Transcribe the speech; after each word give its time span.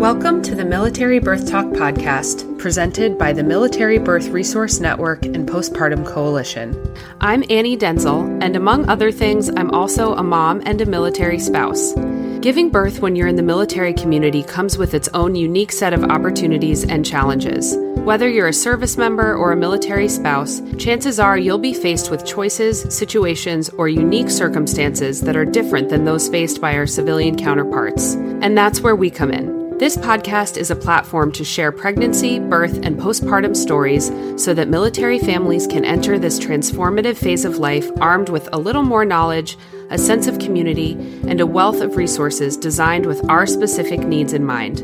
Welcome 0.00 0.40
to 0.44 0.54
the 0.54 0.64
Military 0.64 1.18
Birth 1.18 1.46
Talk 1.46 1.66
podcast, 1.66 2.58
presented 2.58 3.18
by 3.18 3.34
the 3.34 3.42
Military 3.42 3.98
Birth 3.98 4.28
Resource 4.28 4.80
Network 4.80 5.26
and 5.26 5.46
Postpartum 5.46 6.06
Coalition. 6.06 6.74
I'm 7.20 7.44
Annie 7.50 7.76
Denzel, 7.76 8.42
and 8.42 8.56
among 8.56 8.88
other 8.88 9.12
things, 9.12 9.50
I'm 9.50 9.70
also 9.72 10.14
a 10.14 10.22
mom 10.22 10.62
and 10.64 10.80
a 10.80 10.86
military 10.86 11.38
spouse. 11.38 11.92
Giving 12.40 12.70
birth 12.70 13.00
when 13.00 13.14
you're 13.14 13.26
in 13.26 13.36
the 13.36 13.42
military 13.42 13.92
community 13.92 14.42
comes 14.42 14.78
with 14.78 14.94
its 14.94 15.08
own 15.08 15.34
unique 15.34 15.70
set 15.70 15.92
of 15.92 16.04
opportunities 16.04 16.82
and 16.82 17.04
challenges. 17.04 17.76
Whether 17.98 18.26
you're 18.26 18.48
a 18.48 18.54
service 18.54 18.96
member 18.96 19.34
or 19.36 19.52
a 19.52 19.56
military 19.56 20.08
spouse, 20.08 20.62
chances 20.78 21.20
are 21.20 21.36
you'll 21.36 21.58
be 21.58 21.74
faced 21.74 22.10
with 22.10 22.24
choices, 22.24 22.80
situations, 22.88 23.68
or 23.68 23.86
unique 23.86 24.30
circumstances 24.30 25.20
that 25.20 25.36
are 25.36 25.44
different 25.44 25.90
than 25.90 26.06
those 26.06 26.30
faced 26.30 26.58
by 26.58 26.74
our 26.74 26.86
civilian 26.86 27.36
counterparts. 27.36 28.14
And 28.14 28.56
that's 28.56 28.80
where 28.80 28.96
we 28.96 29.10
come 29.10 29.30
in. 29.30 29.59
This 29.80 29.96
podcast 29.96 30.58
is 30.58 30.70
a 30.70 30.76
platform 30.76 31.32
to 31.32 31.42
share 31.42 31.72
pregnancy, 31.72 32.38
birth, 32.38 32.80
and 32.82 33.00
postpartum 33.00 33.56
stories 33.56 34.12
so 34.36 34.52
that 34.52 34.68
military 34.68 35.18
families 35.18 35.66
can 35.66 35.86
enter 35.86 36.18
this 36.18 36.38
transformative 36.38 37.16
phase 37.16 37.46
of 37.46 37.56
life 37.56 37.90
armed 37.98 38.28
with 38.28 38.46
a 38.52 38.58
little 38.58 38.82
more 38.82 39.06
knowledge, 39.06 39.56
a 39.88 39.96
sense 39.96 40.26
of 40.26 40.38
community, 40.38 40.92
and 41.26 41.40
a 41.40 41.46
wealth 41.46 41.80
of 41.80 41.96
resources 41.96 42.58
designed 42.58 43.06
with 43.06 43.26
our 43.30 43.46
specific 43.46 44.00
needs 44.00 44.34
in 44.34 44.44
mind. 44.44 44.80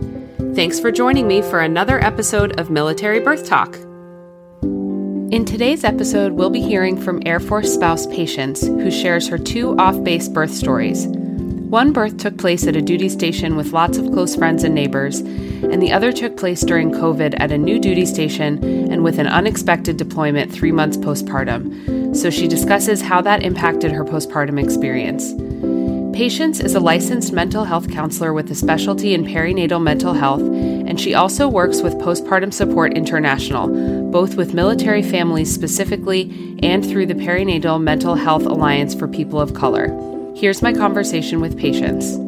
Thanks 0.57 0.81
for 0.81 0.91
joining 0.91 1.29
me 1.29 1.43
for 1.43 1.61
another 1.61 2.03
episode 2.03 2.59
of 2.59 2.71
Military 2.71 3.21
Birth 3.21 3.47
Talk. 3.47 3.77
In 5.31 5.45
today's 5.45 5.85
episode, 5.85 6.33
we'll 6.33 6.49
be 6.49 6.63
hearing 6.63 6.99
from 6.99 7.23
Air 7.27 7.41
Force 7.41 7.71
spouse 7.71 8.07
Patience, 8.07 8.67
who 8.67 8.91
shares 8.91 9.29
her 9.29 9.37
two 9.37 9.77
off 9.77 10.03
base 10.03 10.27
birth 10.27 10.55
stories. 10.55 11.07
One 11.69 11.93
birth 11.93 12.17
took 12.19 12.39
place 12.39 12.65
at 12.69 12.77
a 12.77 12.81
duty 12.81 13.09
station 13.09 13.57
with 13.57 13.73
lots 13.73 13.99
of 13.99 14.13
close 14.13 14.37
friends 14.37 14.63
and 14.63 14.73
neighbors, 14.73 15.19
and 15.19 15.83
the 15.83 15.91
other 15.91 16.13
took 16.13 16.37
place 16.37 16.61
during 16.61 16.93
COVID 16.93 17.35
at 17.39 17.51
a 17.51 17.59
new 17.59 17.81
duty 17.81 18.07
station 18.07 18.63
and 18.93 19.03
with 19.03 19.19
an 19.19 19.27
unexpected 19.27 19.97
deployment 19.97 20.53
three 20.53 20.71
months 20.71 20.97
postpartum. 20.97 22.15
So 22.15 22.31
she 22.31 22.47
discusses 22.47 23.03
how 23.03 23.21
that 23.23 23.43
impacted 23.43 23.91
her 23.91 24.05
postpartum 24.05 24.63
experience. 24.63 25.35
Patience 26.17 26.61
is 26.61 26.77
a 26.77 26.81
licensed 26.81 27.33
mental 27.33 27.65
health 27.65 27.91
counselor 27.91 28.33
with 28.33 28.49
a 28.53 28.55
specialty 28.55 29.13
in 29.13 29.25
perinatal 29.25 29.83
mental 29.83 30.15
health, 30.15 30.43
and 30.43 31.01
she 31.01 31.15
also 31.15 31.49
works 31.49 31.83
with 31.83 31.95
Postpartum 31.95 32.55
Support 32.55 32.95
International, 32.95 33.67
both 34.13 34.37
with 34.37 34.55
military 34.55 35.03
families 35.03 35.53
specifically 35.53 36.57
and 36.63 36.87
through 36.87 37.07
the 37.07 37.15
Perinatal 37.15 37.83
Mental 37.83 38.15
Health 38.15 38.47
Alliance 38.47 38.95
for 38.95 39.09
People 39.09 39.41
of 39.41 39.53
Color. 39.53 40.16
Here's 40.37 40.61
my 40.61 40.75
conversation 40.75 41.41
with 41.41 41.57
Patience. 41.57 42.19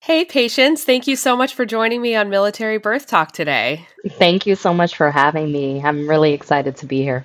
Hey, 0.00 0.26
Patience. 0.26 0.84
Thank 0.84 1.06
you 1.06 1.16
so 1.16 1.34
much 1.34 1.54
for 1.54 1.64
joining 1.64 2.02
me 2.02 2.14
on 2.14 2.28
Military 2.28 2.76
Birth 2.76 3.06
Talk 3.06 3.32
today. 3.32 3.86
Thank 4.06 4.46
you 4.46 4.56
so 4.56 4.74
much 4.74 4.94
for 4.94 5.10
having 5.10 5.50
me. 5.50 5.82
I'm 5.82 6.06
really 6.06 6.34
excited 6.34 6.76
to 6.76 6.86
be 6.86 7.00
here. 7.00 7.24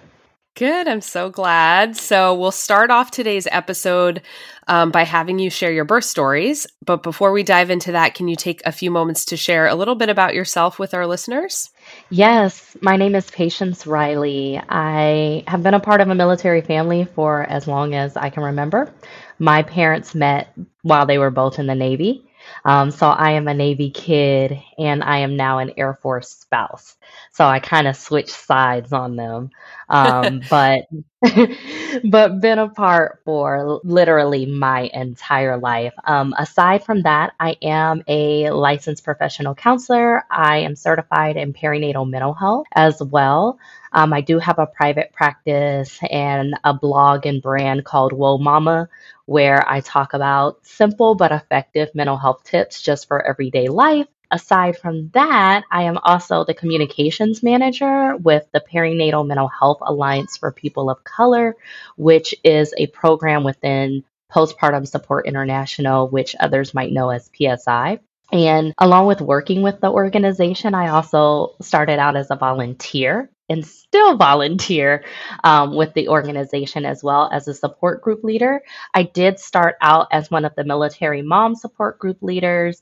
Good. 0.56 0.88
I'm 0.88 1.02
so 1.02 1.32
glad. 1.32 1.98
So, 1.98 2.36
we'll 2.36 2.52
start 2.52 2.92
off 2.92 3.10
today's 3.10 3.48
episode 3.50 4.22
um, 4.68 4.92
by 4.92 5.04
having 5.04 5.40
you 5.40 5.50
share 5.50 5.72
your 5.72 5.84
birth 5.84 6.04
stories. 6.04 6.68
But 6.86 7.02
before 7.02 7.32
we 7.32 7.42
dive 7.42 7.72
into 7.72 7.94
that, 7.94 8.14
can 8.14 8.28
you 8.28 8.36
take 8.36 8.62
a 8.64 8.72
few 8.72 8.92
moments 8.92 9.26
to 9.26 9.38
share 9.38 9.66
a 9.66 9.74
little 9.74 9.96
bit 9.96 10.10
about 10.10 10.36
yourself 10.36 10.78
with 10.78 10.94
our 10.94 11.08
listeners? 11.08 11.72
Yes, 12.12 12.78
my 12.82 12.98
name 12.98 13.16
is 13.16 13.32
Patience 13.32 13.88
Riley. 13.88 14.62
I 14.70 15.44
have 15.48 15.64
been 15.64 15.74
a 15.74 15.80
part 15.80 16.02
of 16.02 16.10
a 16.10 16.16
military 16.16 16.62
family 16.62 17.06
for 17.16 17.44
as 17.44 17.68
long 17.68 17.96
as 17.96 18.16
I 18.16 18.30
can 18.30 18.44
remember. 18.44 18.94
My 19.40 19.64
parents 19.64 20.14
met 20.14 20.54
while 20.84 21.08
they 21.08 21.18
were 21.18 21.32
both 21.32 21.58
in 21.58 21.66
the 21.66 21.74
Navy. 21.74 22.28
Um, 22.66 22.92
so 22.92 23.08
I 23.08 23.32
am 23.32 23.48
a 23.48 23.54
Navy 23.56 23.90
kid 23.90 24.62
and 24.78 25.04
I 25.04 25.20
am 25.20 25.36
now 25.36 25.58
an 25.58 25.72
Air 25.78 25.96
Force 25.96 26.30
spouse. 26.30 26.96
So 27.32 27.46
I 27.46 27.60
kind 27.60 27.88
of 27.88 27.96
switched 27.96 28.30
sides 28.30 28.92
on 28.94 29.16
them. 29.16 29.50
Um, 29.90 30.42
but 30.50 30.82
but 32.04 32.42
been 32.42 32.60
apart 32.60 33.22
for 33.26 33.80
literally 33.84 34.46
my 34.46 34.90
entire 34.94 35.58
life. 35.58 35.94
Um, 36.04 36.34
aside 36.38 36.84
from 36.84 37.04
that, 37.04 37.34
I 37.40 37.56
am 37.62 38.04
a 38.08 38.50
licensed 38.52 39.04
professional 39.04 39.56
counselor. 39.56 40.24
I 40.30 40.58
am 40.60 40.76
certified 40.76 41.38
in 41.38 41.54
perinatal 41.54 42.10
mental 42.10 42.34
health 42.34 42.68
as 42.74 43.02
well. 43.02 43.60
Um, 43.92 44.14
I 44.14 44.22
do 44.22 44.40
have 44.40 44.60
a 44.60 44.66
private 44.68 45.12
practice 45.14 46.00
and 46.10 46.56
a 46.64 46.74
blog 46.74 47.26
and 47.26 47.42
brand 47.42 47.86
called 47.86 48.12
Whoa 48.14 48.38
Mama, 48.38 48.90
where 49.26 49.64
I 49.70 49.82
talk 49.82 50.14
about 50.14 50.66
simple 50.66 51.16
but 51.16 51.32
effective 51.32 51.90
mental 51.96 52.18
health 52.18 52.44
tips 52.44 52.82
just 52.82 53.08
for 53.08 53.22
everyday 53.26 53.68
life. 53.68 54.08
Aside 54.34 54.80
from 54.80 55.12
that, 55.14 55.64
I 55.70 55.84
am 55.84 56.00
also 56.00 56.44
the 56.44 56.56
communications 56.56 57.44
manager 57.44 58.18
with 58.18 58.44
the 58.52 58.62
Perinatal 58.62 59.28
Mental 59.28 59.48
Health 59.48 59.78
Alliance 59.82 60.38
for 60.38 60.52
People 60.52 60.90
of 60.90 61.04
Color, 61.04 61.56
which 61.98 62.34
is 62.44 62.74
a 62.76 62.88
program 62.88 63.44
within 63.44 64.04
Postpartum 64.32 64.88
Support 64.88 65.28
International, 65.28 66.08
which 66.08 66.36
others 66.40 66.74
might 66.74 66.92
know 66.92 67.12
as 67.12 67.30
PSI. 67.38 68.00
And 68.32 68.74
along 68.80 69.06
with 69.06 69.22
working 69.22 69.62
with 69.62 69.80
the 69.80 69.92
organization, 69.92 70.74
I 70.74 70.88
also 70.88 71.54
started 71.62 72.00
out 72.00 72.16
as 72.16 72.32
a 72.32 72.36
volunteer 72.36 73.30
and 73.50 73.66
still 73.66 74.18
volunteer 74.18 75.04
um, 75.44 75.76
with 75.76 75.94
the 75.94 76.08
organization 76.08 76.86
as 76.86 77.04
well 77.04 77.30
as 77.32 77.48
a 77.48 77.54
support 77.54 78.02
group 78.02 78.24
leader. 78.24 78.64
I 78.94 79.04
did 79.04 79.40
start 79.40 79.76
out 79.82 80.08
as 80.12 80.32
one 80.32 80.46
of 80.46 80.56
the 80.56 80.64
military 80.64 81.22
mom 81.22 81.56
support 81.56 82.00
group 82.00 82.18
leaders, 82.22 82.82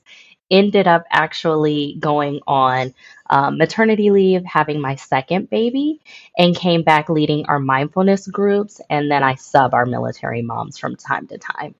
ended 0.52 0.86
up 0.86 1.04
actually 1.10 1.96
going 1.98 2.40
on 2.46 2.94
um, 3.30 3.56
maternity 3.58 4.10
leave, 4.10 4.44
having 4.44 4.80
my 4.80 4.94
second 4.94 5.48
baby, 5.50 6.00
and 6.36 6.54
came 6.54 6.82
back 6.82 7.08
leading 7.08 7.46
our 7.46 7.58
mindfulness 7.58 8.28
groups. 8.28 8.80
And 8.90 9.10
then 9.10 9.24
I 9.24 9.34
sub 9.34 9.74
our 9.74 9.86
military 9.86 10.42
moms 10.42 10.78
from 10.78 10.94
time 10.94 11.26
to 11.28 11.38
time. 11.38 11.74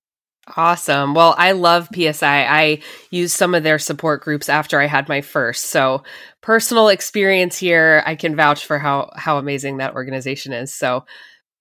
Awesome. 0.57 1.15
Well, 1.15 1.37
I 1.39 1.53
love 1.53 1.89
PSI. 1.95 2.45
I 2.45 2.81
used 3.11 3.37
some 3.37 3.55
of 3.55 3.63
their 3.63 3.79
support 3.79 4.23
groups 4.23 4.49
after 4.49 4.81
I 4.81 4.87
had 4.87 5.09
my 5.09 5.21
first. 5.21 5.67
So, 5.67 6.03
personal 6.41 6.89
experience 6.89 7.57
here, 7.57 8.03
I 8.07 8.17
can 8.17 8.35
vouch 8.35 8.67
for 8.67 8.81
how 8.81 9.13
how 9.15 9.39
amazing 9.39 9.77
that 9.77 9.95
organization 9.95 10.53
is. 10.53 10.75
So, 10.75 11.05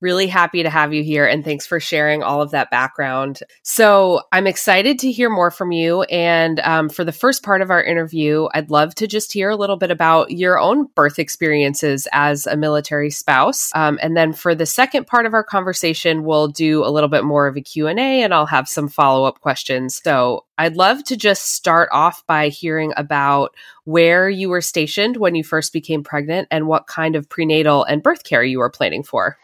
Really 0.02 0.26
happy 0.26 0.64
to 0.64 0.70
have 0.70 0.94
you 0.94 1.04
here 1.04 1.28
and 1.28 1.46
thanks 1.46 1.68
for 1.68 1.80
sharing 1.80 2.24
all 2.24 2.42
of 2.42 2.50
that 2.52 2.72
background. 2.72 3.42
So, 3.62 4.22
I'm 4.32 4.48
excited 4.48 4.98
to 5.00 5.12
hear 5.12 5.30
more 5.30 5.52
from 5.52 5.72
you. 5.72 6.02
And 6.04 6.60
um, 6.62 6.90
for 6.90 7.04
the 7.04 7.12
first 7.12 7.44
part 7.44 7.62
of 7.62 7.70
our 7.70 7.84
interview, 7.84 8.48
I'd 8.56 8.72
love 8.72 8.96
to 8.96 9.06
just 9.06 9.32
hear 9.32 9.52
a 9.52 9.56
little 9.56 9.78
bit 9.78 9.92
about 9.92 10.32
your 10.32 10.60
own 10.60 10.88
birth 10.96 11.20
experiences 11.20 12.08
as 12.12 12.48
a 12.48 12.58
military 12.58 13.12
spouse. 13.12 13.70
Um, 13.76 14.00
and 14.02 14.18
then 14.18 14.34
for 14.34 14.56
the 14.56 14.66
second 14.66 15.06
part 15.06 15.28
of 15.28 15.36
our 15.36 15.44
conversation, 15.44 16.24
we'll 16.24 16.48
do 16.48 16.84
a 16.84 16.90
little 16.90 17.10
bit 17.10 17.24
more 17.24 17.46
of 17.46 17.56
a 17.56 17.62
Q&A 17.62 18.24
and 18.24 18.34
I'll 18.34 18.48
have 18.48 18.68
some 18.68 18.90
follow-up 18.90 19.40
questions. 19.40 20.02
So, 20.04 20.46
I'd 20.58 20.78
love 20.78 21.04
to 21.06 21.18
just 21.18 21.54
start 21.54 21.90
off 21.92 22.24
by 22.28 22.50
hearing 22.50 22.94
about 22.96 23.56
where 23.86 24.30
you 24.30 24.48
were 24.50 24.62
stationed 24.62 25.18
when 25.18 25.34
you 25.34 25.44
first 25.44 25.74
became 25.74 26.04
pregnant 26.04 26.48
and 26.52 26.68
what 26.68 26.86
kind 26.86 27.16
of 27.16 27.28
prenatal 27.28 27.84
and 27.84 28.04
birth 28.04 28.24
care 28.24 28.44
you 28.44 28.60
were 28.60 28.70
planning 28.70 29.02
for. 29.02 29.38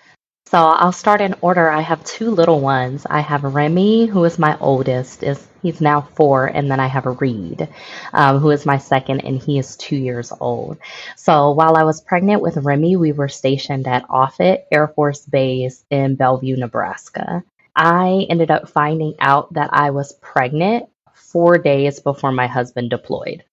So 0.49 0.57
I'll 0.57 0.93
start 0.93 1.19
in 1.19 1.35
order. 1.41 1.69
I 1.69 1.81
have 1.81 2.01
two 2.05 2.31
little 2.31 2.61
ones. 2.61 3.05
I 3.09 3.19
have 3.19 3.43
Remy, 3.43 4.05
who 4.05 4.23
is 4.23 4.39
my 4.39 4.57
oldest, 4.59 5.21
is 5.21 5.45
he's 5.61 5.81
now 5.81 5.99
four, 6.15 6.45
and 6.45 6.71
then 6.71 6.79
I 6.79 6.87
have 6.87 7.05
Reed, 7.19 7.67
um, 8.13 8.39
who 8.39 8.51
is 8.51 8.65
my 8.65 8.77
second, 8.77 9.25
and 9.25 9.37
he 9.37 9.59
is 9.59 9.75
two 9.75 9.97
years 9.97 10.31
old. 10.39 10.77
So 11.17 11.51
while 11.51 11.75
I 11.75 11.83
was 11.83 11.99
pregnant 11.99 12.41
with 12.41 12.55
Remy, 12.55 12.95
we 12.95 13.11
were 13.11 13.27
stationed 13.27 13.89
at 13.89 14.05
Offutt 14.09 14.67
Air 14.71 14.87
Force 14.87 15.25
Base 15.25 15.83
in 15.89 16.15
Bellevue, 16.15 16.55
Nebraska. 16.55 17.43
I 17.75 18.25
ended 18.29 18.49
up 18.49 18.69
finding 18.69 19.15
out 19.19 19.53
that 19.55 19.71
I 19.73 19.89
was 19.91 20.13
pregnant 20.13 20.87
four 21.13 21.57
days 21.57 21.99
before 21.99 22.31
my 22.31 22.47
husband 22.47 22.89
deployed. 22.89 23.43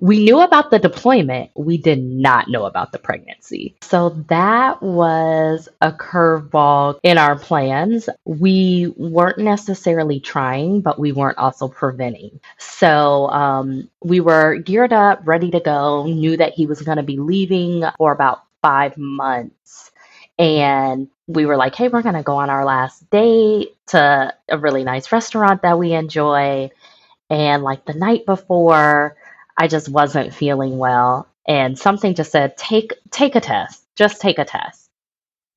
We 0.00 0.24
knew 0.24 0.40
about 0.40 0.70
the 0.70 0.78
deployment. 0.78 1.50
We 1.54 1.76
did 1.76 2.02
not 2.02 2.48
know 2.48 2.64
about 2.64 2.90
the 2.90 2.98
pregnancy. 2.98 3.76
So 3.82 4.10
that 4.28 4.82
was 4.82 5.68
a 5.80 5.92
curveball 5.92 6.98
in 7.02 7.18
our 7.18 7.38
plans. 7.38 8.08
We 8.24 8.92
weren't 8.96 9.38
necessarily 9.38 10.18
trying, 10.20 10.80
but 10.80 10.98
we 10.98 11.12
weren't 11.12 11.38
also 11.38 11.68
preventing. 11.68 12.40
So 12.58 13.28
um, 13.28 13.90
we 14.02 14.20
were 14.20 14.56
geared 14.56 14.92
up, 14.92 15.20
ready 15.24 15.50
to 15.50 15.60
go, 15.60 16.06
knew 16.06 16.36
that 16.38 16.54
he 16.54 16.66
was 16.66 16.80
going 16.80 16.96
to 16.96 17.02
be 17.02 17.18
leaving 17.18 17.84
for 17.98 18.12
about 18.12 18.42
five 18.62 18.96
months. 18.96 19.90
And 20.38 21.08
we 21.26 21.44
were 21.44 21.56
like, 21.56 21.74
hey, 21.74 21.88
we're 21.88 22.02
going 22.02 22.14
to 22.14 22.22
go 22.22 22.36
on 22.36 22.48
our 22.48 22.64
last 22.64 23.08
date 23.10 23.76
to 23.88 24.34
a 24.48 24.58
really 24.58 24.84
nice 24.84 25.12
restaurant 25.12 25.62
that 25.62 25.78
we 25.78 25.92
enjoy. 25.92 26.70
And 27.28 27.62
like 27.62 27.84
the 27.84 27.92
night 27.92 28.24
before, 28.24 29.16
I 29.60 29.68
just 29.68 29.90
wasn't 29.90 30.32
feeling 30.32 30.78
well. 30.78 31.28
And 31.46 31.78
something 31.78 32.14
just 32.14 32.32
said, 32.32 32.56
take 32.56 32.94
take 33.10 33.34
a 33.36 33.42
test. 33.42 33.84
Just 33.94 34.18
take 34.18 34.38
a 34.38 34.46
test. 34.46 34.88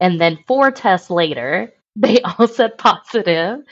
And 0.01 0.19
then 0.19 0.44
four 0.45 0.71
tests 0.71 1.09
later, 1.09 1.71
they 1.95 2.19
all 2.19 2.50
said 2.50 2.77
positive. 2.77 3.63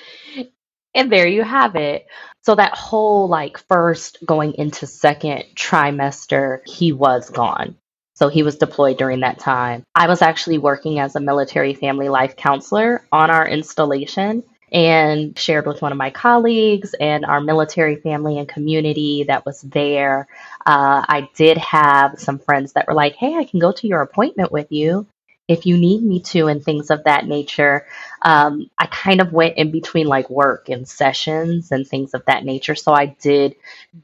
And 0.95 1.11
there 1.11 1.27
you 1.27 1.43
have 1.43 1.75
it. 1.75 2.07
So 2.43 2.55
that 2.55 2.75
whole 2.75 3.27
like 3.27 3.57
first 3.67 4.25
going 4.25 4.53
into 4.53 4.87
second 4.87 5.43
trimester, 5.53 6.65
he 6.65 6.93
was 6.93 7.29
gone. 7.29 7.75
So 8.13 8.29
he 8.29 8.43
was 8.43 8.55
deployed 8.55 8.97
during 8.97 9.19
that 9.21 9.39
time. 9.39 9.83
I 9.95 10.07
was 10.07 10.21
actually 10.21 10.59
working 10.59 10.99
as 10.99 11.17
a 11.17 11.19
military 11.19 11.73
family 11.73 12.07
life 12.07 12.37
counselor 12.37 13.05
on 13.11 13.29
our 13.31 13.45
installation 13.45 14.43
and 14.71 15.37
shared 15.37 15.67
with 15.67 15.81
one 15.81 15.91
of 15.91 15.97
my 15.97 16.09
colleagues 16.09 16.93
and 16.93 17.25
our 17.25 17.41
military 17.41 17.97
family 17.97 18.39
and 18.39 18.47
community 18.47 19.25
that 19.25 19.45
was 19.45 19.61
there. 19.61 20.27
Uh, 20.65 21.03
I 21.07 21.29
did 21.35 21.57
have 21.57 22.19
some 22.19 22.39
friends 22.39 22.73
that 22.73 22.87
were 22.87 22.93
like, 22.93 23.15
hey, 23.15 23.35
I 23.35 23.43
can 23.43 23.59
go 23.59 23.71
to 23.73 23.87
your 23.87 24.01
appointment 24.01 24.51
with 24.51 24.71
you 24.71 25.07
if 25.47 25.65
you 25.65 25.77
need 25.77 26.01
me 26.01 26.21
to, 26.21 26.47
and 26.47 26.63
things 26.63 26.89
of 26.89 27.03
that 27.03 27.25
nature. 27.25 27.85
Um, 28.21 28.69
I 28.77 28.85
kind 28.85 29.19
of 29.19 29.33
went 29.33 29.57
in 29.57 29.71
between 29.71 30.07
like 30.07 30.29
work 30.29 30.69
and 30.69 30.87
sessions 30.87 31.71
and 31.73 31.85
things 31.85 32.13
of 32.13 32.23
that 32.25 32.45
nature. 32.45 32.75
So 32.75 32.93
I 32.93 33.07
did 33.07 33.55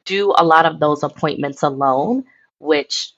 do 0.04 0.34
a 0.38 0.44
lot 0.44 0.66
of 0.66 0.80
those 0.81 1.04
appointments 1.04 1.63
alone, 1.63 2.25
which 2.60 3.13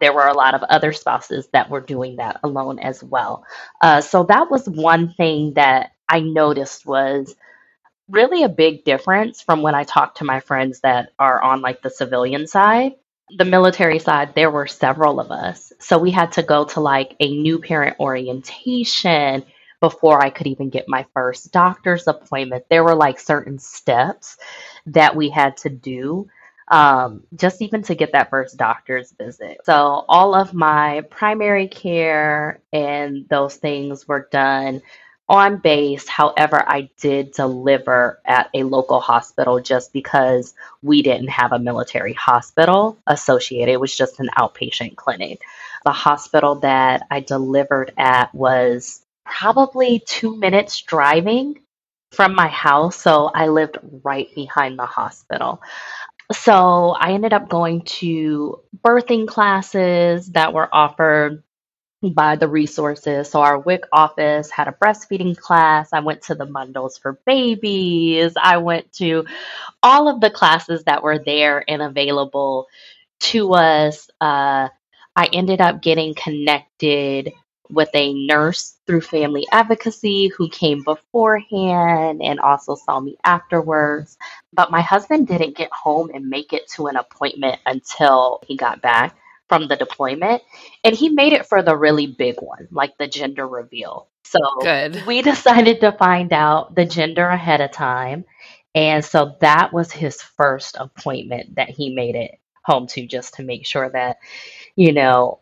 there 0.00 0.12
were 0.12 0.26
a 0.26 0.34
lot 0.34 0.54
of 0.54 0.62
other 0.64 0.92
spouses 0.92 1.48
that 1.52 1.70
were 1.70 1.80
doing 1.80 2.16
that 2.16 2.40
alone 2.42 2.78
as 2.80 3.02
well. 3.02 3.46
Uh, 3.80 4.02
so 4.02 4.24
that 4.24 4.50
was 4.50 4.68
one 4.68 5.14
thing 5.14 5.54
that 5.54 5.92
I 6.08 6.20
noticed 6.20 6.86
was 6.86 7.34
really 8.08 8.42
a 8.42 8.48
big 8.48 8.84
difference 8.84 9.40
from 9.40 9.62
when 9.62 9.74
I 9.74 9.84
talked 9.84 10.18
to 10.18 10.24
my 10.24 10.40
friends 10.40 10.80
that 10.80 11.10
are 11.18 11.42
on 11.42 11.60
like 11.62 11.82
the 11.82 11.90
civilian 11.90 12.46
side. 12.46 12.94
The 13.38 13.44
military 13.44 13.98
side, 13.98 14.34
there 14.34 14.50
were 14.50 14.66
several 14.66 15.18
of 15.18 15.30
us. 15.30 15.72
So 15.80 15.98
we 15.98 16.10
had 16.10 16.32
to 16.32 16.42
go 16.42 16.64
to 16.66 16.80
like 16.80 17.16
a 17.20 17.28
new 17.28 17.58
parent 17.58 17.98
orientation 17.98 19.44
before 19.80 20.22
I 20.22 20.30
could 20.30 20.46
even 20.46 20.70
get 20.70 20.88
my 20.88 21.06
first 21.14 21.52
doctor's 21.52 22.06
appointment. 22.06 22.64
There 22.68 22.84
were 22.84 22.94
like 22.94 23.18
certain 23.18 23.58
steps 23.58 24.36
that 24.86 25.16
we 25.16 25.30
had 25.30 25.56
to 25.58 25.70
do 25.70 26.28
um, 26.68 27.24
just 27.36 27.60
even 27.60 27.82
to 27.84 27.94
get 27.94 28.12
that 28.12 28.30
first 28.30 28.56
doctor's 28.56 29.12
visit. 29.12 29.58
So, 29.64 30.04
all 30.08 30.34
of 30.34 30.54
my 30.54 31.02
primary 31.10 31.68
care 31.68 32.62
and 32.72 33.28
those 33.28 33.56
things 33.56 34.08
were 34.08 34.28
done 34.30 34.80
on 35.28 35.56
base. 35.58 36.06
However, 36.08 36.62
I 36.66 36.90
did 37.00 37.32
deliver 37.32 38.20
at 38.24 38.50
a 38.54 38.64
local 38.64 39.00
hospital 39.00 39.60
just 39.60 39.92
because 39.92 40.54
we 40.82 41.02
didn't 41.02 41.30
have 41.30 41.52
a 41.52 41.58
military 41.58 42.12
hospital 42.12 42.98
associated. 43.06 43.72
It 43.72 43.80
was 43.80 43.96
just 43.96 44.20
an 44.20 44.28
outpatient 44.36 44.96
clinic. 44.96 45.40
The 45.84 45.92
hospital 45.92 46.56
that 46.56 47.06
I 47.10 47.20
delivered 47.20 47.92
at 47.96 48.34
was 48.34 49.02
probably 49.24 50.02
two 50.06 50.36
minutes 50.36 50.82
driving 50.82 51.60
from 52.12 52.34
my 52.34 52.48
house. 52.48 52.96
So 52.96 53.30
I 53.34 53.48
lived 53.48 53.78
right 54.02 54.28
behind 54.34 54.78
the 54.78 54.86
hospital. 54.86 55.62
So 56.32 56.90
I 56.98 57.12
ended 57.12 57.32
up 57.32 57.48
going 57.48 57.82
to 57.82 58.60
birthing 58.84 59.26
classes 59.26 60.30
that 60.32 60.52
were 60.52 60.68
offered 60.72 61.42
by 62.12 62.36
the 62.36 62.48
resources. 62.48 63.30
So 63.30 63.40
our 63.40 63.58
WIC 63.58 63.84
office 63.92 64.50
had 64.50 64.68
a 64.68 64.72
breastfeeding 64.72 65.36
class. 65.36 65.92
I 65.92 66.00
went 66.00 66.22
to 66.22 66.34
the 66.34 66.46
bundles 66.46 66.98
for 66.98 67.18
babies. 67.26 68.34
I 68.40 68.58
went 68.58 68.92
to 68.94 69.24
all 69.82 70.08
of 70.08 70.20
the 70.20 70.30
classes 70.30 70.84
that 70.84 71.02
were 71.02 71.18
there 71.18 71.64
and 71.68 71.82
available 71.82 72.66
to 73.20 73.54
us. 73.54 74.10
Uh, 74.20 74.68
I 75.16 75.28
ended 75.32 75.60
up 75.60 75.82
getting 75.82 76.14
connected 76.14 77.32
with 77.70 77.88
a 77.94 78.12
nurse 78.26 78.76
through 78.86 79.00
family 79.00 79.46
advocacy 79.50 80.28
who 80.28 80.48
came 80.48 80.82
beforehand 80.82 82.20
and 82.22 82.38
also 82.40 82.74
saw 82.74 83.00
me 83.00 83.16
afterwards. 83.24 84.18
But 84.52 84.70
my 84.70 84.82
husband 84.82 85.28
didn't 85.28 85.56
get 85.56 85.70
home 85.72 86.10
and 86.12 86.28
make 86.28 86.52
it 86.52 86.68
to 86.72 86.88
an 86.88 86.96
appointment 86.96 87.60
until 87.66 88.40
he 88.46 88.56
got 88.56 88.82
back 88.82 89.16
from 89.48 89.68
the 89.68 89.76
deployment. 89.76 90.42
And 90.82 90.94
he 90.94 91.08
made 91.08 91.32
it 91.32 91.46
for 91.46 91.62
the 91.62 91.76
really 91.76 92.06
big 92.06 92.36
one, 92.40 92.68
like 92.70 92.96
the 92.98 93.06
gender 93.06 93.46
reveal. 93.46 94.08
So 94.24 94.38
Good. 94.62 95.04
we 95.06 95.22
decided 95.22 95.80
to 95.80 95.92
find 95.92 96.32
out 96.32 96.74
the 96.74 96.84
gender 96.84 97.26
ahead 97.26 97.60
of 97.60 97.72
time. 97.72 98.24
And 98.74 99.04
so 99.04 99.36
that 99.40 99.72
was 99.72 99.92
his 99.92 100.20
first 100.20 100.76
appointment 100.78 101.56
that 101.56 101.70
he 101.70 101.94
made 101.94 102.16
it 102.16 102.40
home 102.64 102.86
to 102.88 103.06
just 103.06 103.34
to 103.34 103.42
make 103.42 103.66
sure 103.66 103.88
that, 103.90 104.18
you 104.74 104.92
know, 104.92 105.40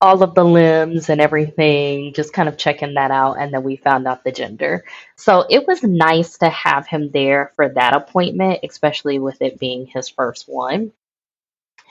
all 0.00 0.22
of 0.22 0.34
the 0.34 0.44
limbs 0.44 1.08
and 1.08 1.20
everything, 1.20 2.12
just 2.14 2.32
kind 2.32 2.48
of 2.48 2.56
checking 2.56 2.94
that 2.94 3.10
out. 3.10 3.34
And 3.34 3.52
then 3.52 3.64
we 3.64 3.76
found 3.76 4.06
out 4.06 4.22
the 4.22 4.30
gender. 4.30 4.84
So 5.16 5.44
it 5.50 5.66
was 5.66 5.82
nice 5.82 6.38
to 6.38 6.48
have 6.48 6.86
him 6.86 7.10
there 7.12 7.52
for 7.56 7.68
that 7.70 7.94
appointment, 7.94 8.60
especially 8.62 9.18
with 9.18 9.42
it 9.42 9.58
being 9.58 9.86
his 9.86 10.08
first 10.08 10.44
one. 10.46 10.92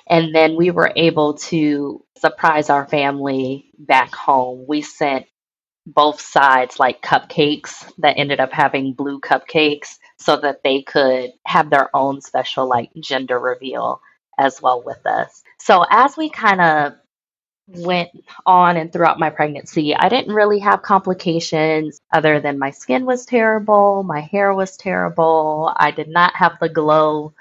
And 0.09 0.35
then 0.35 0.55
we 0.57 0.71
were 0.71 0.91
able 0.95 1.35
to 1.35 2.03
surprise 2.17 2.69
our 2.69 2.87
family 2.87 3.71
back 3.79 4.13
home. 4.15 4.65
We 4.67 4.81
sent 4.81 5.25
both 5.87 6.21
sides 6.21 6.79
like 6.79 7.01
cupcakes 7.01 7.91
that 7.99 8.17
ended 8.17 8.39
up 8.39 8.53
having 8.53 8.93
blue 8.93 9.19
cupcakes 9.21 9.97
so 10.19 10.37
that 10.37 10.61
they 10.63 10.83
could 10.83 11.31
have 11.45 11.69
their 11.69 11.95
own 11.95 12.21
special 12.21 12.67
like 12.67 12.91
gender 12.99 13.39
reveal 13.39 14.01
as 14.39 14.61
well 14.61 14.83
with 14.85 15.05
us. 15.05 15.43
So 15.59 15.85
as 15.89 16.17
we 16.17 16.29
kind 16.29 16.61
of 16.61 16.93
went 17.67 18.09
on 18.45 18.77
and 18.77 18.93
throughout 18.93 19.19
my 19.19 19.29
pregnancy, 19.29 19.95
I 19.95 20.09
didn't 20.09 20.33
really 20.35 20.59
have 20.59 20.81
complications 20.83 21.99
other 22.13 22.39
than 22.41 22.59
my 22.59 22.71
skin 22.71 23.05
was 23.05 23.25
terrible, 23.25 24.03
my 24.03 24.21
hair 24.21 24.53
was 24.53 24.77
terrible, 24.77 25.73
I 25.77 25.91
did 25.91 26.09
not 26.09 26.35
have 26.35 26.59
the 26.61 26.69
glow 26.69 27.33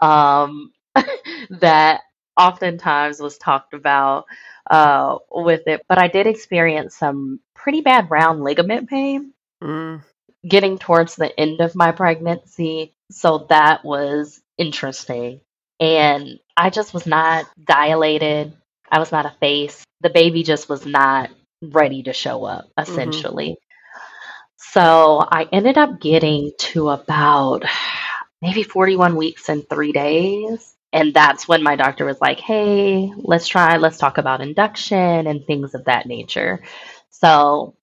um, 0.00 0.72
that 1.50 2.02
oftentimes 2.36 3.20
was 3.20 3.38
talked 3.38 3.74
about 3.74 4.26
uh, 4.70 5.18
with 5.30 5.66
it. 5.66 5.82
But 5.88 5.98
I 5.98 6.08
did 6.08 6.26
experience 6.26 6.96
some 6.96 7.40
pretty 7.54 7.80
bad 7.80 8.10
round 8.10 8.42
ligament 8.42 8.88
pain 8.88 9.32
Mm. 9.62 10.02
getting 10.46 10.78
towards 10.78 11.16
the 11.16 11.38
end 11.40 11.60
of 11.60 11.74
my 11.74 11.92
pregnancy. 11.92 12.92
So 13.10 13.46
that 13.48 13.84
was 13.84 14.42
interesting. 14.58 15.40
And 15.80 16.38
I 16.56 16.70
just 16.70 16.92
was 16.92 17.06
not 17.06 17.46
dilated. 17.62 18.52
I 18.90 18.98
was 18.98 19.10
not 19.10 19.26
effaced. 19.26 19.84
The 20.02 20.10
baby 20.10 20.42
just 20.42 20.68
was 20.68 20.84
not 20.84 21.30
ready 21.62 22.02
to 22.02 22.12
show 22.12 22.44
up, 22.44 22.66
essentially. 22.78 23.56
So 24.58 25.18
I 25.20 25.48
ended 25.52 25.78
up 25.78 26.00
getting 26.00 26.52
to 26.58 26.90
about 26.90 27.64
maybe 28.42 28.62
41 28.62 29.16
weeks 29.16 29.48
and 29.48 29.68
three 29.68 29.92
days. 29.92 30.74
And 30.94 31.12
that's 31.12 31.48
when 31.48 31.64
my 31.64 31.74
doctor 31.74 32.04
was 32.04 32.20
like, 32.20 32.38
hey, 32.38 33.12
let's 33.16 33.48
try, 33.48 33.78
let's 33.78 33.98
talk 33.98 34.16
about 34.16 34.40
induction 34.40 35.26
and 35.26 35.44
things 35.44 35.74
of 35.74 35.86
that 35.86 36.06
nature. 36.06 36.62
So 37.10 37.74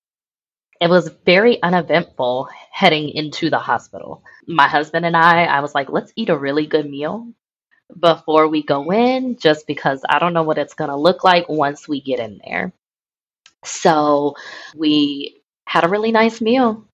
it 0.80 0.90
was 0.90 1.12
very 1.26 1.62
uneventful 1.62 2.48
heading 2.72 3.10
into 3.10 3.50
the 3.50 3.60
hospital. 3.60 4.24
My 4.48 4.70
husband 4.70 5.06
and 5.06 5.18
I, 5.18 5.44
I 5.44 5.60
was 5.60 5.76
like, 5.76 5.90
let's 5.90 6.14
eat 6.16 6.30
a 6.30 6.38
really 6.38 6.66
good 6.68 6.90
meal 6.90 7.28
before 8.00 8.48
we 8.48 8.64
go 8.64 8.92
in, 8.94 9.38
just 9.38 9.68
because 9.68 10.02
I 10.08 10.18
don't 10.18 10.34
know 10.34 10.44
what 10.44 10.58
it's 10.58 10.74
going 10.74 10.90
to 10.90 10.96
look 10.96 11.26
like 11.26 11.50
once 11.50 11.90
we 11.90 12.02
get 12.02 12.22
in 12.22 12.40
there. 12.46 12.72
So 13.66 14.36
we 14.74 15.42
had 15.68 15.84
a 15.84 15.90
really 15.90 16.14
nice 16.14 16.40
meal, 16.40 16.88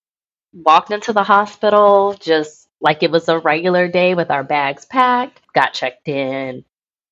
walked 0.51 0.89
into 0.89 1.13
the 1.13 1.23
hospital 1.23 2.15
just 2.19 2.66
like 2.81 3.03
it 3.03 3.11
was 3.11 3.27
a 3.29 3.39
regular 3.39 3.87
day 3.87 4.13
with 4.15 4.31
our 4.31 4.43
bags 4.43 4.85
packed, 4.85 5.41
got 5.53 5.73
checked 5.73 6.07
in, 6.07 6.63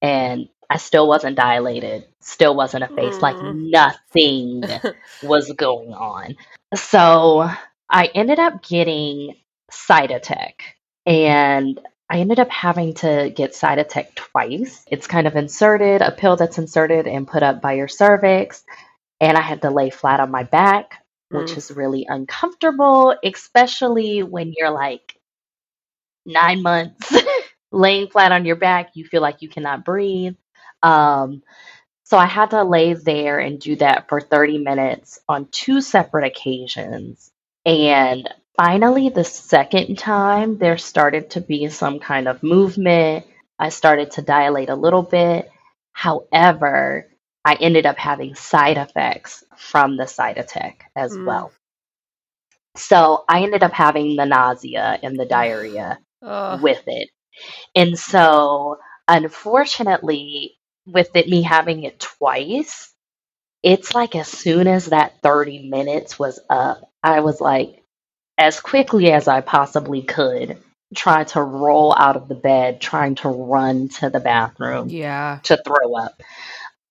and 0.02 0.50
I 0.70 0.78
still 0.78 1.08
wasn't 1.08 1.38
dilated, 1.38 2.08
still 2.22 2.56
wasn't 2.56 2.84
effaced, 2.84 3.22
like 3.22 3.40
Mm. 3.40 3.72
nothing 3.72 4.64
was 5.22 5.52
going 5.54 5.94
on. 5.94 6.36
So 6.76 7.50
I 7.90 8.06
ended 8.14 8.40
up 8.40 8.64
getting 8.64 9.36
Cytotec, 9.72 10.54
and 11.06 11.80
I 12.10 12.20
ended 12.20 12.40
up 12.40 12.50
having 12.52 12.94
to 12.96 13.32
get 13.36 13.54
Cytotec 13.54 14.16
twice. 14.16 14.84
It's 14.92 15.08
kind 15.08 15.28
of 15.28 15.36
inserted, 15.36 16.02
a 16.02 16.12
pill 16.12 16.36
that's 16.36 16.58
inserted 16.60 17.08
and 17.08 17.28
put 17.28 17.44
up 17.44 17.62
by 17.62 17.74
your 17.74 17.88
cervix, 17.88 18.64
and 19.22 19.38
I 19.38 19.42
had 19.42 19.62
to 19.64 19.72
lay 19.72 19.90
flat 19.90 20.20
on 20.20 20.32
my 20.32 20.44
back, 20.44 21.04
which 21.32 21.54
Mm. 21.54 21.58
is 21.58 21.72
really 21.72 22.06
uncomfortable, 22.10 23.16
especially 23.24 24.24
when 24.24 24.54
you're 24.58 24.72
like 24.72 25.15
nine 26.25 26.62
months 26.63 27.13
laying 27.72 28.10
flat 28.10 28.32
on 28.32 28.46
your 28.46 28.55
back. 28.58 28.91
You 28.96 29.05
feel 29.05 29.22
like 29.22 29.41
you 29.41 29.50
cannot 29.50 29.86
breathe. 29.86 30.36
Um, 30.84 31.44
so 32.05 32.17
I 32.17 32.25
had 32.27 32.51
to 32.51 32.63
lay 32.63 32.94
there 32.94 33.39
and 33.39 33.60
do 33.60 33.77
that 33.77 34.10
for 34.10 34.22
30 34.22 34.60
minutes 34.60 35.20
on 35.29 35.48
two 35.51 35.82
separate 35.82 36.25
occasions. 36.25 37.32
And 37.65 38.29
finally, 38.58 39.10
the 39.10 39.24
second 39.25 39.98
time, 40.00 40.58
there 40.58 40.77
started 40.77 41.32
to 41.32 41.41
be 41.41 41.70
some 41.70 42.00
kind 42.00 42.27
of 42.27 42.44
movement. 42.44 43.25
I 43.60 43.70
started 43.70 44.12
to 44.13 44.24
dilate 44.24 44.70
a 44.70 44.75
little 44.75 45.03
bit. 45.03 45.50
However, 45.94 47.08
I 47.46 47.55
ended 47.55 47.86
up 47.88 47.98
having 47.98 48.36
side 48.36 48.77
effects 48.77 49.44
from 49.58 49.98
the 49.98 50.05
Cytotec 50.05 50.75
as 50.96 51.17
Mm. 51.17 51.25
well. 51.25 51.53
So 52.77 53.25
I 53.29 53.44
ended 53.44 53.63
up 53.63 53.74
having 53.74 54.15
the 54.15 54.25
nausea 54.25 55.00
and 55.03 55.20
the 55.20 55.25
diarrhea 55.25 56.00
Ugh. 56.22 56.62
with 56.62 56.84
it. 56.88 57.10
And 57.76 57.98
so, 57.98 58.78
unfortunately, 59.08 60.58
with 60.86 61.16
it 61.16 61.28
me 61.28 61.42
having 61.42 61.84
it 61.84 62.00
twice, 62.00 62.94
it's 63.64 63.96
like 63.96 64.16
as 64.16 64.28
soon 64.28 64.68
as 64.68 64.88
that 64.88 65.22
30 65.22 65.70
minutes 65.70 66.20
was 66.20 66.40
up, 66.50 66.90
I 67.02 67.22
was 67.22 67.42
like, 67.42 67.84
as 68.38 68.60
quickly 68.60 69.12
as 69.12 69.28
I 69.28 69.42
possibly 69.42 70.04
could, 70.04 70.58
try 70.96 71.24
to 71.24 71.42
roll 71.42 71.94
out 71.98 72.16
of 72.16 72.28
the 72.28 72.36
bed, 72.36 72.80
trying 72.80 73.16
to 73.16 73.30
run 73.30 73.90
to 73.90 74.10
the 74.10 74.20
bathroom 74.20 74.90
yeah. 74.90 75.40
to 75.44 75.58
throw 75.66 75.96
up. 75.96 76.22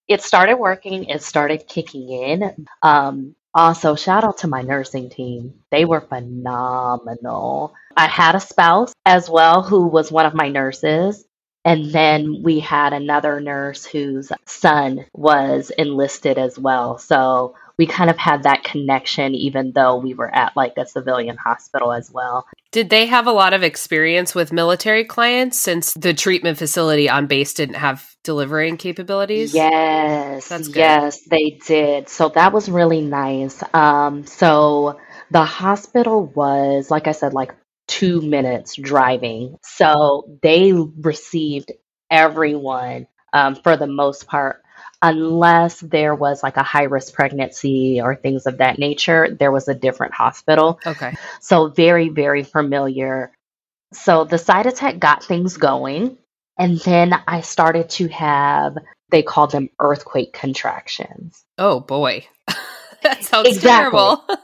It 0.09 0.23
started 0.23 0.57
working, 0.57 1.05
it 1.05 1.23
started 1.23 1.67
kicking 1.69 2.11
in. 2.11 2.67
Um, 2.83 3.37
also, 3.55 3.95
shout 3.95 4.25
out 4.25 4.39
to 4.39 4.49
my 4.49 4.63
nursing 4.63 5.11
team. 5.11 5.55
They 5.71 5.85
were 5.85 6.01
phenomenal. 6.01 7.75
I 7.97 8.09
had 8.09 8.35
a 8.35 8.41
spouse 8.41 8.93
as 9.07 9.31
well 9.31 9.63
who 9.63 9.87
was 9.87 10.11
one 10.13 10.27
of 10.27 10.35
my 10.35 10.49
nurses. 10.49 11.25
And 11.65 11.93
then 11.93 12.43
we 12.43 12.61
had 12.61 12.93
another 12.93 13.41
nurse 13.41 13.87
whose 13.87 14.31
son 14.47 15.07
was 15.15 15.71
enlisted 15.71 16.39
as 16.39 16.59
well. 16.59 16.99
So 16.99 17.55
we 17.79 17.87
kind 17.87 18.11
of 18.11 18.17
had 18.17 18.45
that 18.45 18.65
connection, 18.65 19.35
even 19.35 19.73
though 19.73 19.97
we 19.97 20.15
were 20.15 20.33
at 20.33 20.57
like 20.57 20.75
a 20.77 20.87
civilian 20.87 21.37
hospital 21.37 21.93
as 21.93 22.11
well. 22.11 22.47
Did 22.71 22.91
they 22.91 23.07
have 23.07 23.27
a 23.27 23.33
lot 23.33 23.53
of 23.53 23.63
experience 23.63 24.35
with 24.35 24.53
military 24.53 25.05
clients 25.05 25.59
since 25.59 25.93
the 25.95 26.15
treatment 26.15 26.59
facility 26.59 27.09
on 27.09 27.27
base 27.27 27.55
didn't 27.55 27.77
have 27.77 28.17
delivering 28.25 28.77
capabilities? 28.77 29.55
Yes, 29.55 30.51
yes, 30.75 31.21
they 31.23 31.59
did. 31.67 32.09
So 32.09 32.31
that 32.31 32.53
was 32.53 32.69
really 32.69 33.01
nice. 33.01 33.63
Um, 33.73 34.27
so 34.27 34.99
the 35.31 35.45
hospital 35.45 36.27
was, 36.27 36.91
like 36.91 37.07
I 37.07 37.13
said, 37.13 37.33
like 37.33 37.55
two 37.87 38.21
minutes 38.21 38.77
driving. 38.77 39.57
So 39.63 40.39
they 40.43 40.73
received 40.73 41.73
everyone 42.11 43.07
um, 43.33 43.57
for 43.57 43.77
the 43.77 43.87
most 43.87 44.27
part, 44.27 44.63
unless 45.05 45.81
there 45.81 46.15
was 46.15 46.43
like 46.43 46.57
a 46.57 46.63
high 46.63 46.85
risk 46.85 47.13
pregnancy 47.13 48.01
or 48.01 48.17
things 48.17 48.47
of 48.47 48.59
that 48.59 48.79
nature, 48.79 49.37
there 49.39 49.53
was 49.53 49.69
a 49.69 49.75
different 49.75 50.15
hospital. 50.15 50.81
Okay. 50.87 51.15
So 51.41 51.69
very, 51.69 52.09
very 52.09 52.43
familiar. 52.43 53.31
So 53.93 54.25
the 54.25 54.37
Cytotec 54.37 54.99
got 54.99 55.23
things 55.23 55.59
going. 55.59 56.17
And 56.59 56.79
then 56.79 57.13
I 57.29 57.43
started 57.43 57.91
to 57.91 58.09
have, 58.09 58.79
they 59.11 59.23
called 59.23 59.51
them 59.51 59.69
earthquake 59.79 60.33
contractions. 60.33 61.45
Oh 61.59 61.81
boy. 61.81 62.27
that 63.17 63.25
sounds 63.25 63.59
Exactly. 63.59 63.59
terrible. 63.59 64.25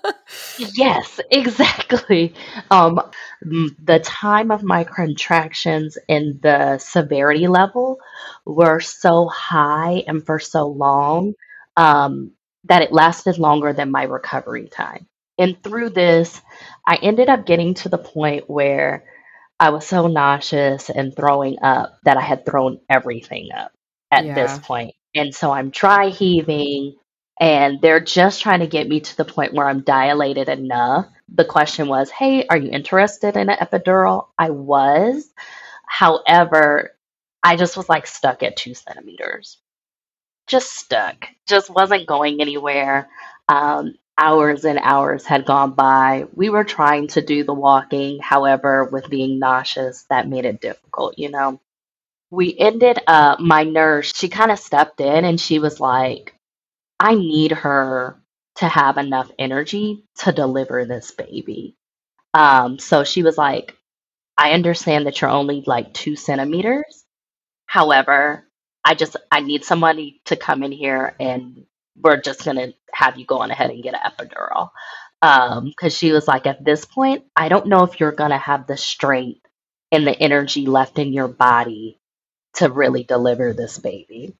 Yes, 0.57 1.21
exactly. 1.31 2.35
Um, 2.71 3.00
the 3.43 4.00
time 4.05 4.52
of 4.52 4.62
my 4.62 4.85
contractions 4.85 5.99
and 6.09 6.40
the 6.43 6.79
severity 6.79 7.49
level 7.49 7.99
were 8.47 8.81
so 8.81 9.29
high 9.29 10.05
and 10.07 10.25
for 10.25 10.38
so 10.38 10.69
long 10.69 11.35
um, 11.76 12.33
that 12.67 12.83
it 12.83 12.93
lasted 12.93 13.38
longer 13.38 13.73
than 13.73 13.90
my 13.90 14.05
recovery 14.05 14.69
time. 14.69 15.09
And 15.38 15.62
through 15.64 15.90
this, 15.90 16.40
I 16.87 16.99
ended 17.02 17.29
up 17.31 17.47
getting 17.47 17.75
to 17.76 17.90
the 17.90 17.99
point 17.99 18.49
where 18.49 19.05
I 19.59 19.71
was 19.71 19.87
so 19.87 20.07
nauseous 20.07 20.90
and 20.90 21.17
throwing 21.17 21.59
up 21.62 21.99
that 22.05 22.17
I 22.19 22.23
had 22.23 22.45
thrown 22.45 22.81
everything 22.90 23.50
up 23.57 23.73
at 24.11 24.35
this 24.35 24.59
point. 24.59 24.95
And 25.14 25.35
so 25.35 25.50
I'm 25.50 25.71
dry 25.71 26.09
heaving, 26.11 26.97
and 27.40 27.80
they're 27.80 28.00
just 28.00 28.42
trying 28.42 28.61
to 28.61 28.66
get 28.66 28.88
me 28.88 29.00
to 29.00 29.16
the 29.16 29.25
point 29.25 29.54
where 29.54 29.66
I'm 29.66 29.80
dilated 29.80 30.50
enough. 30.50 31.06
The 31.35 31.47
question 31.47 31.88
was, 31.88 32.11
hey, 32.11 32.47
are 32.47 32.59
you 32.59 32.70
interested 32.70 33.37
in 33.37 33.49
an 33.49 33.56
epidural? 33.56 34.28
I 34.38 34.50
was. 34.50 35.28
However, 35.87 36.94
I 37.42 37.56
just 37.56 37.76
was 37.78 37.88
like 37.88 38.06
stuck 38.06 38.42
at 38.42 38.56
two 38.56 38.75
centimeters. 38.75 39.59
Just 40.47 40.75
stuck. 40.76 41.28
Just 41.49 41.70
wasn't 41.70 42.06
going 42.06 42.42
anywhere. 42.42 43.09
Um, 43.49 43.94
hours 44.18 44.66
and 44.66 44.78
hours 44.78 45.25
had 45.25 45.47
gone 45.47 45.73
by. 45.73 46.26
We 46.35 46.50
were 46.50 46.64
trying 46.64 47.09
to 47.09 47.23
do 47.23 47.44
the 47.44 47.54
walking. 47.54 48.20
However, 48.20 48.85
with 48.92 49.09
being 49.09 49.38
nauseous, 49.38 50.04
that 50.11 50.28
made 50.28 50.44
it 50.44 50.61
difficult, 50.61 51.18
you 51.18 51.30
know? 51.30 51.61
We 52.30 52.56
ended 52.59 52.99
up, 53.06 53.40
my 53.40 53.64
nurse, 53.64 54.12
she 54.14 54.28
kind 54.28 54.50
of 54.52 54.59
stepped 54.59 55.00
in 55.00 55.25
and 55.25 55.40
she 55.40 55.59
was 55.59 55.80
like, 55.80 56.35
I 57.00 57.16
need 57.16 57.52
her 57.52 58.23
to 58.57 58.69
have 58.69 58.99
enough 58.99 59.33
energy 59.38 60.04
to 60.21 60.33
deliver 60.33 60.87
this 60.87 61.12
baby. 61.12 61.76
Um, 62.35 62.78
so 62.80 63.04
she 63.04 63.23
was 63.25 63.38
like, 63.38 63.76
I 64.38 64.52
understand 64.52 65.07
that 65.07 65.21
you're 65.21 65.30
only 65.30 65.64
like 65.66 65.95
two 65.95 66.16
centimeters. 66.16 67.04
However, 67.66 68.49
I 68.85 68.95
just 68.97 69.16
I 69.33 69.42
need 69.42 69.64
somebody 69.64 70.23
to 70.26 70.37
come 70.37 70.64
in 70.64 70.73
here 70.73 71.16
and 71.21 71.66
we're 71.97 72.21
just 72.23 72.45
gonna 72.45 72.75
have 72.95 73.19
you 73.19 73.26
go 73.26 73.40
on 73.40 73.52
ahead 73.52 73.71
and 73.71 73.85
get 73.85 73.95
an 73.95 74.00
epidural. 74.12 74.71
Um, 75.23 75.66
because 75.66 75.97
she 75.97 76.12
was 76.12 76.28
like, 76.28 76.47
at 76.47 76.64
this 76.64 76.87
point, 76.87 77.25
I 77.37 77.50
don't 77.50 77.69
know 77.69 77.85
if 77.85 78.00
you're 78.00 78.12
gonna 78.12 78.38
have 78.38 78.69
the 78.69 78.78
strength 78.78 79.42
and 79.92 80.07
the 80.07 80.21
energy 80.21 80.66
left 80.66 80.99
in 81.00 81.14
your 81.14 81.28
body 81.28 82.00
to 82.54 82.71
really 82.71 83.04
deliver 83.04 83.52
this 83.52 83.78
baby. 83.78 84.35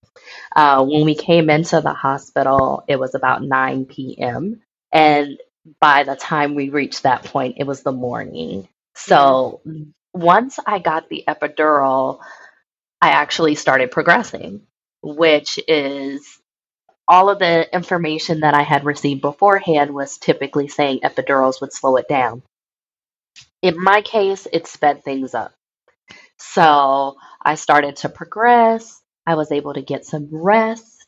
Uh, 0.55 0.85
when 0.85 1.05
we 1.05 1.15
came 1.15 1.51
into 1.51 1.81
the 1.81 1.93
hospital, 1.93 2.85
it 2.89 2.99
was 2.99 3.15
about 3.15 3.43
9 3.43 3.87
p.m. 3.87 4.63
And 4.93 5.39
by 5.81 6.05
the 6.05 6.17
time 6.17 6.55
we 6.55 6.71
reached 6.71 7.05
that 7.05 7.25
point, 7.25 7.57
it 7.59 7.65
was 7.67 7.83
the 7.83 7.93
morning. 7.93 8.69
So 8.97 9.63
once 10.13 10.59
I 10.67 10.79
got 10.81 11.09
the 11.09 11.25
epidural, 11.29 12.21
I 13.01 13.11
actually 13.11 13.55
started 13.55 13.91
progressing, 13.91 14.63
which 15.03 15.59
is 15.69 16.27
all 17.09 17.31
of 17.31 17.39
the 17.39 17.75
information 17.75 18.41
that 18.41 18.55
I 18.55 18.63
had 18.63 18.85
received 18.85 19.21
beforehand 19.21 19.93
was 19.95 20.19
typically 20.19 20.69
saying 20.69 21.01
epidurals 21.05 21.61
would 21.61 21.73
slow 21.73 21.97
it 21.97 22.09
down. 22.09 22.43
In 23.63 23.83
my 23.83 24.03
case, 24.03 24.47
it 24.53 24.67
sped 24.67 25.05
things 25.05 25.35
up. 25.35 25.53
So 26.41 27.17
I 27.43 27.55
started 27.55 27.97
to 27.97 28.09
progress. 28.09 29.01
I 29.27 29.35
was 29.35 29.53
able 29.53 29.75
to 29.75 29.83
get 29.83 30.07
some 30.07 30.29
rest. 30.33 31.07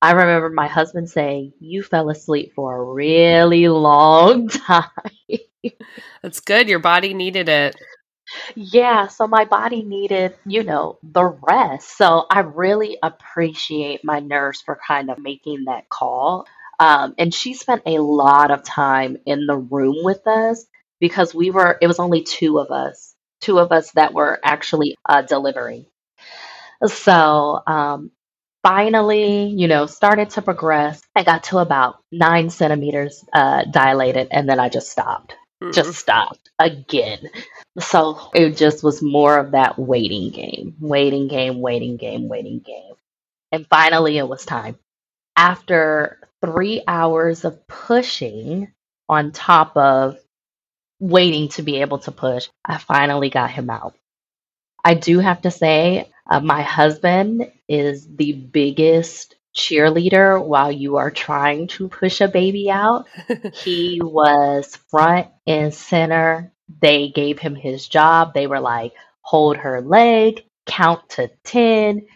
I 0.00 0.12
remember 0.12 0.50
my 0.50 0.68
husband 0.68 1.10
saying, 1.10 1.52
You 1.60 1.82
fell 1.82 2.10
asleep 2.10 2.54
for 2.54 2.76
a 2.76 2.92
really 2.92 3.68
long 3.68 4.48
time. 4.48 4.88
That's 6.22 6.40
good. 6.40 6.68
Your 6.68 6.78
body 6.78 7.14
needed 7.14 7.48
it. 7.48 7.76
Yeah, 8.54 9.08
so 9.08 9.26
my 9.26 9.44
body 9.44 9.82
needed, 9.82 10.34
you 10.46 10.62
know, 10.62 10.98
the 11.02 11.24
rest. 11.24 11.96
So 11.96 12.26
I 12.30 12.40
really 12.40 12.98
appreciate 13.02 14.04
my 14.04 14.20
nurse 14.20 14.62
for 14.62 14.78
kind 14.86 15.10
of 15.10 15.18
making 15.18 15.64
that 15.64 15.88
call. 15.88 16.46
Um, 16.78 17.14
and 17.18 17.32
she 17.34 17.54
spent 17.54 17.82
a 17.86 17.98
lot 17.98 18.50
of 18.50 18.62
time 18.62 19.18
in 19.26 19.46
the 19.46 19.56
room 19.56 19.96
with 20.02 20.26
us 20.26 20.66
because 21.00 21.34
we 21.34 21.50
were, 21.50 21.78
it 21.80 21.86
was 21.86 21.98
only 21.98 22.22
two 22.22 22.58
of 22.58 22.70
us, 22.70 23.14
two 23.40 23.58
of 23.58 23.72
us 23.72 23.92
that 23.92 24.14
were 24.14 24.38
actually 24.44 24.96
uh, 25.08 25.22
delivering. 25.22 25.86
So 26.86 27.60
um, 27.66 28.10
finally, 28.62 29.46
you 29.46 29.68
know, 29.68 29.86
started 29.86 30.30
to 30.30 30.42
progress. 30.42 31.00
I 31.16 31.24
got 31.24 31.44
to 31.44 31.58
about 31.58 32.00
nine 32.12 32.50
centimeters 32.50 33.24
uh, 33.32 33.64
dilated 33.64 34.28
and 34.30 34.48
then 34.48 34.60
I 34.60 34.68
just 34.68 34.90
stopped 34.90 35.34
just 35.72 35.94
stopped 35.94 36.50
again. 36.58 37.30
So 37.78 38.30
it 38.34 38.56
just 38.56 38.82
was 38.82 39.02
more 39.02 39.38
of 39.38 39.52
that 39.52 39.78
waiting 39.78 40.30
game, 40.30 40.76
waiting 40.80 41.28
game, 41.28 41.60
waiting 41.60 41.96
game, 41.96 42.28
waiting 42.28 42.60
game. 42.60 42.94
And 43.52 43.66
finally, 43.66 44.18
it 44.18 44.28
was 44.28 44.44
time. 44.44 44.78
After 45.36 46.20
three 46.44 46.82
hours 46.86 47.44
of 47.44 47.66
pushing 47.66 48.72
on 49.08 49.32
top 49.32 49.76
of 49.76 50.18
waiting 51.00 51.48
to 51.50 51.62
be 51.62 51.80
able 51.80 51.98
to 52.00 52.12
push, 52.12 52.48
I 52.64 52.78
finally 52.78 53.30
got 53.30 53.50
him 53.50 53.70
out. 53.70 53.94
I 54.84 54.94
do 54.94 55.18
have 55.18 55.42
to 55.42 55.50
say, 55.50 56.10
uh, 56.28 56.40
my 56.40 56.62
husband 56.62 57.50
is 57.68 58.06
the 58.16 58.32
biggest 58.32 59.36
cheerleader 59.54 60.42
while 60.44 60.70
you 60.70 60.96
are 60.96 61.10
trying 61.10 61.66
to 61.68 61.88
push 61.88 62.20
a 62.20 62.28
baby 62.28 62.70
out. 62.70 63.06
He 63.54 64.00
was 64.02 64.76
front 64.90 65.28
and 65.46 65.74
center. 65.74 66.52
They 66.80 67.08
gave 67.08 67.38
him 67.38 67.54
his 67.54 67.88
job. 67.88 68.34
They 68.34 68.46
were 68.46 68.60
like, 68.60 68.92
hold 69.22 69.56
her 69.58 69.80
leg, 69.80 70.44
count 70.66 71.08
to 71.10 71.30
10, 71.44 72.06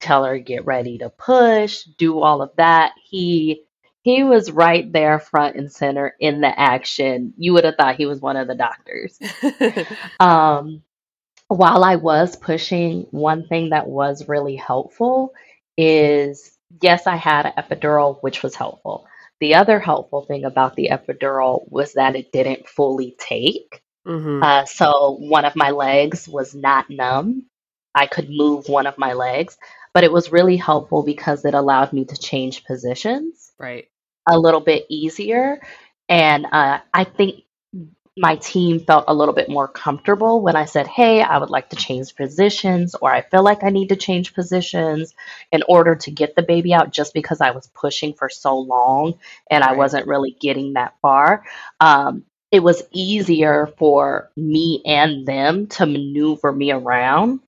tell 0.00 0.24
her 0.24 0.38
get 0.38 0.66
ready 0.66 0.98
to 0.98 1.10
push, 1.10 1.84
do 1.98 2.20
all 2.20 2.42
of 2.42 2.50
that. 2.56 2.92
He 3.04 3.63
he 4.04 4.22
was 4.22 4.52
right 4.52 4.92
there 4.92 5.18
front 5.18 5.56
and 5.56 5.72
center 5.72 6.14
in 6.20 6.42
the 6.42 6.60
action. 6.60 7.32
You 7.38 7.54
would 7.54 7.64
have 7.64 7.76
thought 7.76 7.96
he 7.96 8.04
was 8.04 8.20
one 8.20 8.36
of 8.36 8.46
the 8.46 8.54
doctors. 8.54 9.18
Um, 10.20 10.82
while 11.48 11.84
I 11.84 11.96
was 11.96 12.36
pushing, 12.36 13.06
one 13.10 13.46
thing 13.46 13.70
that 13.70 13.86
was 13.86 14.28
really 14.28 14.56
helpful 14.56 15.32
is 15.76 16.56
yes, 16.82 17.06
I 17.06 17.16
had 17.16 17.46
an 17.46 17.52
epidural, 17.58 18.18
which 18.20 18.42
was 18.42 18.54
helpful. 18.54 19.06
The 19.40 19.54
other 19.54 19.78
helpful 19.78 20.22
thing 20.22 20.44
about 20.44 20.76
the 20.76 20.90
epidural 20.92 21.70
was 21.70 21.94
that 21.94 22.16
it 22.16 22.32
didn't 22.32 22.68
fully 22.68 23.14
take. 23.18 23.82
Mm-hmm. 24.06 24.42
Uh, 24.42 24.64
so 24.66 25.16
one 25.18 25.44
of 25.44 25.56
my 25.56 25.70
legs 25.70 26.28
was 26.28 26.54
not 26.54 26.90
numb. 26.90 27.46
I 27.94 28.06
could 28.06 28.28
move 28.28 28.68
one 28.68 28.86
of 28.86 28.98
my 28.98 29.12
legs, 29.14 29.56
but 29.92 30.04
it 30.04 30.12
was 30.12 30.32
really 30.32 30.56
helpful 30.56 31.02
because 31.02 31.44
it 31.44 31.54
allowed 31.54 31.92
me 31.92 32.04
to 32.06 32.16
change 32.16 32.64
positions 32.64 33.44
Right. 33.58 33.88
A 34.28 34.38
little 34.38 34.60
bit 34.60 34.86
easier. 34.88 35.60
And 36.08 36.46
uh, 36.50 36.80
I 36.92 37.04
think 37.04 37.44
my 38.16 38.36
team 38.36 38.78
felt 38.78 39.04
a 39.08 39.14
little 39.14 39.34
bit 39.34 39.48
more 39.48 39.66
comfortable 39.66 40.40
when 40.40 40.54
I 40.56 40.66
said, 40.66 40.86
Hey, 40.86 41.20
I 41.20 41.38
would 41.38 41.50
like 41.50 41.70
to 41.70 41.76
change 41.76 42.14
positions, 42.14 42.94
or 42.94 43.12
I 43.12 43.22
feel 43.22 43.42
like 43.42 43.64
I 43.64 43.70
need 43.70 43.88
to 43.88 43.96
change 43.96 44.34
positions 44.34 45.14
in 45.50 45.62
order 45.68 45.96
to 45.96 46.10
get 46.12 46.36
the 46.36 46.42
baby 46.42 46.72
out 46.72 46.92
just 46.92 47.12
because 47.12 47.40
I 47.40 47.50
was 47.50 47.66
pushing 47.74 48.14
for 48.14 48.28
so 48.28 48.56
long 48.58 49.14
and 49.50 49.64
I 49.64 49.72
Right. 49.72 49.78
wasn't 49.78 50.06
really 50.06 50.36
getting 50.40 50.74
that 50.74 50.94
far. 51.02 51.44
Um, 51.80 52.24
it 52.52 52.60
was 52.62 52.84
easier 52.92 53.66
for 53.78 54.30
me 54.36 54.80
and 54.86 55.26
them 55.26 55.66
to 55.68 55.86
maneuver 55.86 56.52
me 56.52 56.70
around 56.70 57.40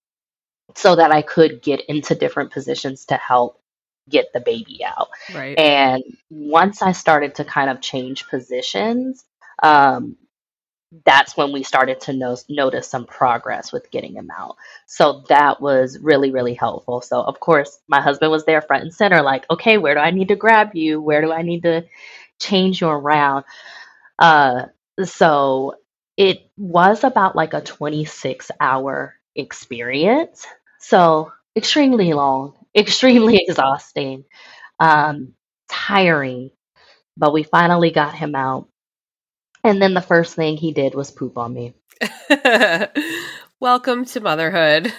so 0.75 0.97
that 0.97 1.11
I 1.12 1.23
could 1.23 1.62
get 1.62 1.80
into 1.88 2.14
different 2.14 2.52
positions 2.52 3.06
to 3.06 3.16
help 3.16 3.61
get 4.08 4.32
the 4.32 4.40
baby 4.40 4.84
out. 4.84 5.08
Right. 5.34 5.58
And 5.58 6.02
once 6.30 6.82
I 6.82 6.92
started 6.92 7.36
to 7.36 7.44
kind 7.44 7.70
of 7.70 7.80
change 7.80 8.28
positions, 8.28 9.25
um, 9.62 10.16
that's 11.04 11.36
when 11.36 11.52
we 11.52 11.62
started 11.62 12.00
to 12.02 12.12
no- 12.12 12.36
notice 12.48 12.88
some 12.88 13.04
progress 13.04 13.72
with 13.72 13.90
getting 13.90 14.14
him 14.14 14.30
out. 14.30 14.56
So 14.86 15.25
that 15.28 15.60
was 15.60 15.98
really, 15.98 16.30
really 16.30 16.54
helpful. 16.54 17.00
So, 17.00 17.20
of 17.20 17.40
course, 17.40 17.78
my 17.88 18.00
husband 18.00 18.30
was 18.30 18.44
there 18.44 18.62
front 18.62 18.84
and 18.84 18.94
center, 18.94 19.22
like, 19.22 19.44
okay, 19.50 19.78
where 19.78 19.94
do 19.94 20.00
I 20.00 20.10
need 20.10 20.28
to 20.28 20.36
grab 20.36 20.75
you? 20.75 21.00
Where 21.00 21.20
do 21.20 21.32
I 21.32 21.42
need 21.42 21.64
to 21.64 21.84
change 22.40 22.80
you 22.80 22.88
around? 22.88 23.44
Uh, 24.18 24.66
so 25.04 25.75
it 26.16 26.48
was 26.56 27.04
about 27.04 27.36
like 27.36 27.52
a 27.52 27.60
26 27.60 28.50
hour 28.60 29.14
experience. 29.34 30.46
So 30.78 31.32
extremely 31.56 32.12
long, 32.12 32.54
extremely 32.76 33.38
exhausting, 33.49 34.25
um, 34.80 35.35
tiring. 35.71 36.50
But 37.16 37.33
we 37.35 37.45
finally 37.45 37.90
got 37.92 38.14
him 38.14 38.35
out. 38.35 38.68
And 39.64 39.83
then 39.83 39.95
the 39.95 40.02
first 40.02 40.35
thing 40.37 40.56
he 40.56 40.73
did 40.73 40.95
was 40.95 41.11
poop 41.11 41.38
on 41.38 41.54
me. 41.54 41.75
Welcome 43.61 44.04
to 44.06 44.21
motherhood. 44.21 44.92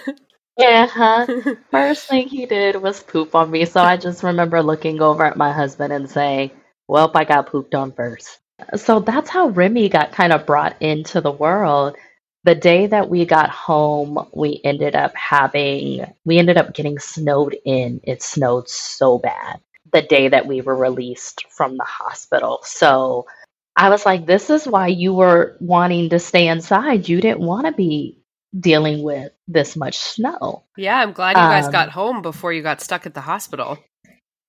Yeah, 0.57 0.87
huh? 0.87 1.27
First 1.71 2.07
thing 2.07 2.29
he 2.29 2.45
did 2.47 2.77
was 2.81 3.03
poop 3.03 3.35
on 3.35 3.51
me. 3.51 3.65
So 3.65 3.81
I 3.81 3.97
just 3.97 4.23
remember 4.23 4.63
looking 4.63 5.01
over 5.01 5.25
at 5.25 5.37
my 5.37 5.51
husband 5.53 5.93
and 5.93 6.09
saying, 6.09 6.51
Well, 6.87 7.11
I 7.15 7.25
got 7.25 7.47
pooped 7.47 7.75
on 7.75 7.91
first. 7.93 8.39
So 8.77 9.01
that's 9.01 9.29
how 9.29 9.49
Remy 9.49 9.89
got 9.89 10.13
kind 10.13 10.33
of 10.33 10.47
brought 10.47 10.81
into 10.81 11.21
the 11.21 11.31
world. 11.31 11.97
The 12.47 12.55
day 12.55 12.87
that 12.87 13.09
we 13.09 13.25
got 13.25 13.49
home, 13.49 14.25
we 14.33 14.61
ended 14.63 14.95
up 14.95 15.13
having, 15.17 16.05
we 16.23 16.37
ended 16.39 16.55
up 16.55 16.73
getting 16.73 16.97
snowed 16.97 17.57
in. 17.65 17.99
It 18.05 18.23
snowed 18.23 18.69
so 18.69 19.17
bad 19.19 19.59
the 19.91 20.01
day 20.01 20.29
that 20.29 20.47
we 20.47 20.61
were 20.61 20.77
released 20.77 21.45
from 21.49 21.75
the 21.75 21.83
hospital. 21.83 22.61
So 22.63 23.27
I 23.75 23.89
was 23.89 24.05
like, 24.05 24.25
This 24.25 24.49
is 24.49 24.65
why 24.65 24.87
you 24.87 25.13
were 25.13 25.57
wanting 25.59 26.09
to 26.11 26.19
stay 26.19 26.47
inside. 26.47 27.09
You 27.09 27.19
didn't 27.19 27.41
want 27.41 27.65
to 27.65 27.73
be 27.73 28.23
dealing 28.57 29.03
with 29.03 29.33
this 29.49 29.75
much 29.75 29.97
snow. 29.97 30.63
yeah, 30.77 31.01
I'm 31.01 31.11
glad 31.11 31.31
you 31.31 31.43
guys 31.43 31.65
Um, 31.65 31.73
got 31.73 31.89
home 31.89 32.21
before 32.21 32.53
you 32.53 32.63
got 32.63 32.79
stuck 32.79 33.05
at 33.05 33.13
the 33.13 33.19
hospital. 33.19 33.77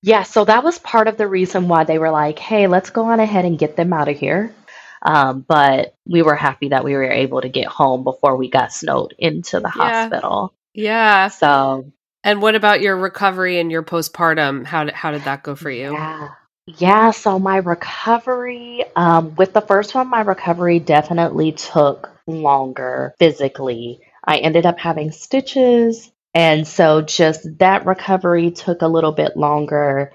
Yeah, 0.02 0.22
so 0.22 0.44
that 0.44 0.62
was 0.62 0.78
part 0.78 1.08
of 1.08 1.16
the 1.16 1.26
reason 1.26 1.66
why 1.66 1.82
they 1.82 1.98
were 1.98 2.10
like, 2.10 2.38
hey, 2.38 2.68
let's 2.68 2.90
go 2.90 3.06
on 3.06 3.18
ahead 3.18 3.44
and 3.44 3.58
get 3.58 3.74
them 3.74 3.92
out 3.92 4.08
of 4.08 4.16
here. 4.16 4.54
Um, 5.02 5.44
but 5.46 5.96
we 6.06 6.22
were 6.22 6.36
happy 6.36 6.70
that 6.70 6.84
we 6.84 6.94
were 6.94 7.04
able 7.10 7.40
to 7.42 7.48
get 7.48 7.66
home 7.68 8.04
before 8.04 8.36
we 8.36 8.50
got 8.50 8.72
snowed 8.72 9.14
into 9.18 9.60
the 9.60 9.68
Yeah. 9.74 10.10
hospital. 10.10 10.54
Yeah. 10.74 11.28
So, 11.28 11.92
And 12.24 12.42
what 12.42 12.54
about 12.56 12.80
your 12.82 12.96
recovery 12.96 13.60
and 13.60 13.70
your 13.70 13.82
postpartum? 13.82 14.66
How 14.66 14.84
did, 14.84 14.94
how 14.94 15.12
did 15.12 15.24
that 15.24 15.42
go 15.42 15.54
for 15.56 15.70
you? 15.70 15.92
yeah. 15.92 16.28
Yeah, 16.66 17.12
so 17.12 17.38
my 17.38 17.58
recovery, 17.58 18.84
um, 18.96 19.34
with 19.36 19.52
the 19.52 19.60
first 19.62 19.94
one, 19.94 20.08
my 20.08 20.20
recovery 20.22 20.78
definitely 20.80 21.52
took 21.52 22.10
longer 22.26 23.14
physically. 23.18 24.00
I 24.24 24.38
ended 24.38 24.66
up 24.66 24.78
having 24.78 25.12
stitches. 25.12 26.10
And 26.34 26.68
so 26.68 27.02
just 27.02 27.58
that 27.58 27.86
recovery 27.86 28.52
took 28.52 28.82
a 28.82 28.88
little 28.88 29.12
bit 29.12 29.36
longer. 29.36 30.12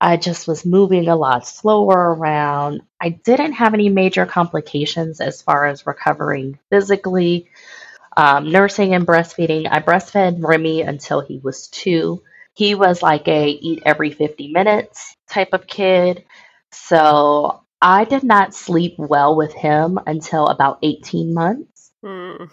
I 0.00 0.16
just 0.16 0.46
was 0.46 0.66
moving 0.66 1.08
a 1.08 1.16
lot 1.16 1.46
slower 1.46 2.14
around. 2.14 2.82
I 3.00 3.10
didn't 3.10 3.52
have 3.52 3.74
any 3.74 3.88
major 3.88 4.26
complications 4.26 5.20
as 5.20 5.40
far 5.42 5.66
as 5.66 5.86
recovering 5.86 6.58
physically. 6.70 7.48
Um, 8.16 8.50
nursing 8.50 8.94
and 8.94 9.06
breastfeeding, 9.06 9.68
I 9.70 9.80
breastfed 9.80 10.44
Remy 10.44 10.82
until 10.82 11.20
he 11.20 11.38
was 11.38 11.68
two. 11.68 12.22
He 12.54 12.74
was 12.74 13.02
like 13.02 13.26
a 13.26 13.48
eat 13.48 13.82
every 13.84 14.10
50 14.12 14.52
minutes 14.52 15.16
type 15.28 15.52
of 15.52 15.66
kid. 15.66 16.24
So 16.70 17.64
I 17.82 18.04
did 18.04 18.22
not 18.22 18.54
sleep 18.54 18.94
well 18.98 19.36
with 19.36 19.52
him 19.52 19.98
until 20.06 20.46
about 20.46 20.78
18 20.82 21.34
months. 21.34 21.90
Mm, 22.04 22.50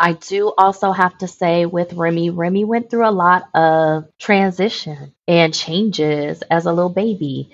I 0.00 0.14
do 0.14 0.52
also 0.56 0.92
have 0.92 1.18
to 1.18 1.28
say 1.28 1.66
with 1.66 1.92
Remy, 1.92 2.30
Remy 2.30 2.64
went 2.64 2.90
through 2.90 3.08
a 3.08 3.12
lot 3.12 3.44
of 3.54 4.06
transition 4.18 5.14
and 5.28 5.54
changes 5.54 6.42
as 6.50 6.66
a 6.66 6.72
little 6.72 6.90
baby. 6.90 7.50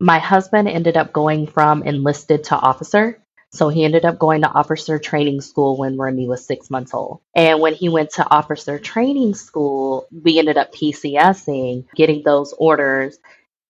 My 0.00 0.18
husband 0.18 0.68
ended 0.68 0.96
up 0.96 1.12
going 1.12 1.46
from 1.48 1.82
enlisted 1.82 2.44
to 2.44 2.56
officer. 2.56 3.22
So 3.52 3.68
he 3.68 3.84
ended 3.84 4.06
up 4.06 4.18
going 4.18 4.42
to 4.42 4.48
officer 4.50 4.98
training 4.98 5.42
school 5.42 5.76
when 5.76 5.98
Remy 5.98 6.28
was 6.28 6.46
six 6.46 6.70
months 6.70 6.94
old. 6.94 7.20
And 7.36 7.60
when 7.60 7.74
he 7.74 7.90
went 7.90 8.10
to 8.12 8.28
officer 8.30 8.78
training 8.78 9.34
school, 9.34 10.06
we 10.10 10.38
ended 10.38 10.56
up 10.56 10.74
PCSing, 10.74 11.86
getting 11.94 12.22
those 12.24 12.54
orders. 12.54 13.18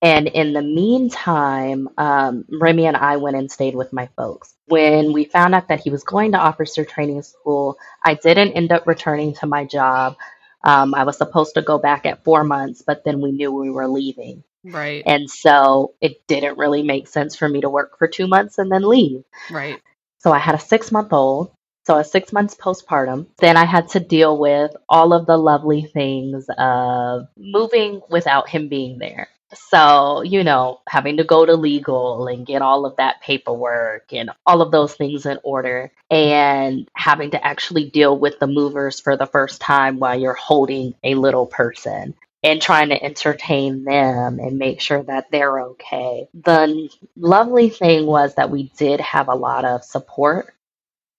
And 0.03 0.27
in 0.29 0.53
the 0.53 0.63
meantime, 0.63 1.89
um, 1.97 2.45
Remy 2.51 2.87
and 2.87 2.97
I 2.97 3.19
went 3.19 3.37
and 3.37 3.51
stayed 3.51 3.77
with 3.77 3.93
my 3.93 4.09
folks. 4.17 4.55
When 4.67 5.13
we 5.13 5.25
found 5.27 5.55
out 5.55 5.69
that 5.69 5.81
he 5.81 5.91
was 5.91 6.05
going 6.05 6.33
to 6.33 6.39
officer 6.39 6.85
training 6.85 7.23
school, 7.23 7.79
I 8.05 8.15
didn't 8.15 8.53
end 8.53 8.73
up 8.73 8.87
returning 8.89 9.35
to 9.37 9.47
my 9.47 9.65
job. 9.65 10.17
Um, 10.65 10.95
I 10.95 11.05
was 11.05 11.19
supposed 11.19 11.55
to 11.55 11.63
go 11.63 11.79
back 11.79 12.07
at 12.07 12.25
four 12.25 12.45
months, 12.45 12.83
but 12.87 13.05
then 13.05 13.21
we 13.21 13.33
knew 13.33 13.53
we 13.53 13.71
were 13.71 13.89
leaving. 13.89 14.45
right. 14.65 15.05
And 15.07 15.31
so 15.31 15.95
it 16.01 16.27
didn't 16.27 16.59
really 16.59 16.83
make 16.83 17.09
sense 17.09 17.37
for 17.37 17.49
me 17.49 17.61
to 17.63 17.71
work 17.71 17.99
for 17.99 18.09
two 18.09 18.27
months 18.29 18.59
and 18.59 18.71
then 18.73 18.83
leave. 18.89 19.25
Right. 19.51 19.81
So 20.19 20.33
I 20.33 20.39
had 20.39 20.55
a 20.57 20.61
six 20.61 20.93
month 20.93 21.13
old, 21.13 21.53
so 21.87 21.97
a 21.99 22.05
six 22.05 22.33
months 22.33 22.55
postpartum. 22.57 23.27
Then 23.39 23.57
I 23.57 23.65
had 23.65 23.89
to 23.91 24.01
deal 24.01 24.39
with 24.39 24.73
all 24.89 25.13
of 25.13 25.27
the 25.27 25.37
lovely 25.37 25.83
things 25.83 26.47
of 26.59 27.29
moving 27.37 28.03
without 28.11 28.49
him 28.49 28.69
being 28.69 28.99
there. 28.99 29.29
So, 29.55 30.23
you 30.23 30.45
know, 30.45 30.81
having 30.89 31.19
to 31.19 31.25
go 31.25 31.45
to 31.45 31.55
legal 31.55 32.27
and 32.27 32.47
get 32.47 32.63
all 32.63 32.87
of 32.87 32.97
that 32.97 33.21
paperwork 33.21 34.13
and 34.13 34.31
all 34.47 34.63
of 34.63 34.71
those 34.71 34.95
things 34.95 35.27
in 35.27 35.39
order, 35.43 35.93
and 36.11 36.89
having 36.95 37.33
to 37.33 37.45
actually 37.45 37.91
deal 37.91 38.19
with 38.19 38.39
the 38.39 38.47
movers 38.47 39.01
for 39.01 39.17
the 39.17 39.27
first 39.27 39.61
time 39.61 39.99
while 39.99 40.19
you're 40.19 40.35
holding 40.35 40.95
a 41.03 41.15
little 41.15 41.47
person 41.47 42.15
and 42.43 42.61
trying 42.61 42.89
to 42.89 43.03
entertain 43.03 43.85
them 43.85 44.39
and 44.41 44.59
make 44.59 44.81
sure 44.81 45.03
that 45.03 45.31
they're 45.31 45.61
okay. 45.61 46.29
The 46.35 46.89
lovely 47.17 47.69
thing 47.69 48.07
was 48.07 48.35
that 48.35 48.51
we 48.51 48.73
did 48.77 49.01
have 49.01 49.29
a 49.29 49.35
lot 49.35 49.65
of 49.65 49.85
support. 49.85 50.53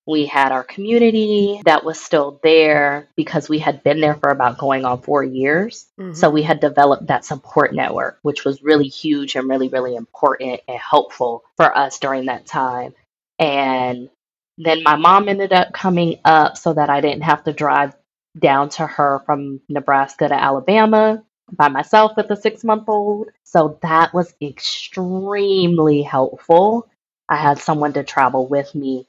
We 0.06 0.26
had 0.26 0.52
our 0.52 0.64
community 0.64 1.62
that 1.66 1.86
was 1.86 2.00
still 2.00 2.40
there 2.44 3.08
because 3.16 3.48
we 3.48 3.60
had 3.60 3.84
been 3.84 4.02
there 4.02 4.16
for 4.16 4.30
about 4.30 4.58
going 4.58 4.84
on 4.86 5.02
four 5.02 5.24
years. 5.24 5.86
Mhm. 6.00 6.16
So 6.16 6.30
we 6.30 6.42
had 6.44 6.60
developed 6.60 7.08
that 7.08 7.24
support 7.26 7.74
network, 7.74 8.20
which 8.22 8.44
was 8.44 8.64
really 8.64 8.88
huge 8.88 9.36
and 9.36 9.50
really, 9.50 9.70
really 9.70 9.96
important 9.96 10.62
and 10.68 10.78
helpful 10.80 11.44
for 11.58 11.76
us 11.78 12.00
during 12.00 12.26
that 12.26 12.46
time. 12.46 12.94
And 13.40 14.10
then 14.58 14.84
my 14.84 14.96
mom 14.98 15.30
ended 15.30 15.54
up 15.54 15.74
coming 15.74 16.20
up 16.26 16.58
so 16.58 16.74
that 16.74 16.90
I 16.90 17.02
didn't 17.02 17.24
have 17.24 17.44
to 17.46 17.54
drive 17.54 17.96
down 18.38 18.70
to 18.70 18.86
her 18.86 19.22
from 19.26 19.62
Nebraska 19.70 20.28
to 20.28 20.34
Alabama 20.34 21.24
by 21.52 21.70
myself 21.70 22.14
with 22.18 22.30
a 22.32 22.36
six 22.36 22.64
month 22.64 22.90
old. 22.90 23.30
So 23.44 23.78
that 23.82 24.14
was 24.14 24.34
extremely 24.42 26.02
helpful. 26.02 26.88
I 27.30 27.38
had 27.38 27.58
someone 27.60 27.94
to 27.94 28.04
travel 28.04 28.48
with 28.48 28.74
me. 28.76 29.08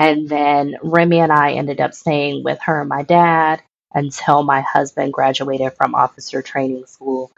And 0.00 0.30
then 0.30 0.76
Remy 0.82 1.20
and 1.20 1.30
I 1.32 1.52
ended 1.52 1.78
up 1.82 1.92
staying 1.92 2.42
with 2.42 2.58
her 2.62 2.80
and 2.80 2.88
my 2.88 3.02
dad 3.02 3.62
until 3.94 4.42
my 4.42 4.62
husband 4.62 5.12
graduated 5.12 5.74
from 5.74 5.94
officer 5.94 6.40
training 6.40 6.86
school. 6.86 7.30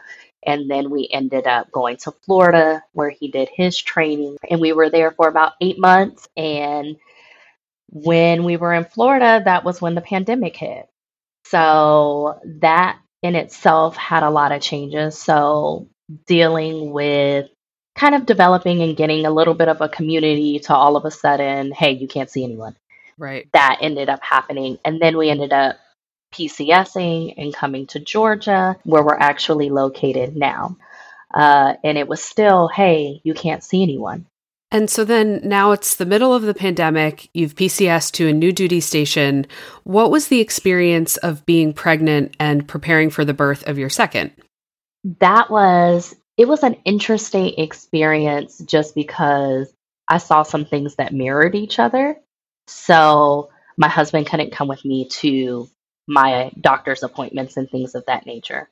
And 0.45 0.71
then 0.71 0.89
we 0.89 1.09
ended 1.11 1.45
up 1.45 1.71
going 1.73 1.97
to 1.97 2.11
Florida 2.11 2.81
where 2.93 3.09
he 3.09 3.27
did 3.27 3.49
his 3.53 3.77
training. 3.77 4.37
And 4.49 4.61
we 4.61 4.71
were 4.71 4.89
there 4.89 5.11
for 5.11 5.27
about 5.27 5.53
eight 5.59 5.77
months. 5.77 6.29
And 6.37 6.95
when 7.91 8.45
we 8.45 8.55
were 8.55 8.73
in 8.73 8.85
Florida, 8.85 9.41
that 9.43 9.65
was 9.65 9.81
when 9.81 9.95
the 9.95 10.01
pandemic 10.01 10.55
hit. 10.55 10.87
So 11.47 12.39
that 12.61 12.97
in 13.21 13.35
itself 13.35 13.97
had 13.97 14.23
a 14.23 14.29
lot 14.29 14.53
of 14.53 14.61
changes. 14.61 15.17
So 15.17 15.89
dealing 16.27 16.91
with 16.91 17.49
kind 17.95 18.15
of 18.15 18.25
developing 18.25 18.81
and 18.81 18.97
getting 18.97 19.25
a 19.25 19.31
little 19.31 19.53
bit 19.53 19.69
of 19.69 19.81
a 19.81 19.89
community 19.89 20.59
to 20.59 20.73
all 20.73 20.95
of 20.95 21.05
a 21.05 21.11
sudden, 21.11 21.71
hey, 21.71 21.91
you 21.91 22.07
can't 22.07 22.29
see 22.29 22.43
anyone. 22.43 22.75
Right. 23.17 23.47
That 23.53 23.79
ended 23.81 24.09
up 24.09 24.21
happening. 24.23 24.79
And 24.83 25.01
then 25.01 25.17
we 25.17 25.29
ended 25.29 25.53
up 25.53 25.77
PCSing 26.33 27.35
and 27.37 27.53
coming 27.53 27.85
to 27.87 27.99
Georgia, 27.99 28.75
where 28.83 29.03
we're 29.03 29.15
actually 29.15 29.69
located 29.69 30.35
now. 30.35 30.77
Uh, 31.33 31.75
and 31.83 31.97
it 31.97 32.07
was 32.07 32.23
still, 32.23 32.67
hey, 32.67 33.21
you 33.23 33.33
can't 33.33 33.63
see 33.63 33.83
anyone. 33.83 34.25
And 34.71 34.89
so 34.89 35.05
then 35.05 35.39
now 35.43 35.71
it's 35.71 35.95
the 35.95 36.05
middle 36.05 36.33
of 36.33 36.41
the 36.41 36.55
pandemic. 36.55 37.29
You've 37.35 37.53
PCS 37.53 38.11
to 38.13 38.27
a 38.27 38.33
new 38.33 38.51
duty 38.51 38.79
station. 38.79 39.45
What 39.83 40.09
was 40.09 40.27
the 40.29 40.41
experience 40.41 41.15
of 41.17 41.45
being 41.45 41.73
pregnant 41.73 42.35
and 42.39 42.67
preparing 42.67 43.11
for 43.11 43.23
the 43.23 43.35
birth 43.35 43.67
of 43.67 43.77
your 43.77 43.89
second? 43.89 44.31
That 45.19 45.51
was, 45.51 46.15
it 46.37 46.47
was 46.47 46.63
an 46.63 46.75
interesting 46.85 47.53
experience 47.57 48.59
just 48.59 48.95
because 48.95 49.71
I 50.07 50.17
saw 50.17 50.43
some 50.43 50.65
things 50.65 50.95
that 50.95 51.13
mirrored 51.13 51.55
each 51.55 51.79
other. 51.79 52.17
So 52.67 53.49
my 53.77 53.87
husband 53.87 54.27
couldn't 54.27 54.51
come 54.51 54.67
with 54.67 54.83
me 54.83 55.07
to 55.09 55.69
my 56.07 56.51
doctor's 56.59 57.03
appointments 57.03 57.57
and 57.57 57.69
things 57.69 57.95
of 57.95 58.05
that 58.07 58.25
nature. 58.25 58.69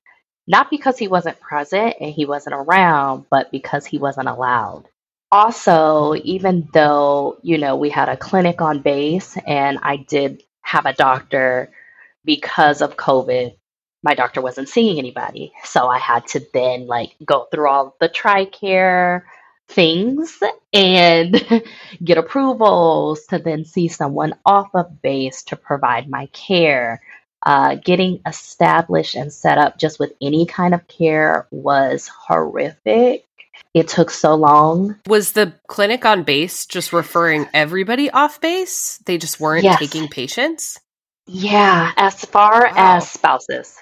Not 0.47 0.69
because 0.69 0.97
he 0.97 1.08
wasn't 1.08 1.39
present 1.39 1.95
and 2.02 2.12
he 2.12 2.26
wasn't 2.26 2.56
around, 2.56 3.26
but 3.30 3.52
because 3.52 3.86
he 3.86 3.97
wasn't 3.97 4.28
allowed 4.28 4.88
also, 5.32 6.15
even 6.24 6.67
though, 6.74 7.38
you 7.41 7.58
know, 7.58 7.78
we 7.78 7.89
had 7.89 8.10
a 8.10 8.17
clinic 8.17 8.62
on 8.62 8.82
base 8.82 9.38
and 9.47 9.80
I 9.82 9.97
did 9.97 10.43
have 10.62 10.86
a 10.86 10.93
doctor 10.93 11.71
because 12.26 12.82
of 12.82 12.97
COVID, 12.97 13.56
my 14.04 14.16
doctor 14.16 14.42
wasn't 14.42 14.70
seeing 14.70 14.98
anybody. 14.98 15.54
So 15.64 15.88
I 15.88 16.00
had 16.00 16.28
to 16.28 16.46
then 16.54 16.88
like 16.88 17.16
go 17.24 17.48
through 17.52 17.70
all 17.70 17.96
the 18.00 18.10
TRICARE 18.10 19.24
things 19.68 20.42
and 20.74 21.64
get 22.04 22.18
approvals 22.18 23.26
to 23.28 23.40
then 23.40 23.66
see 23.66 23.88
someone 23.88 24.36
off 24.46 24.70
of 24.74 25.02
base 25.02 25.44
to 25.44 25.56
provide 25.56 26.10
my 26.10 26.28
care. 26.28 27.02
Uh, 27.44 27.74
getting 27.74 28.22
established 28.28 29.16
and 29.16 29.34
set 29.34 29.58
up 29.58 29.80
just 29.80 29.98
with 30.00 30.14
any 30.22 30.46
kind 30.46 30.76
of 30.76 30.88
care 30.88 31.48
was 31.50 32.08
horrific 32.08 33.26
it 33.74 33.88
took 33.88 34.10
so 34.10 34.36
long. 34.36 34.98
Was 35.08 35.32
the 35.32 35.54
clinic 35.68 36.06
on 36.06 36.24
base 36.24 36.66
just 36.66 36.92
referring 36.92 37.48
everybody 37.54 38.10
off 38.10 38.42
base? 38.42 39.00
They 39.06 39.18
just 39.18 39.40
weren't 39.40 39.64
yes. 39.64 39.80
taking 39.80 40.10
patients? 40.10 40.80
Yeah, 41.26 41.92
as 41.96 42.26
far 42.26 42.66
wow. 42.66 42.98
as 42.98 43.10
spouses. 43.10 43.78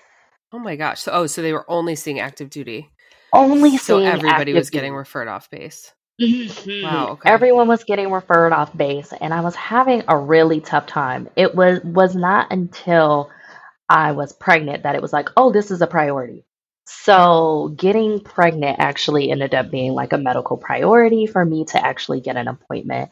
Oh 0.52 0.60
my 0.60 0.76
gosh. 0.76 1.02
So 1.02 1.12
oh, 1.12 1.28
so 1.28 1.42
they 1.42 1.54
were 1.54 1.70
only 1.70 1.96
seeing 1.96 2.20
active 2.20 2.50
duty. 2.50 2.90
Only 3.32 3.78
seeing. 3.78 3.80
so 3.80 4.00
everybody 4.00 4.54
was 4.54 4.70
getting 4.70 4.94
referred 4.94 5.28
off 5.28 5.50
base. 5.50 5.94
Mm-hmm. 6.20 6.84
Wow. 6.84 7.08
Okay. 7.12 7.30
Everyone 7.30 7.68
was 7.68 7.84
getting 7.84 8.12
referred 8.12 8.52
off 8.52 8.76
base 8.76 9.14
and 9.22 9.34
I 9.34 9.42
was 9.42 9.56
having 9.56 10.04
a 10.08 10.18
really 10.18 10.60
tough 10.60 10.88
time. 10.88 11.30
It 11.36 11.56
was 11.56 11.82
was 11.84 12.16
not 12.16 12.52
until 12.52 13.30
I 13.88 14.12
was 14.12 14.34
pregnant 14.34 14.84
that 14.84 14.96
it 14.96 15.02
was 15.02 15.14
like, 15.14 15.30
"Oh, 15.38 15.52
this 15.52 15.72
is 15.72 15.82
a 15.82 15.88
priority." 15.88 16.46
So, 16.86 17.72
getting 17.78 18.20
pregnant 18.20 18.80
actually 18.80 19.30
ended 19.30 19.54
up 19.54 19.70
being 19.70 19.94
like 19.94 20.12
a 20.12 20.18
medical 20.18 20.58
priority 20.58 21.28
for 21.28 21.46
me 21.46 21.66
to 21.66 21.86
actually 21.86 22.20
get 22.20 22.36
an 22.36 22.48
appointment. 22.48 23.12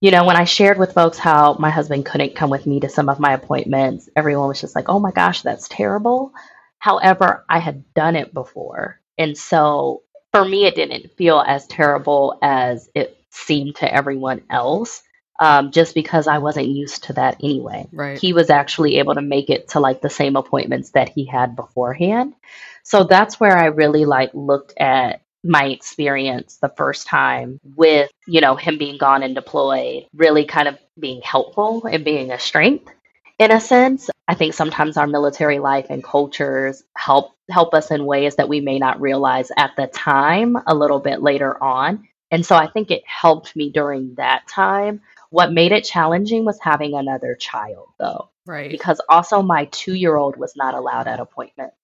You 0.00 0.10
know, 0.10 0.24
when 0.24 0.36
I 0.36 0.44
shared 0.44 0.78
with 0.78 0.94
folks 0.94 1.18
how 1.18 1.54
my 1.58 1.68
husband 1.68 2.06
couldn't 2.06 2.34
come 2.34 2.48
with 2.48 2.66
me 2.66 2.80
to 2.80 2.88
some 2.88 3.10
of 3.10 3.20
my 3.20 3.34
appointments, 3.34 4.08
everyone 4.16 4.48
was 4.48 4.60
just 4.60 4.74
like, 4.74 4.88
oh 4.88 4.98
my 4.98 5.10
gosh, 5.10 5.42
that's 5.42 5.68
terrible. 5.68 6.32
However, 6.80 7.44
I 7.48 7.60
had 7.60 7.94
done 7.94 8.16
it 8.16 8.34
before. 8.34 9.00
And 9.16 9.38
so 9.38 10.02
for 10.32 10.44
me, 10.44 10.64
it 10.64 10.74
didn't 10.74 11.12
feel 11.16 11.38
as 11.46 11.66
terrible 11.66 12.38
as 12.42 12.90
it 12.94 13.16
seemed 13.30 13.76
to 13.76 13.94
everyone 13.94 14.42
else. 14.50 15.02
Um, 15.38 15.70
just 15.70 15.94
because 15.94 16.26
I 16.26 16.36
wasn't 16.36 16.68
used 16.68 17.04
to 17.04 17.14
that 17.14 17.38
anyway. 17.42 17.86
Right. 17.92 18.18
He 18.18 18.34
was 18.34 18.50
actually 18.50 18.98
able 18.98 19.14
to 19.14 19.22
make 19.22 19.48
it 19.48 19.68
to 19.68 19.80
like 19.80 20.02
the 20.02 20.10
same 20.10 20.36
appointments 20.36 20.90
that 20.90 21.08
he 21.08 21.24
had 21.24 21.56
beforehand. 21.56 22.34
So 22.82 23.04
that's 23.04 23.40
where 23.40 23.56
I 23.56 23.66
really 23.66 24.04
like 24.04 24.32
looked 24.34 24.74
at 24.76 25.22
my 25.42 25.64
experience 25.68 26.58
the 26.58 26.68
first 26.76 27.06
time 27.06 27.58
with, 27.64 28.10
you 28.26 28.42
know, 28.42 28.54
him 28.54 28.76
being 28.76 28.98
gone 28.98 29.22
and 29.22 29.34
deployed, 29.34 30.06
really 30.12 30.44
kind 30.44 30.68
of 30.68 30.78
being 30.98 31.22
helpful 31.22 31.86
and 31.86 32.04
being 32.04 32.30
a 32.30 32.38
strength 32.38 32.92
in 33.40 33.50
a 33.50 33.60
sense. 33.60 34.08
I 34.28 34.34
think 34.34 34.54
sometimes 34.54 34.96
our 34.96 35.08
military 35.08 35.58
life 35.58 35.86
and 35.90 36.04
cultures 36.04 36.84
help 36.96 37.32
help 37.50 37.74
us 37.74 37.90
in 37.90 38.06
ways 38.06 38.36
that 38.36 38.48
we 38.48 38.60
may 38.60 38.78
not 38.78 39.00
realize 39.00 39.50
at 39.56 39.72
the 39.76 39.88
time 39.88 40.56
a 40.68 40.74
little 40.74 41.00
bit 41.00 41.20
later 41.20 41.60
on. 41.60 42.06
And 42.30 42.46
so 42.46 42.54
I 42.54 42.68
think 42.68 42.92
it 42.92 43.02
helped 43.04 43.56
me 43.56 43.70
during 43.70 44.14
that 44.14 44.46
time. 44.46 45.00
What 45.30 45.52
made 45.52 45.72
it 45.72 45.82
challenging 45.82 46.44
was 46.44 46.60
having 46.60 46.94
another 46.94 47.34
child 47.34 47.88
though. 47.98 48.30
Right. 48.46 48.70
Because 48.70 49.00
also 49.08 49.42
my 49.42 49.66
2-year-old 49.66 50.36
was 50.36 50.54
not 50.54 50.74
allowed 50.74 51.08
at 51.08 51.18
appointments 51.18 51.74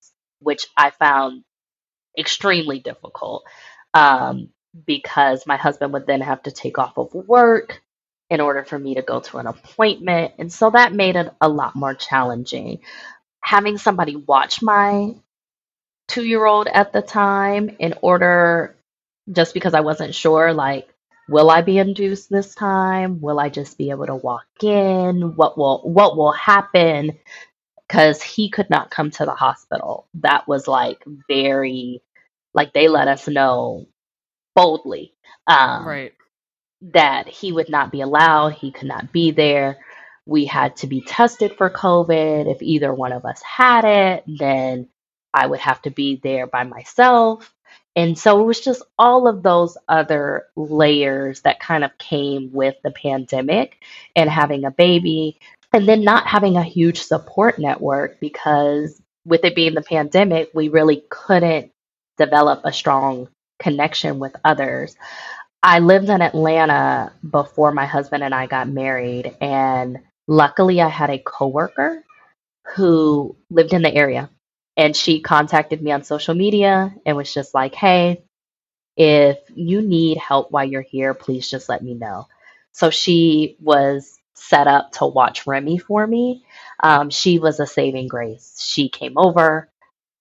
which 0.41 0.67
I 0.77 0.91
found 0.91 1.45
extremely 2.19 2.79
difficult 2.79 3.45
um, 3.95 4.51
because 4.87 5.47
my 5.47 5.57
husband 5.57 5.93
would 5.93 6.07
then 6.07 6.21
have 6.21 6.43
to 6.45 6.51
take 6.51 6.79
off 6.79 6.99
of 6.99 7.15
work 7.15 7.83
in 8.31 8.41
order 8.41 8.65
for 8.65 8.79
me 8.79 8.97
to 8.97 9.03
go 9.03 9.21
to 9.21 9.39
an 9.39 9.47
appointment. 9.47 10.35
And 10.39 10.53
so 10.53 10.71
that 10.71 10.93
made 10.95 11.17
it 11.17 11.33
a 11.41 11.49
lot 11.49 11.77
more 11.77 11.95
challenging. 11.95 12.81
Having 13.43 13.79
somebody 13.79 14.17
watch 14.17 14.63
my 14.63 15.15
two 16.09 16.25
year 16.25 16.45
old 16.47 16.69
at 16.69 16.93
the 16.93 17.03
time 17.03 17.77
in 17.81 17.95
order, 18.03 18.77
just 19.33 19.55
because 19.55 19.75
I 19.75 19.81
wasn't 19.81 20.15
sure, 20.15 20.53
like, 20.55 20.89
will 21.29 21.51
I 21.51 21.63
be 21.63 21.79
induced 21.79 22.31
this 22.31 22.55
time? 22.55 23.21
Will 23.21 23.41
I 23.41 23.49
just 23.51 23.79
be 23.79 23.91
able 23.91 24.07
to 24.07 24.17
walk 24.17 24.47
in? 24.63 25.37
What 25.37 25.59
will 25.59 25.81
what 25.85 26.17
will 26.17 26.33
happen? 26.33 27.13
because 27.89 28.23
he 28.23 28.51
could 28.51 28.71
not 28.71 28.91
come 28.91 29.11
to 29.13 29.25
the 29.25 29.35
hospital. 29.35 30.09
That 30.17 30.49
was 30.49 30.67
like 30.69 31.05
very, 31.29 32.03
like 32.55 32.73
they 32.73 32.89
let 32.89 33.09
us 33.09 33.29
know 33.29 33.87
boldly 34.57 35.15
um, 35.47 35.87
right. 35.87 36.15
That 36.83 37.29
he 37.29 37.53
would 37.53 37.69
not 37.69 37.91
be 37.93 38.01
allowed, 38.01 38.51
he 38.55 38.71
could 38.71 38.89
not 38.89 39.13
be 39.13 39.31
there. 39.31 39.79
We 40.27 40.45
had 40.45 40.77
to 40.79 40.87
be 40.87 41.01
tested 41.01 41.55
for 41.57 41.71
COVID. 41.71 42.51
If 42.53 42.63
either 42.63 42.93
one 42.93 43.13
of 43.13 43.25
us 43.25 43.41
had 43.43 43.85
it, 43.85 44.25
then 44.27 44.89
I 45.33 45.47
would 45.47 45.61
have 45.61 45.83
to 45.83 45.91
be 45.91 46.21
there 46.23 46.47
by 46.47 46.65
myself. 46.65 47.53
And 47.95 48.19
so 48.19 48.41
it 48.41 48.45
was 48.45 48.61
just 48.61 48.83
all 48.99 49.27
of 49.27 49.43
those 49.43 49.77
other 49.89 50.47
layers 50.55 51.41
that 51.43 51.61
kind 51.61 51.83
of 51.83 51.97
came 51.97 52.51
with 52.53 52.77
the 52.85 52.91
pandemic 52.91 53.83
and 54.15 54.29
having 54.29 54.65
a 54.65 54.71
baby 54.71 55.39
and 55.73 55.89
then 55.89 56.05
not 56.05 56.27
having 56.27 56.57
a 56.57 56.63
huge 56.63 57.01
support 57.03 57.59
network 57.59 58.21
because 58.21 59.01
with 59.25 59.45
it 59.45 59.55
being 59.55 59.75
the 59.75 59.83
pandemic, 59.83 60.51
we 60.55 60.69
really 60.69 61.05
couldn't 61.11 61.71
develop 62.19 62.61
a 62.65 62.73
strong 62.73 63.29
connection 63.59 64.19
with 64.19 64.35
others. 64.45 64.97
I 65.63 65.81
lived 65.81 66.11
in 66.11 66.23
Atlanta 66.23 67.13
before 67.29 67.73
my 67.73 67.87
husband 67.87 68.25
and 68.25 68.35
I 68.35 68.47
got 68.47 68.69
married, 68.69 69.37
and 69.41 69.99
luckily 70.29 70.81
I 70.81 70.89
had 70.89 71.11
a 71.11 71.19
coworker 71.19 72.05
who 72.77 73.37
lived 73.51 73.73
in 73.73 73.83
the 73.83 73.95
area. 73.95 74.31
And 74.77 74.97
she 74.97 75.21
contacted 75.21 75.83
me 75.83 75.93
on 75.93 76.05
social 76.05 76.35
media 76.35 76.95
and 77.07 77.17
was 77.17 77.33
just 77.35 77.55
like, 77.55 77.75
hey, 77.75 78.25
if 78.97 79.39
you 79.55 79.83
need 79.83 80.19
help 80.19 80.53
while 80.53 80.65
you're 80.67 80.83
here, 80.83 81.15
please 81.15 81.49
just 81.51 81.69
let 81.69 81.83
me 81.83 81.95
know. 81.95 82.29
So 82.73 82.91
she 82.91 83.57
was 83.61 84.19
set 84.35 84.69
up 84.69 84.93
to 84.95 85.07
watch 85.07 85.47
Remy 85.47 85.79
for 85.79 86.07
me. 86.07 86.45
Um, 86.83 87.11
she 87.11 87.39
was 87.41 87.61
a 87.61 87.67
saving 87.67 88.09
grace. 88.09 88.57
She 88.61 88.89
came 88.91 89.19
over, 89.19 89.71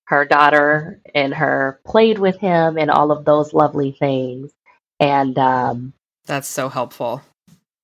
her 0.06 0.26
daughter 0.26 1.02
and 1.15 1.34
her 1.34 1.82
played 1.86 2.19
with 2.19 2.38
him 2.39 2.78
and 2.78 2.91
all 2.91 3.12
of 3.12 3.26
those 3.26 3.54
lovely 3.54 3.93
things. 3.93 4.52
And 5.00 5.38
um, 5.38 5.94
that's 6.26 6.48
so 6.48 6.70
helpful. 6.70 7.22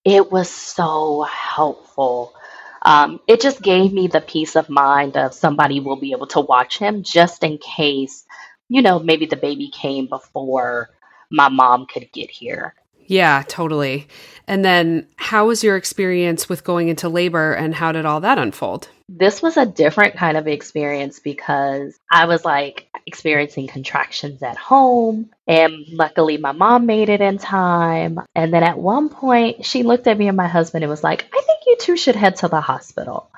It 0.04 0.32
was 0.32 0.50
so 0.50 1.24
helpful. 1.24 2.34
Um, 2.82 3.20
it 3.28 3.42
just 3.42 3.62
gave 3.62 3.94
me 3.94 4.08
the 4.08 4.22
peace 4.22 4.56
of 4.56 4.70
mind 4.70 5.16
of 5.16 5.34
somebody 5.34 5.80
will 5.80 5.98
be 5.98 6.14
able 6.14 6.28
to 6.28 6.40
watch 6.40 6.80
him 6.80 7.04
just 7.04 7.44
in 7.44 7.60
case, 7.60 8.26
you 8.70 8.82
know, 8.82 8.98
maybe 8.98 9.28
the 9.28 9.36
baby 9.36 9.70
came 9.70 10.08
before 10.08 10.90
my 11.30 11.50
mom 11.50 11.86
could 11.86 12.12
get 12.12 12.32
here. 12.32 12.74
Yeah, 13.06 13.44
totally. 13.48 14.08
And 14.48 14.66
then 14.66 15.08
how 15.18 15.48
was 15.48 15.64
your 15.64 15.76
experience 15.76 16.50
with 16.50 16.64
going 16.64 16.88
into 16.88 17.10
labor 17.10 17.54
and 17.54 17.76
how 17.76 17.92
did 17.92 18.06
all 18.06 18.22
that 18.22 18.40
unfold? 18.40 18.88
This 19.14 19.42
was 19.42 19.58
a 19.58 19.66
different 19.66 20.16
kind 20.16 20.38
of 20.38 20.48
experience 20.48 21.20
because 21.20 22.00
I 22.10 22.28
was 22.28 22.46
like 22.46 22.88
experiencing 23.06 23.68
contractions 23.68 24.42
at 24.42 24.56
home. 24.56 25.32
And 25.46 25.86
luckily, 25.90 26.38
my 26.38 26.54
mom 26.54 26.86
made 26.86 27.10
it 27.10 27.20
in 27.20 27.38
time. 27.38 28.20
And 28.36 28.54
then 28.54 28.64
at 28.64 28.78
one 28.78 29.10
point, 29.10 29.66
she 29.66 29.84
looked 29.84 30.08
at 30.08 30.18
me 30.18 30.30
and 30.30 30.38
my 30.38 30.48
husband 30.48 30.86
and 30.86 30.90
was 30.90 31.04
like, 31.04 31.26
I 31.34 31.42
think 31.42 31.60
you 31.68 31.76
two 31.78 31.98
should 31.98 32.16
head 32.16 32.38
to 32.38 32.48
the 32.48 32.62
hospital. 32.62 33.30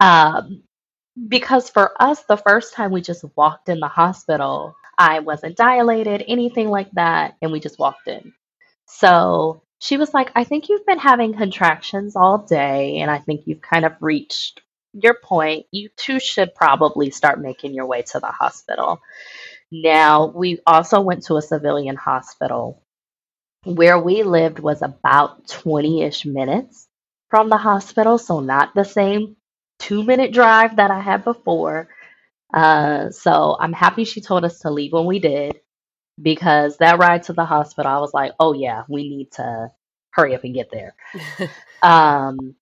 Um, 0.00 0.64
because 1.28 1.70
for 1.70 1.92
us, 2.00 2.22
the 2.24 2.36
first 2.36 2.74
time 2.74 2.90
we 2.90 3.00
just 3.00 3.24
walked 3.34 3.70
in 3.70 3.80
the 3.80 3.88
hospital, 3.88 4.76
I 4.98 5.20
wasn't 5.20 5.56
dilated, 5.56 6.24
anything 6.28 6.68
like 6.68 6.90
that. 6.92 7.36
And 7.40 7.52
we 7.52 7.60
just 7.60 7.78
walked 7.78 8.06
in. 8.06 8.34
So 8.86 9.62
she 9.78 9.96
was 9.96 10.12
like, 10.12 10.30
I 10.34 10.44
think 10.44 10.68
you've 10.68 10.86
been 10.86 10.98
having 10.98 11.34
contractions 11.34 12.16
all 12.16 12.38
day, 12.38 12.98
and 12.98 13.10
I 13.10 13.18
think 13.18 13.46
you've 13.46 13.62
kind 13.62 13.86
of 13.86 13.94
reached 14.00 14.60
your 14.92 15.14
point. 15.14 15.66
You 15.70 15.88
two 15.96 16.20
should 16.20 16.54
probably 16.54 17.10
start 17.10 17.40
making 17.40 17.74
your 17.74 17.86
way 17.86 18.02
to 18.02 18.20
the 18.20 18.26
hospital. 18.26 19.00
Now, 19.70 20.26
we 20.26 20.60
also 20.66 21.00
went 21.00 21.24
to 21.24 21.36
a 21.36 21.42
civilian 21.42 21.96
hospital. 21.96 22.82
Where 23.64 23.98
we 23.98 24.22
lived 24.22 24.58
was 24.58 24.82
about 24.82 25.48
20 25.48 26.02
ish 26.02 26.26
minutes 26.26 26.88
from 27.30 27.48
the 27.48 27.56
hospital, 27.56 28.18
so 28.18 28.40
not 28.40 28.74
the 28.74 28.84
same 28.84 29.36
two 29.78 30.02
minute 30.02 30.32
drive 30.32 30.76
that 30.76 30.90
I 30.90 31.00
had 31.00 31.24
before. 31.24 31.88
Uh, 32.52 33.10
so 33.10 33.56
I'm 33.58 33.72
happy 33.72 34.04
she 34.04 34.20
told 34.20 34.44
us 34.44 34.60
to 34.60 34.70
leave 34.70 34.92
when 34.92 35.06
we 35.06 35.18
did 35.20 35.60
because 36.20 36.76
that 36.78 36.98
ride 36.98 37.24
to 37.24 37.32
the 37.32 37.44
hospital, 37.44 37.90
I 37.90 37.98
was 37.98 38.12
like, 38.12 38.32
oh 38.38 38.52
yeah, 38.52 38.84
we 38.88 39.08
need 39.08 39.32
to 39.32 39.70
hurry 40.10 40.34
up 40.34 40.44
and 40.44 40.54
get 40.54 40.70
there. 40.70 40.94
um, 41.82 42.54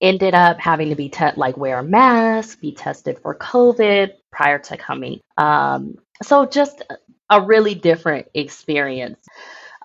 ended 0.00 0.34
up 0.34 0.58
having 0.58 0.90
to 0.90 0.96
be 0.96 1.08
te- 1.08 1.36
like 1.36 1.56
wear 1.56 1.78
a 1.78 1.82
mask, 1.82 2.60
be 2.60 2.72
tested 2.72 3.18
for 3.18 3.34
COVID 3.34 4.12
prior 4.30 4.58
to 4.58 4.76
coming. 4.76 5.20
Um, 5.36 5.96
so 6.22 6.46
just 6.46 6.82
a 7.30 7.40
really 7.40 7.74
different 7.74 8.28
experience. 8.34 9.20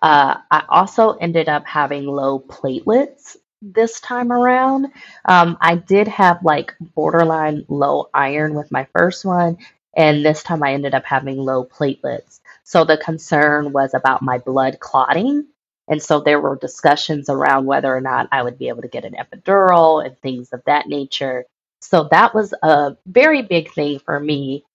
Uh, 0.01 0.37
I 0.51 0.63
also 0.69 1.11
ended 1.13 1.49
up 1.49 1.65
having 1.65 2.05
low 2.05 2.39
platelets 2.39 3.37
this 3.61 3.99
time 3.99 4.31
around. 4.31 4.87
Um, 5.25 5.57
I 5.61 5.75
did 5.75 6.07
have 6.07 6.43
like 6.43 6.75
borderline 6.79 7.65
low 7.67 8.09
iron 8.13 8.53
with 8.53 8.71
my 8.71 8.87
first 8.95 9.25
one, 9.25 9.57
and 9.95 10.23
this 10.25 10.43
time 10.43 10.61
I 10.63 10.73
ended 10.73 10.93
up 10.93 11.05
having 11.05 11.37
low 11.37 11.65
platelets. 11.65 12.39
So 12.63 12.83
the 12.83 12.97
concern 12.97 13.71
was 13.71 13.93
about 13.93 14.21
my 14.21 14.37
blood 14.37 14.79
clotting. 14.79 15.47
And 15.87 16.01
so 16.01 16.19
there 16.21 16.39
were 16.39 16.57
discussions 16.57 17.29
around 17.29 17.65
whether 17.65 17.95
or 17.95 18.01
not 18.01 18.29
I 18.31 18.43
would 18.43 18.57
be 18.57 18.69
able 18.69 18.81
to 18.83 18.87
get 18.87 19.05
an 19.05 19.15
epidural 19.15 20.05
and 20.05 20.17
things 20.19 20.49
of 20.53 20.63
that 20.65 20.87
nature. 20.87 21.45
So 21.81 22.07
that 22.11 22.33
was 22.33 22.53
a 22.63 22.97
very 23.05 23.43
big 23.43 23.71
thing 23.71 23.99
for 23.99 24.19
me 24.19 24.65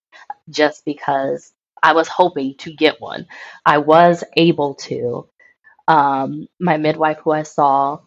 just 0.50 0.84
because 0.84 1.52
I 1.82 1.94
was 1.94 2.08
hoping 2.08 2.56
to 2.58 2.72
get 2.74 3.00
one. 3.00 3.26
I 3.66 3.78
was 3.78 4.24
able 4.36 4.74
to. 4.76 5.28
Um, 5.88 6.48
my 6.60 6.76
midwife, 6.76 7.18
who 7.24 7.32
I 7.32 7.42
saw, 7.42 8.00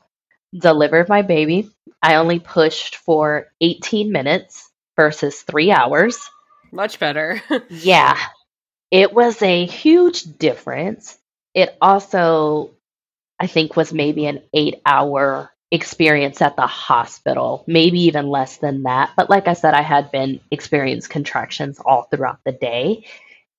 delivered 0.57 1.09
my 1.09 1.21
baby. 1.21 1.69
I 2.01 2.15
only 2.15 2.39
pushed 2.39 2.97
for 2.97 3.47
18 3.61 4.11
minutes 4.11 4.71
versus 4.95 5.41
three 5.41 5.71
hours. 5.71 6.19
Much 6.71 6.99
better. 6.99 7.41
yeah. 7.69 8.17
It 8.91 9.13
was 9.13 9.41
a 9.41 9.65
huge 9.65 10.23
difference. 10.37 11.17
It 11.53 11.75
also, 11.81 12.71
I 13.43 13.47
think, 13.47 13.75
was 13.75 13.91
maybe 13.91 14.25
an 14.25 14.41
eight 14.53 14.81
hour 14.85 15.51
experience 15.69 16.41
at 16.41 16.55
the 16.55 16.65
hospital, 16.65 17.65
maybe 17.67 18.03
even 18.03 18.29
less 18.29 18.55
than 18.57 18.83
that. 18.83 19.11
But 19.17 19.29
like 19.29 19.49
I 19.49 19.53
said, 19.53 19.73
I 19.73 19.81
had 19.81 20.11
been 20.11 20.39
experiencing 20.49 21.11
contractions 21.11 21.77
all 21.85 22.03
throughout 22.03 22.39
the 22.45 22.53
day 22.53 23.05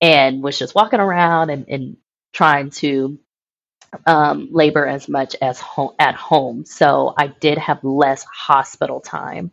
and 0.01 0.43
was 0.43 0.59
just 0.59 0.75
walking 0.75 1.01
around 1.01 1.51
and, 1.51 1.69
and 1.69 1.97
trying 2.33 2.71
to 2.71 3.19
um, 4.07 4.49
labor 4.53 4.87
as 4.87 5.07
much 5.07 5.37
as 5.43 5.63
at 5.99 6.15
home. 6.15 6.65
So 6.65 7.13
I 7.19 7.27
did 7.27 7.59
have 7.59 7.85
less 7.85 8.25
hospital 8.25 9.01
time. 9.01 9.51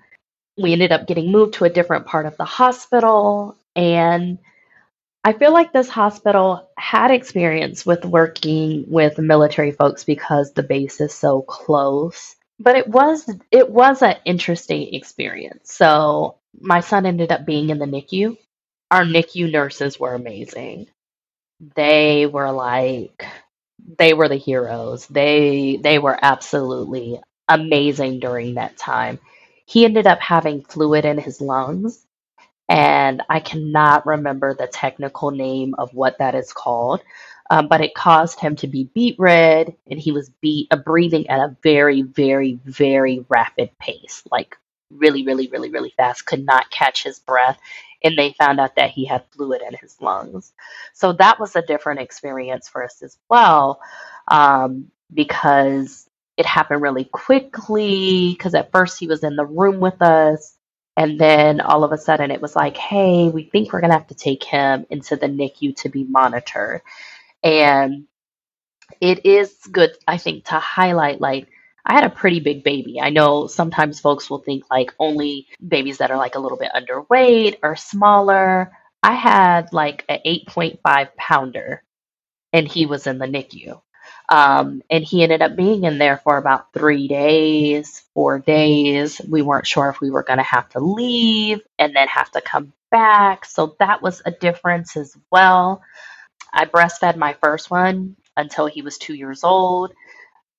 We 0.58 0.72
ended 0.72 0.94
up 0.94 1.08
getting 1.08 1.30
moved 1.30 1.56
to 1.56 1.66
a 1.66 1.70
different 1.70 2.06
part 2.06 2.26
of 2.26 2.38
the 2.38 2.46
hospital 2.46 3.58
and 3.76 4.38
I 5.24 5.34
feel 5.34 5.54
like 5.54 5.72
this 5.72 5.90
hospital 5.90 6.70
had 6.78 7.12
experience 7.12 7.86
with 7.86 8.06
working 8.06 8.86
with 8.90 9.20
military 9.20 9.72
folks 9.72 10.04
because 10.04 10.54
the 10.54 10.64
base 10.64 11.00
is 11.00 11.14
so 11.14 11.44
close. 11.44 12.36
But 12.60 12.76
it 12.76 12.88
was 12.88 13.30
it 13.52 13.70
was 13.70 14.02
an 14.02 14.16
interesting 14.26 14.94
experience. 14.94 15.74
So 15.74 16.38
my 16.60 16.80
son 16.80 17.06
ended 17.06 17.32
up 17.32 17.46
being 17.46 17.70
in 17.70 17.80
the 17.80 17.86
NICU. 17.86 18.38
Our 18.90 19.04
NICU 19.04 19.52
nurses 19.52 20.00
were 20.00 20.14
amazing. 20.16 20.88
They 21.76 22.26
were 22.28 22.52
like 22.52 23.26
they 23.98 24.14
were 24.14 24.30
the 24.30 24.38
heroes. 24.38 25.08
They 25.08 25.78
they 25.82 26.00
were 26.00 26.18
absolutely 26.22 27.22
amazing 27.48 28.20
during 28.20 28.56
that 28.56 28.78
time. 28.78 29.20
He 29.66 29.86
ended 29.86 30.08
up 30.08 30.20
having 30.20 30.64
fluid 30.64 31.06
in 31.06 31.18
his 31.18 31.42
lungs 31.42 32.06
and 32.72 33.22
I 33.30 33.42
cannot 33.42 34.08
remember 34.08 34.56
the 34.56 34.68
technical 34.68 35.32
name 35.32 35.76
of 35.78 35.94
what 35.94 36.20
that 36.20 36.36
is 36.36 36.54
called. 36.54 37.02
Um, 37.50 37.68
but 37.68 37.82
it 37.82 37.94
caused 37.94 38.40
him 38.40 38.56
to 38.58 38.68
be 38.68 38.86
beet 38.96 39.18
red, 39.20 39.76
and 39.90 40.00
he 40.00 40.14
was 40.14 40.30
beat, 40.42 40.70
uh, 40.72 40.78
breathing 40.78 41.30
at 41.30 41.42
a 41.42 41.58
very, 41.64 42.02
very, 42.02 42.60
very 42.66 43.26
rapid 43.30 43.78
pace, 43.78 44.24
like 44.32 44.58
really, 44.90 45.26
really, 45.26 45.50
really, 45.50 45.70
really 45.70 45.94
fast. 45.98 46.26
Could 46.26 46.46
not 46.46 46.72
catch 46.72 47.04
his 47.04 47.20
breath, 47.20 47.60
and 48.04 48.18
they 48.18 48.34
found 48.40 48.62
out 48.62 48.78
that 48.78 48.92
he 48.92 49.06
had 49.06 49.26
fluid 49.32 49.62
in 49.68 49.76
his 49.82 49.98
lungs. 50.02 50.54
So 50.94 51.14
that 51.16 51.42
was 51.42 51.58
a 51.58 51.62
different 51.62 52.00
experience 52.00 52.70
for 52.70 52.86
us 52.86 53.02
as 53.04 53.18
well, 53.30 53.82
um, 54.30 54.92
because 55.14 56.10
it 56.38 56.46
happened 56.46 56.82
really 56.82 57.06
quickly. 57.06 58.30
Because 58.32 58.56
at 58.56 58.72
first 58.72 59.00
he 59.00 59.08
was 59.08 59.24
in 59.26 59.36
the 59.36 59.46
room 59.46 59.82
with 59.82 60.02
us, 60.02 60.58
and 60.98 61.20
then 61.20 61.62
all 61.62 61.84
of 61.84 61.92
a 61.92 61.98
sudden 61.98 62.32
it 62.32 62.42
was 62.42 62.56
like, 62.56 62.78
hey, 62.78 63.30
we 63.30 63.44
think 63.44 63.72
we're 63.72 63.82
going 63.82 63.92
to 63.92 63.98
have 63.98 64.08
to 64.08 64.16
take 64.16 64.44
him 64.44 64.86
into 64.90 65.16
the 65.16 65.28
NICU 65.28 65.76
to 65.78 65.90
be 65.90 66.04
monitored. 66.04 66.82
And 67.44 68.06
it 69.00 69.26
is 69.26 69.56
good, 69.72 69.92
I 70.08 70.18
think, 70.18 70.46
to 70.46 70.56
highlight 70.56 71.22
like, 71.22 71.48
I 71.86 71.94
had 71.94 72.06
a 72.06 72.10
pretty 72.10 72.40
big 72.40 72.64
baby. 72.64 73.00
I 73.02 73.10
know 73.10 73.48
sometimes 73.48 74.00
folks 74.00 74.30
will 74.30 74.40
think 74.40 74.66
like 74.70 74.94
only 75.00 75.48
babies 75.66 75.98
that 75.98 76.12
are 76.12 76.18
like 76.18 76.36
a 76.36 76.40
little 76.40 76.58
bit 76.58 76.72
underweight 76.76 77.58
or 77.64 77.76
smaller. 77.76 78.72
I 79.02 79.14
had 79.14 79.74
like 79.74 80.06
an 80.10 80.20
8.5 80.26 81.16
pounder 81.18 81.84
and 82.54 82.68
he 82.68 82.86
was 82.86 83.08
in 83.08 83.18
the 83.18 83.26
NICU. 83.26 83.82
Um, 84.32 84.84
and 84.92 85.06
he 85.06 85.24
ended 85.24 85.44
up 85.44 85.58
being 85.58 85.86
in 85.86 86.00
there 86.00 86.18
for 86.20 86.38
about 86.38 86.74
three 86.74 87.10
days, 87.10 88.04
four 88.16 88.40
days. 88.40 89.22
We 89.30 89.44
weren't 89.44 89.68
sure 89.68 89.90
if 89.90 90.02
we 90.02 90.12
were 90.12 90.24
going 90.24 90.40
to 90.40 90.44
have 90.44 90.70
to 90.72 90.82
leave 90.82 91.62
and 91.80 91.96
then 91.96 92.10
have 92.10 92.32
to 92.34 92.42
come 92.42 92.74
back. 92.92 93.46
So 93.46 93.78
that 93.80 94.04
was 94.04 94.24
a 94.26 94.32
difference 94.32 94.98
as 94.98 95.18
well. 95.32 95.84
I 96.54 96.66
breastfed 96.66 97.18
my 97.18 97.34
first 97.36 97.72
one 97.72 98.18
until 98.38 98.68
he 98.68 98.82
was 98.84 98.98
two 98.98 99.16
years 99.16 99.44
old. 99.44 99.94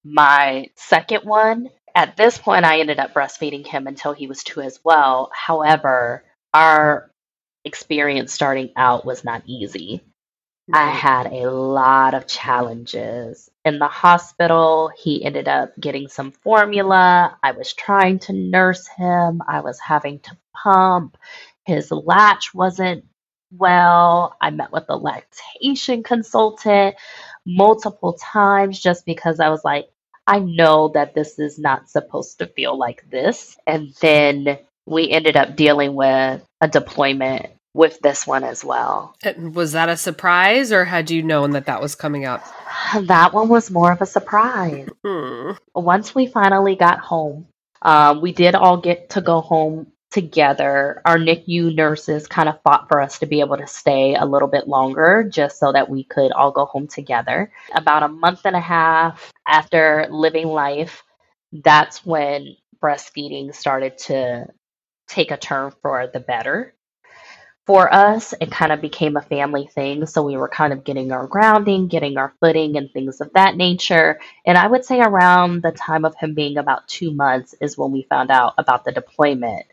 My 0.05 0.71
second 0.77 1.25
one, 1.25 1.71
at 1.95 2.17
this 2.17 2.39
point, 2.39 2.65
I 2.65 2.81
ended 2.81 2.99
up 3.01 3.15
breastfeeding 3.15 3.67
him 3.67 3.87
until 3.87 4.13
he 4.15 4.27
was 4.29 4.45
two 4.45 4.63
as 4.63 4.81
well. 4.85 5.31
However, 5.35 6.25
our 6.55 7.11
experience 7.65 8.33
starting 8.33 8.73
out 8.77 9.05
was 9.07 9.25
not 9.25 9.43
easy. 9.47 10.03
I 10.71 10.91
had 10.91 11.27
a 11.33 11.51
lot 11.51 12.15
of 12.15 12.27
challenges. 12.27 13.51
In 13.65 13.79
the 13.79 13.89
hospital, 13.89 14.91
he 14.97 15.25
ended 15.25 15.49
up 15.49 15.73
getting 15.81 16.09
some 16.09 16.31
formula. 16.31 17.37
I 17.43 17.53
was 17.53 17.73
trying 17.73 18.21
to 18.21 18.33
nurse 18.33 18.87
him. 18.87 19.43
I 19.47 19.61
was 19.61 19.81
having 19.81 20.21
to 20.21 20.37
pump. 20.55 21.17
His 21.65 21.91
latch 21.91 22.55
wasn't 22.55 23.05
well. 23.51 24.37
I 24.41 24.51
met 24.51 24.73
with 24.73 24.85
a 24.89 24.97
lactation 24.97 26.03
consultant 26.03 26.97
multiple 27.45 28.15
times 28.15 28.81
just 28.81 29.05
because 29.05 29.41
I 29.41 29.49
was 29.49 29.65
like, 29.65 29.89
I 30.27 30.39
know 30.39 30.91
that 30.95 31.15
this 31.15 31.39
is 31.39 31.59
not 31.59 31.91
supposed 31.91 32.39
to 32.39 32.47
feel 32.47 32.79
like 32.79 33.05
this. 33.11 33.59
And 33.67 33.93
then 34.01 34.59
we 34.87 35.11
ended 35.11 35.37
up 35.37 35.57
dealing 35.57 35.95
with 35.95 36.45
a 36.61 36.69
deployment 36.69 37.47
with 37.75 37.99
this 38.01 38.27
one 38.27 38.45
as 38.45 38.65
well. 38.65 39.17
Was 39.39 39.73
that 39.73 39.89
a 39.89 39.97
surprise, 39.97 40.73
or 40.73 40.85
had 40.85 41.11
you 41.11 41.23
known 41.23 41.53
that 41.53 41.67
that 41.67 41.81
was 41.81 41.95
coming 41.95 42.25
up? 42.25 42.45
That 43.03 43.33
one 43.33 43.49
was 43.49 43.71
more 43.71 43.93
of 43.93 44.03
a 44.03 44.07
surprise. 44.07 44.89
Hmm. 45.05 45.53
Once 45.75 46.15
we 46.15 46.27
finally 46.27 46.77
got 46.77 46.99
home, 46.99 47.47
um, 47.81 48.21
we 48.21 48.33
did 48.33 48.55
all 48.55 48.77
get 48.77 49.11
to 49.11 49.21
go 49.21 49.41
home 49.41 49.87
together. 50.11 51.01
Our 51.07 51.17
NICU 51.17 51.75
nurses 51.75 52.27
kind 52.27 52.49
of 52.49 52.61
fought 52.63 52.89
for 52.89 53.01
us 53.01 53.19
to 53.21 53.27
be 53.27 53.41
able 53.41 53.57
to 53.57 53.67
stay 53.67 54.15
a 54.15 54.27
little 54.27 54.49
bit 54.49 54.69
longer 54.69 55.27
just 55.29 55.59
so 55.59 55.73
that 55.73 55.89
we 55.89 56.05
could 56.05 56.33
all 56.33 56.53
go 56.53 56.67
home 56.67 56.87
together. 56.87 57.51
About 57.75 58.03
a 58.03 58.09
month 58.09 58.45
and 58.45 58.55
a 58.55 58.61
half 58.61 59.33
after 59.47 60.07
living 60.11 60.49
life, 60.49 61.03
that's 61.53 62.05
when 62.05 62.57
breastfeeding 62.83 63.55
started 63.55 63.97
to 63.97 64.47
take 65.09 65.31
a 65.31 65.37
turn 65.37 65.73
for 65.83 66.07
the 66.13 66.21
better 66.21 66.75
for 67.67 67.93
us, 67.93 68.35
it 68.41 68.51
kind 68.51 68.73
of 68.73 68.81
became 68.81 69.17
a 69.17 69.23
family 69.23 69.69
thing. 69.69 70.07
So 70.07 70.23
we 70.23 70.37
were 70.37 70.49
kind 70.49 70.73
of 70.73 70.85
getting 70.85 71.13
our 71.13 71.27
grounding, 71.27 71.89
getting 71.89 72.17
our 72.17 72.35
footing, 72.41 72.77
and 72.77 72.91
things 72.93 73.21
of 73.21 73.33
that 73.35 73.57
nature. 73.57 74.19
And 74.45 74.59
I 74.59 74.67
would 74.67 74.85
say 74.85 75.01
around 75.01 75.63
the 75.63 75.73
time 75.73 76.05
of 76.05 76.15
him 76.17 76.35
being 76.35 76.59
about 76.59 76.89
two 76.89 77.13
months 77.13 77.55
is 77.61 77.79
when 77.79 77.93
we 77.93 78.03
found 78.09 78.31
out 78.31 78.55
about 78.59 78.85
the 78.85 78.93
deployment 78.93 79.67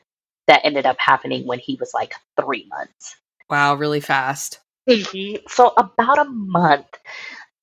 that 0.47 0.61
ended 0.63 0.85
up 0.85 0.97
happening 0.99 1.47
when 1.47 1.59
he 1.59 1.77
was 1.79 1.93
like 1.93 2.13
three 2.39 2.67
months. 2.69 3.15
Wow, 3.49 3.75
really 3.75 4.01
fast. 4.01 4.59
Mhm. 4.87 5.41
So 5.49 5.73
about 5.77 6.19
a 6.19 6.25
month 6.25 6.87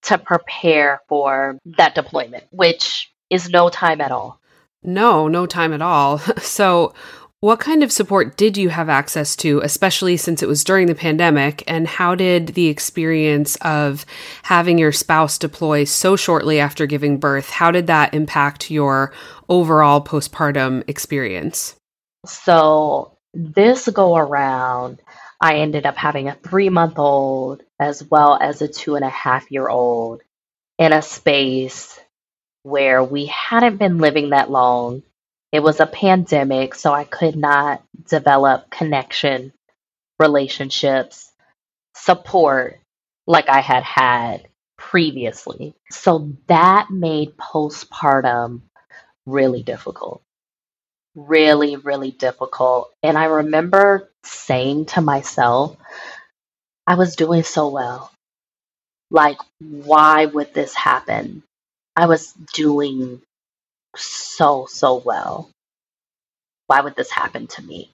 to 0.03 0.19
prepare 0.19 1.01
for 1.09 1.59
that 1.79 1.95
deployment, 1.95 2.45
which 2.51 3.13
is 3.31 3.49
no 3.51 3.69
time 3.69 4.01
at 4.01 4.13
all. 4.13 4.41
No, 4.83 5.29
no 5.29 5.47
time 5.47 5.73
at 5.73 5.83
all. 5.83 6.19
So, 6.39 6.95
what 7.41 7.61
kind 7.61 7.83
of 7.83 7.93
support 7.93 8.37
did 8.37 8.57
you 8.57 8.71
have 8.71 8.89
access 8.89 9.37
to, 9.37 9.61
especially 9.61 10.17
since 10.17 10.43
it 10.43 10.49
was 10.49 10.65
during 10.65 10.87
the 10.87 10.95
pandemic? 10.95 11.63
And 11.67 11.87
how 11.87 12.15
did 12.15 12.49
the 12.49 12.69
experience 12.69 13.57
of 13.57 14.07
having 14.43 14.79
your 14.79 14.93
spouse 14.93 15.37
deploy 15.37 15.85
so 15.85 16.17
shortly 16.17 16.59
after 16.61 16.87
giving 16.87 17.19
birth, 17.19 17.51
how 17.51 17.71
did 17.71 17.89
that 17.89 18.15
impact 18.15 18.71
your 18.71 19.13
overall 19.49 20.03
postpartum 20.03 20.83
experience? 20.89 21.77
So 22.25 23.19
this 23.35 23.87
go 23.89 24.17
around, 24.17 25.03
I 25.41 25.57
ended 25.57 25.85
up 25.85 25.97
having 25.97 26.29
a 26.29 26.35
three 26.35 26.71
month 26.71 26.99
old 26.99 27.63
as 27.79 28.03
well 28.03 28.39
as 28.41 28.63
a 28.63 28.69
two 28.69 28.97
and 28.97 29.05
a 29.05 29.11
half 29.11 29.51
year 29.51 29.69
old 29.69 30.23
in 30.79 30.93
a 30.93 31.03
space 31.03 32.01
where 32.63 33.05
we 33.05 33.27
hadn't 33.27 33.77
been 33.77 33.99
living 33.99 34.31
that 34.31 34.51
long. 34.51 35.03
It 35.53 35.63
was 35.63 35.81
a 35.81 35.87
pandemic, 35.87 36.75
so 36.75 36.93
I 36.93 37.05
could 37.05 37.37
not 37.37 37.83
develop 38.09 38.71
connection, 38.71 39.53
relationships, 40.19 41.31
support 41.97 42.81
like 43.27 43.49
I 43.49 43.61
had 43.61 43.83
had 43.83 44.49
previously. 44.77 45.75
So 45.91 46.33
that 46.47 46.91
made 46.91 47.37
postpartum 47.37 48.63
really 49.27 49.63
difficult. 49.63 50.23
Really, 51.15 51.77
really 51.77 52.11
difficult. 52.11 52.93
And 53.03 53.17
I 53.17 53.25
remember 53.25 54.11
saying 54.25 54.87
to 54.87 55.01
myself, 55.01 55.77
I 56.87 56.95
was 56.95 57.17
doing 57.17 57.43
so 57.43 57.69
well. 57.69 58.13
Like, 59.11 59.39
why 59.61 60.27
would 60.27 60.53
this 60.53 60.75
happen? 60.75 61.43
I 61.97 62.07
was 62.07 62.33
doing 62.53 63.23
so, 63.97 64.67
so 64.69 65.03
well. 65.05 65.51
Why 66.67 66.81
would 66.81 66.97
this 66.97 67.11
happen 67.11 67.47
to 67.49 67.63
me? 67.63 67.91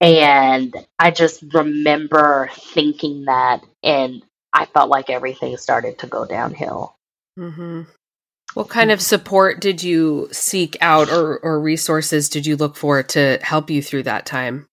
And 0.00 0.74
I 0.98 1.10
just 1.10 1.42
remember 1.54 2.50
thinking 2.52 3.24
that, 3.24 3.64
and 3.82 4.22
I 4.52 4.66
felt 4.66 4.90
like 4.90 5.08
everything 5.08 5.56
started 5.56 5.98
to 6.00 6.06
go 6.06 6.26
downhill. 6.26 6.94
Mm-hmm. 7.38 7.82
What 8.54 8.68
kind 8.68 8.90
of 8.92 9.00
support 9.00 9.60
did 9.60 9.82
you 9.82 10.28
seek 10.30 10.76
out 10.80 11.10
or, 11.10 11.38
or 11.38 11.58
resources 11.58 12.28
did 12.28 12.46
you 12.46 12.56
look 12.56 12.76
for 12.76 13.02
to 13.02 13.38
help 13.42 13.70
you 13.70 13.82
through 13.82 14.04
that 14.04 14.26
time? 14.26 14.66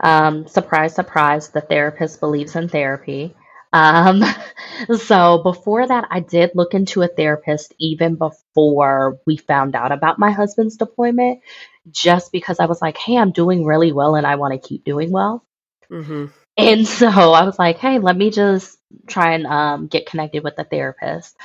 Um, 0.00 0.46
surprise, 0.48 0.94
surprise, 0.94 1.50
the 1.50 1.60
therapist 1.60 2.20
believes 2.20 2.56
in 2.56 2.68
therapy. 2.68 3.34
Um, 3.72 4.24
so 4.98 5.42
before 5.42 5.86
that, 5.86 6.06
I 6.10 6.20
did 6.20 6.52
look 6.54 6.74
into 6.74 7.02
a 7.02 7.08
therapist 7.08 7.74
even 7.78 8.16
before 8.16 9.20
we 9.26 9.36
found 9.36 9.74
out 9.74 9.92
about 9.92 10.18
my 10.18 10.30
husband's 10.30 10.76
deployment, 10.76 11.40
just 11.90 12.32
because 12.32 12.60
I 12.60 12.66
was 12.66 12.82
like, 12.82 12.96
hey, 12.96 13.16
I'm 13.16 13.32
doing 13.32 13.64
really 13.64 13.92
well 13.92 14.14
and 14.14 14.26
I 14.26 14.36
want 14.36 14.60
to 14.60 14.68
keep 14.68 14.84
doing 14.84 15.10
well. 15.10 15.44
Mm-hmm. 15.90 16.26
And 16.56 16.86
so 16.88 17.08
I 17.08 17.44
was 17.44 17.58
like, 17.58 17.78
hey, 17.78 17.98
let 17.98 18.16
me 18.16 18.30
just 18.30 18.78
try 19.06 19.34
and 19.34 19.46
um, 19.46 19.86
get 19.86 20.06
connected 20.06 20.42
with 20.44 20.56
the 20.56 20.64
therapist. 20.64 21.36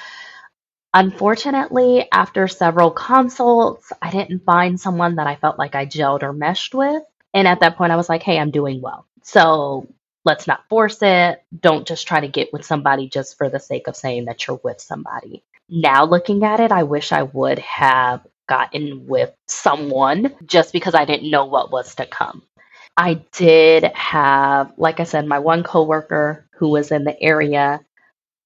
Unfortunately, 0.96 2.08
after 2.12 2.48
several 2.48 2.92
consults, 2.92 3.92
I 4.00 4.12
didn't 4.12 4.46
find 4.46 4.80
someone 4.80 5.16
that 5.16 5.26
I 5.26 5.38
felt 5.38 5.58
like 5.58 5.74
I 5.74 5.88
gelled 5.88 6.22
or 6.22 6.34
meshed 6.34 6.76
with. 6.76 7.02
And 7.34 7.48
at 7.48 7.62
that 7.62 7.78
point, 7.78 7.92
I 7.92 7.96
was 7.96 8.10
like, 8.10 8.22
hey, 8.22 8.38
I'm 8.38 8.52
doing 8.52 8.80
well. 8.80 9.08
So 9.24 9.88
let's 10.26 10.48
not 10.48 10.68
force 10.70 11.00
it. 11.02 11.44
Don't 11.60 11.88
just 11.88 12.08
try 12.08 12.20
to 12.20 12.28
get 12.28 12.54
with 12.54 12.66
somebody 12.66 13.08
just 13.08 13.38
for 13.38 13.50
the 13.50 13.60
sake 13.60 13.88
of 13.88 13.96
saying 13.96 14.26
that 14.26 14.48
you're 14.48 14.60
with 14.64 14.82
somebody. 14.82 15.44
Now, 15.70 16.06
looking 16.06 16.44
at 16.44 16.60
it, 16.60 16.72
I 16.72 16.84
wish 16.84 17.12
I 17.12 17.24
would 17.24 17.60
have 17.60 18.26
gotten 18.48 19.08
with 19.08 19.32
someone 19.48 20.34
just 20.46 20.74
because 20.74 20.96
I 20.96 21.06
didn't 21.06 21.32
know 21.32 21.46
what 21.46 21.72
was 21.72 21.96
to 21.96 22.06
come. 22.06 22.44
I 22.96 23.16
did 23.32 23.86
have, 23.96 24.74
like 24.78 25.00
I 25.00 25.04
said, 25.04 25.26
my 25.26 25.40
one 25.40 25.64
coworker 25.64 26.46
who 26.52 26.70
was 26.70 26.92
in 26.92 27.06
the 27.06 27.20
area 27.22 27.84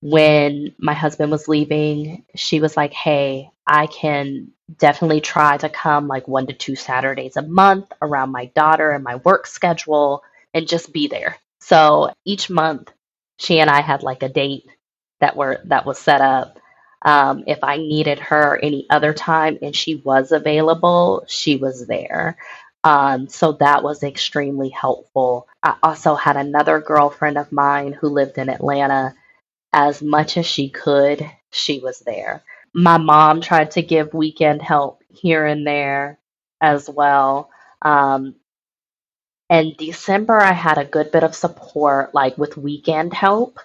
when 0.02 0.74
my 0.78 0.94
husband 0.94 1.32
was 1.32 1.48
leaving. 1.48 2.24
She 2.36 2.60
was 2.62 2.78
like, 2.78 2.94
Hey, 2.94 3.50
I 3.66 3.88
can 3.88 4.52
definitely 4.78 5.22
try 5.22 5.58
to 5.58 5.70
come 5.70 6.08
like 6.08 6.28
one 6.28 6.48
to 6.48 6.54
two 6.54 6.76
Saturdays 6.76 7.36
a 7.36 7.42
month 7.42 7.92
around 8.02 8.32
my 8.32 8.46
daughter 8.46 8.92
and 8.92 9.04
my 9.04 9.16
work 9.18 9.48
schedule 9.48 10.24
and 10.54 10.68
just 10.68 10.94
be 10.94 11.08
there. 11.08 11.36
So 11.68 12.14
each 12.24 12.50
month, 12.50 12.94
she 13.40 13.60
and 13.60 13.70
I 13.70 13.82
had 13.82 14.02
like 14.02 14.24
a 14.24 14.30
date 14.30 14.68
that 15.20 15.36
were 15.36 15.60
that 15.66 15.86
was 15.86 16.00
set 16.00 16.22
up. 16.22 16.60
Um, 17.02 17.44
if 17.46 17.60
I 17.62 17.78
needed 17.78 18.20
her 18.20 18.58
any 18.62 18.88
other 18.90 19.14
time 19.14 19.60
and 19.62 19.76
she 19.76 19.96
was 19.96 20.32
available, 20.32 21.26
she 21.28 21.58
was 21.58 21.86
there. 21.86 22.38
Um, 22.86 23.28
so 23.28 23.52
that 23.54 23.84
was 23.84 24.02
extremely 24.04 24.70
helpful. 24.70 25.48
I 25.62 25.76
also 25.84 26.16
had 26.16 26.38
another 26.38 26.80
girlfriend 26.80 27.38
of 27.38 27.52
mine 27.52 27.92
who 27.92 28.08
lived 28.08 28.38
in 28.38 28.50
Atlanta. 28.50 29.14
As 29.74 30.02
much 30.02 30.38
as 30.38 30.46
she 30.46 30.70
could, 30.70 31.30
she 31.52 31.80
was 31.80 32.00
there. 32.00 32.44
My 32.74 32.98
mom 32.98 33.42
tried 33.42 33.72
to 33.72 33.82
give 33.82 34.14
weekend 34.14 34.62
help 34.62 35.04
here 35.10 35.46
and 35.46 35.68
there 35.68 36.18
as 36.62 36.90
well. 36.90 37.50
Um, 37.82 38.36
and 39.50 39.78
December, 39.78 40.40
I 40.40 40.54
had 40.54 40.78
a 40.78 40.86
good 40.86 41.12
bit 41.12 41.24
of 41.24 41.36
support, 41.36 42.14
like 42.14 42.38
with 42.38 42.58
weekend 42.58 43.14
help 43.14 43.60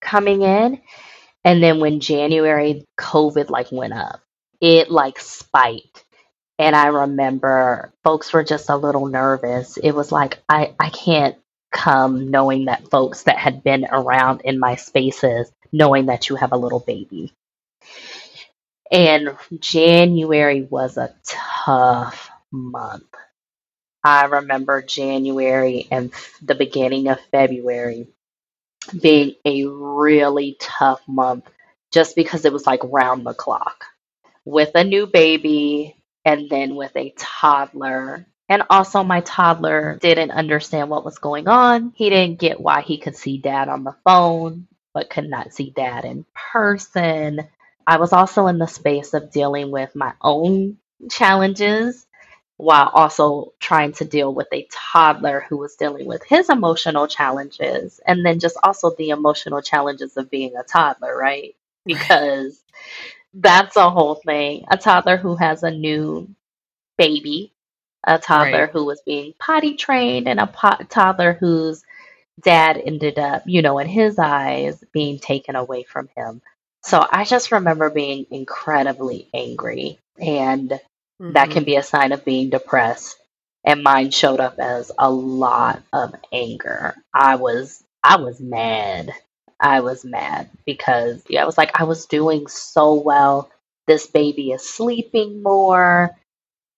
coming 0.00 0.42
in. 0.42 0.80
And 1.44 1.62
then 1.62 1.80
when 1.80 2.00
January 2.00 2.84
COVID 2.98 3.50
like 3.50 3.72
went 3.72 3.94
up, 3.94 4.20
it 4.60 4.90
like 4.90 5.18
spiked. 5.20 6.04
And 6.58 6.76
I 6.76 6.88
remember 6.88 7.92
folks 8.04 8.32
were 8.32 8.44
just 8.44 8.70
a 8.70 8.76
little 8.76 9.06
nervous. 9.06 9.76
It 9.76 9.92
was 9.92 10.12
like 10.12 10.38
I, 10.48 10.74
I 10.78 10.90
can't 10.90 11.36
come 11.72 12.30
knowing 12.30 12.66
that 12.66 12.90
folks 12.90 13.24
that 13.24 13.38
had 13.38 13.64
been 13.64 13.86
around 13.90 14.42
in 14.42 14.58
my 14.60 14.76
spaces 14.76 15.50
knowing 15.72 16.06
that 16.06 16.28
you 16.28 16.36
have 16.36 16.52
a 16.52 16.56
little 16.56 16.80
baby. 16.80 17.32
And 18.90 19.36
January 19.60 20.62
was 20.62 20.96
a 20.96 21.14
tough 21.24 22.30
month. 22.52 23.04
I 24.04 24.26
remember 24.26 24.82
January 24.82 25.88
and 25.92 26.12
the 26.42 26.56
beginning 26.56 27.08
of 27.08 27.20
February 27.32 28.08
being 29.00 29.34
a 29.44 29.66
really 29.66 30.56
tough 30.60 31.02
month 31.08 31.48
just 31.92 32.16
because 32.16 32.44
it 32.44 32.52
was 32.52 32.66
like 32.66 32.80
round 32.84 33.26
the 33.26 33.34
clock 33.34 33.84
with 34.46 34.72
a 34.76 34.84
new 34.84 35.06
baby 35.08 35.96
and 36.26 36.50
then 36.50 36.76
with 36.76 36.96
a 36.96 37.14
toddler. 37.18 38.26
And 38.50 38.64
also, 38.70 39.04
my 39.04 39.22
toddler 39.22 39.98
didn't 40.02 40.32
understand 40.32 40.90
what 40.90 41.06
was 41.06 41.18
going 41.20 41.48
on. 41.48 41.94
He 41.96 42.10
didn't 42.10 42.40
get 42.40 42.60
why 42.60 42.82
he 42.82 42.98
could 42.98 43.16
see 43.16 43.38
dad 43.38 43.70
on 43.70 43.84
the 43.84 43.96
phone, 44.04 44.68
but 44.94 45.10
could 45.10 45.30
not 45.30 45.54
see 45.54 45.70
dad 45.70 46.04
in 46.04 46.26
person. 46.34 47.48
I 47.88 47.98
was 47.98 48.12
also 48.12 48.48
in 48.48 48.58
the 48.58 48.68
space 48.68 49.14
of 49.14 49.32
dealing 49.32 49.72
with 49.72 49.96
my 49.96 50.14
own 50.22 50.78
challenges 51.10 52.06
while 52.56 52.88
also 52.94 53.52
trying 53.60 53.92
to 53.92 54.04
deal 54.04 54.32
with 54.34 54.48
a 54.52 54.66
toddler 54.72 55.44
who 55.48 55.56
was 55.58 55.76
dealing 55.76 56.06
with 56.06 56.22
his 56.24 56.48
emotional 56.50 57.06
challenges 57.08 58.00
and 58.06 58.24
then 58.24 58.38
just 58.40 58.56
also 58.62 58.90
the 58.96 59.10
emotional 59.10 59.60
challenges 59.62 60.16
of 60.16 60.30
being 60.30 60.56
a 60.56 60.62
toddler, 60.64 61.16
right? 61.16 61.56
Because 61.86 62.62
that's 63.34 63.76
a 63.76 63.90
whole 63.90 64.16
thing. 64.16 64.64
A 64.70 64.76
toddler 64.78 65.16
who 65.16 65.36
has 65.36 65.62
a 65.62 65.70
new 65.70 66.28
baby, 66.98 67.52
a 68.04 68.18
toddler 68.18 68.66
Right. 68.66 68.70
who 68.72 68.84
was 68.84 69.02
being 69.06 69.34
potty 69.38 69.76
trained, 69.76 70.28
and 70.28 70.40
a 70.40 70.46
po- 70.46 70.84
toddler 70.90 71.34
whose 71.34 71.84
dad 72.42 72.78
ended 72.84 73.18
up, 73.18 73.44
you 73.46 73.62
know, 73.62 73.78
in 73.78 73.88
his 73.88 74.18
eyes, 74.18 74.82
being 74.92 75.18
taken 75.18 75.56
away 75.56 75.84
from 75.84 76.08
him. 76.16 76.42
So 76.82 77.06
I 77.10 77.24
just 77.24 77.52
remember 77.52 77.90
being 77.90 78.26
incredibly 78.30 79.28
angry 79.34 79.98
and 80.20 80.80
that 81.30 81.50
Mhm. 81.50 81.52
can 81.52 81.64
be 81.64 81.76
a 81.76 81.82
sign 81.82 82.12
of 82.12 82.24
being 82.24 82.50
depressed. 82.50 83.16
And 83.64 83.82
mine 83.82 84.10
showed 84.10 84.40
up 84.40 84.58
as 84.58 84.92
a 84.98 85.10
lot 85.10 85.82
of 85.92 86.14
anger. 86.32 86.96
I 87.14 87.36
was 87.36 87.82
i 88.02 88.16
was 88.16 88.40
mad. 88.40 89.12
I 89.60 89.80
was 89.80 90.04
mad 90.04 90.50
because 90.66 91.22
yeah, 91.28 91.42
i 91.42 91.46
was 91.46 91.58
like 91.58 91.80
i 91.80 91.84
was 91.84 92.06
doing 92.06 92.46
so 92.48 92.94
well. 92.94 93.50
This 93.86 94.06
baby 94.06 94.52
is 94.52 94.68
sleeping 94.68 95.42
more 95.42 96.16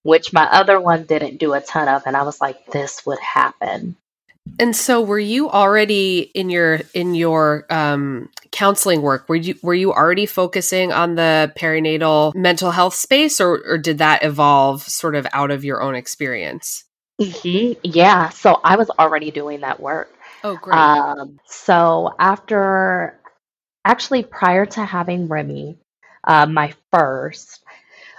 which 0.05 0.33
my 0.33 0.45
other 0.45 0.81
one 0.81 1.05
didn't 1.05 1.39
do 1.39 1.55
a 1.55 1.61
ton 1.61 1.89
of. 1.89 2.05
And 2.07 2.17
i 2.17 2.23
was 2.25 2.41
like 2.41 2.67
this 2.67 3.05
would 3.07 3.21
happen 3.21 3.97
And 4.59 4.75
so 4.75 5.01
were 5.01 5.19
you 5.19 5.51
already 5.51 6.21
in 6.35 6.51
your 6.51 6.81
in 6.95 7.15
your 7.15 7.67
um 7.71 8.31
counseling 8.53 9.03
work 9.03 9.29
were 9.29 9.37
you 9.37 9.55
were 9.63 9.75
you 9.75 9.93
already 9.93 10.25
focusing 10.25 10.93
on 10.93 11.15
the 11.15 11.53
perinatal 11.59 12.35
mental 12.35 12.71
health 12.71 12.95
space 12.95 13.41
or 13.41 13.61
or 13.67 13.77
did 13.77 13.99
that 13.99 14.25
evolve 14.25 14.83
sort 14.83 15.15
of 15.15 15.27
out 15.33 15.51
of 15.51 15.65
your 15.65 15.83
own 15.83 15.95
experience? 15.95 16.85
hmm 17.21 17.73
yeah 17.83 18.29
so 18.29 18.61
i 18.63 18.77
was 18.77 18.91
already 18.99 19.31
doing 19.31 19.61
that 19.61 19.81
work 19.81 20.11
Oh, 20.47 20.57
great. 20.57 20.79
Um, 20.79 21.41
so 21.47 22.15
after, 22.21 23.21
actually, 23.85 24.23
prior 24.23 24.65
to 24.65 24.85
having 24.85 25.27
Remy, 25.27 25.77
uh, 26.23 26.47
my 26.47 26.73
first, 26.93 27.65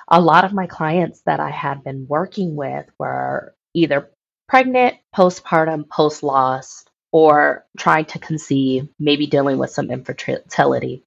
a 0.09 0.19
lot 0.19 0.43
of 0.43 0.51
my 0.51 0.67
clients 0.67 1.21
that 1.25 1.39
I 1.39 1.51
had 1.51 1.86
been 1.86 2.05
working 2.07 2.57
with 2.57 2.86
were 2.99 3.55
either 3.73 4.09
pregnant, 4.47 4.95
postpartum, 5.15 5.87
post 5.89 6.23
loss, 6.23 6.85
or 7.11 7.65
trying 7.77 8.05
to 8.05 8.19
conceive, 8.19 8.87
maybe 8.99 9.27
dealing 9.27 9.57
with 9.57 9.71
some 9.71 9.91
infertility. 9.91 11.03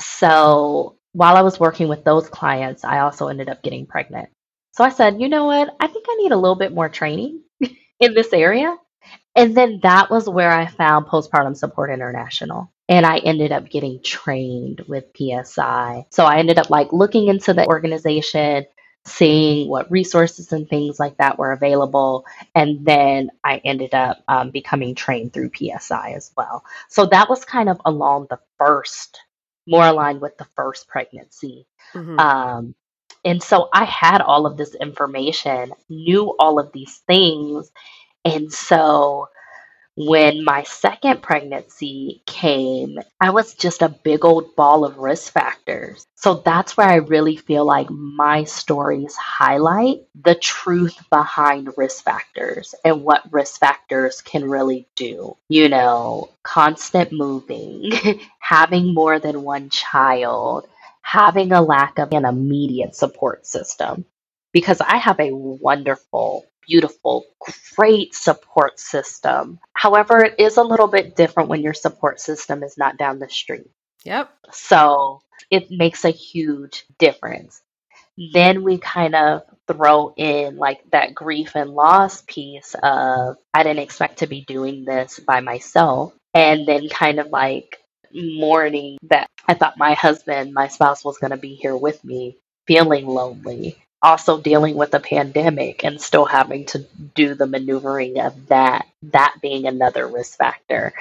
So 0.00 0.96
while 1.12 1.36
I 1.36 1.42
was 1.42 1.60
working 1.60 1.88
with 1.88 2.04
those 2.04 2.28
clients, 2.28 2.84
I 2.84 3.00
also 3.00 3.28
ended 3.28 3.48
up 3.48 3.62
getting 3.62 3.86
pregnant. 3.86 4.28
So 4.72 4.84
I 4.84 4.90
said, 4.90 5.20
you 5.20 5.28
know 5.28 5.46
what? 5.46 5.74
I 5.80 5.86
think 5.86 6.06
I 6.08 6.16
need 6.16 6.32
a 6.32 6.36
little 6.36 6.56
bit 6.56 6.72
more 6.72 6.88
training 6.88 7.42
in 8.00 8.14
this 8.14 8.32
area. 8.32 8.76
And 9.36 9.56
then 9.56 9.80
that 9.82 10.10
was 10.10 10.28
where 10.28 10.50
I 10.50 10.66
found 10.66 11.06
Postpartum 11.06 11.56
Support 11.56 11.90
International. 11.90 12.72
And 12.88 13.06
I 13.06 13.18
ended 13.18 13.52
up 13.52 13.70
getting 13.70 14.02
trained 14.02 14.82
with 14.88 15.04
PSI. 15.16 16.06
So 16.10 16.24
I 16.24 16.38
ended 16.38 16.58
up 16.58 16.70
like 16.70 16.92
looking 16.92 17.28
into 17.28 17.54
the 17.54 17.66
organization, 17.66 18.66
seeing 19.04 19.68
what 19.68 19.90
resources 19.90 20.52
and 20.52 20.68
things 20.68 21.00
like 21.00 21.16
that 21.16 21.38
were 21.38 21.52
available. 21.52 22.26
And 22.54 22.84
then 22.84 23.30
I 23.42 23.58
ended 23.64 23.94
up 23.94 24.22
um, 24.28 24.50
becoming 24.50 24.94
trained 24.94 25.32
through 25.32 25.52
PSI 25.54 26.12
as 26.12 26.30
well. 26.36 26.64
So 26.88 27.06
that 27.06 27.28
was 27.28 27.44
kind 27.44 27.68
of 27.68 27.80
along 27.84 28.26
the 28.28 28.38
first, 28.58 29.20
more 29.66 29.86
aligned 29.86 30.20
with 30.20 30.36
the 30.36 30.46
first 30.56 30.88
pregnancy. 30.88 31.66
Mm-hmm. 31.94 32.18
Um, 32.18 32.74
and 33.24 33.42
so 33.42 33.68
I 33.72 33.84
had 33.84 34.20
all 34.20 34.46
of 34.46 34.56
this 34.56 34.74
information, 34.74 35.72
knew 35.88 36.34
all 36.38 36.58
of 36.58 36.72
these 36.72 36.98
things. 37.06 37.70
And 38.24 38.52
so 38.52 39.28
when 40.06 40.42
my 40.42 40.62
second 40.62 41.20
pregnancy 41.20 42.22
came, 42.24 42.98
I 43.20 43.28
was 43.30 43.52
just 43.52 43.82
a 43.82 43.90
big 43.90 44.24
old 44.24 44.56
ball 44.56 44.86
of 44.86 44.96
risk 44.96 45.30
factors. 45.30 46.06
So 46.14 46.36
that's 46.42 46.74
where 46.74 46.88
I 46.88 46.96
really 46.96 47.36
feel 47.36 47.66
like 47.66 47.90
my 47.90 48.44
stories 48.44 49.14
highlight 49.16 49.98
the 50.14 50.34
truth 50.34 50.96
behind 51.10 51.74
risk 51.76 52.02
factors 52.02 52.74
and 52.82 53.02
what 53.04 53.30
risk 53.30 53.60
factors 53.60 54.22
can 54.22 54.48
really 54.48 54.88
do. 54.96 55.36
You 55.50 55.68
know, 55.68 56.30
constant 56.42 57.12
moving, 57.12 57.92
having 58.38 58.94
more 58.94 59.18
than 59.18 59.42
one 59.42 59.68
child, 59.68 60.66
having 61.02 61.52
a 61.52 61.60
lack 61.60 61.98
of 61.98 62.14
an 62.14 62.24
immediate 62.24 62.94
support 62.94 63.46
system. 63.46 64.06
Because 64.52 64.80
I 64.80 64.96
have 64.96 65.20
a 65.20 65.30
wonderful 65.34 66.46
beautiful, 66.66 67.24
great 67.76 68.14
support 68.14 68.78
system. 68.78 69.58
However, 69.74 70.24
it 70.24 70.34
is 70.38 70.56
a 70.56 70.62
little 70.62 70.86
bit 70.86 71.16
different 71.16 71.48
when 71.48 71.62
your 71.62 71.74
support 71.74 72.20
system 72.20 72.62
is 72.62 72.76
not 72.78 72.96
down 72.96 73.18
the 73.18 73.28
street. 73.28 73.70
Yep. 74.04 74.30
So 74.52 75.20
it 75.50 75.70
makes 75.70 76.04
a 76.04 76.10
huge 76.10 76.84
difference. 76.98 77.60
Then 78.32 78.64
we 78.64 78.78
kind 78.78 79.14
of 79.14 79.42
throw 79.66 80.12
in 80.16 80.56
like 80.56 80.80
that 80.90 81.14
grief 81.14 81.52
and 81.54 81.70
loss 81.70 82.22
piece 82.22 82.74
of 82.82 83.36
I 83.54 83.62
didn't 83.62 83.82
expect 83.82 84.18
to 84.18 84.26
be 84.26 84.42
doing 84.42 84.84
this 84.84 85.18
by 85.18 85.40
myself. 85.40 86.14
And 86.34 86.66
then 86.66 86.88
kind 86.88 87.18
of 87.18 87.28
like 87.28 87.78
mourning 88.12 88.98
that 89.02 89.28
I 89.46 89.54
thought 89.54 89.78
my 89.78 89.94
husband, 89.94 90.52
my 90.52 90.68
spouse 90.68 91.04
was 91.04 91.18
going 91.18 91.30
to 91.30 91.36
be 91.36 91.54
here 91.54 91.76
with 91.76 92.04
me, 92.04 92.36
feeling 92.66 93.06
lonely 93.06 93.78
also 94.02 94.40
dealing 94.40 94.76
with 94.76 94.94
a 94.94 95.00
pandemic 95.00 95.84
and 95.84 96.00
still 96.00 96.24
having 96.24 96.66
to 96.66 96.86
do 97.14 97.34
the 97.34 97.46
maneuvering 97.46 98.18
of 98.18 98.48
that, 98.48 98.86
that 99.02 99.34
being 99.42 99.66
another 99.66 100.06
risk 100.06 100.38
factor. 100.38 100.92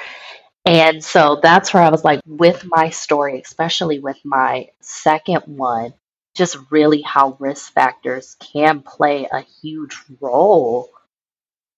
And 0.65 1.03
so 1.03 1.39
that's 1.41 1.73
where 1.73 1.83
I 1.83 1.89
was 1.89 2.03
like, 2.03 2.21
with 2.25 2.65
my 2.65 2.89
story, 2.89 3.41
especially 3.41 3.99
with 3.99 4.17
my 4.23 4.69
second 4.81 5.43
one, 5.45 5.93
just 6.35 6.57
really 6.69 7.01
how 7.01 7.37
risk 7.39 7.73
factors 7.73 8.35
can 8.39 8.81
play 8.81 9.27
a 9.31 9.41
huge 9.61 9.97
role 10.19 10.89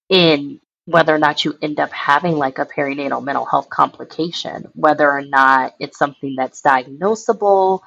in 0.09 0.59
whether 0.85 1.15
or 1.15 1.19
not 1.19 1.45
you 1.45 1.57
end 1.61 1.79
up 1.79 1.91
having 1.91 2.35
like 2.35 2.59
a 2.59 2.65
perinatal 2.65 3.23
mental 3.23 3.45
health 3.45 3.69
complication, 3.69 4.67
whether 4.73 5.09
or 5.09 5.21
not 5.21 5.75
it's 5.79 5.97
something 5.97 6.35
that's 6.35 6.61
diagnosable 6.61 7.81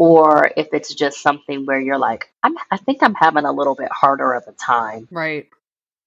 or 0.00 0.52
if 0.56 0.68
it's 0.74 0.94
just 0.94 1.22
something 1.22 1.66
where 1.66 1.80
you're 1.80 1.98
like, 1.98 2.32
I'm, 2.42 2.56
I 2.72 2.78
think 2.78 3.04
I'm 3.04 3.14
having 3.16 3.46
a 3.46 3.52
little 3.52 3.76
bit 3.76 3.92
harder 3.92 4.34
of 4.34 4.44
a 4.48 4.54
time 4.54 5.10
right. 5.10 5.48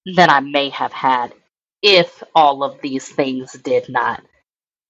than 0.06 0.30
I 0.30 0.40
may 0.40 0.70
have 0.70 0.92
had 0.92 1.34
if 1.82 2.22
all 2.34 2.64
of 2.64 2.80
these 2.82 3.08
things 3.08 3.52
did 3.54 3.88
not 3.90 4.22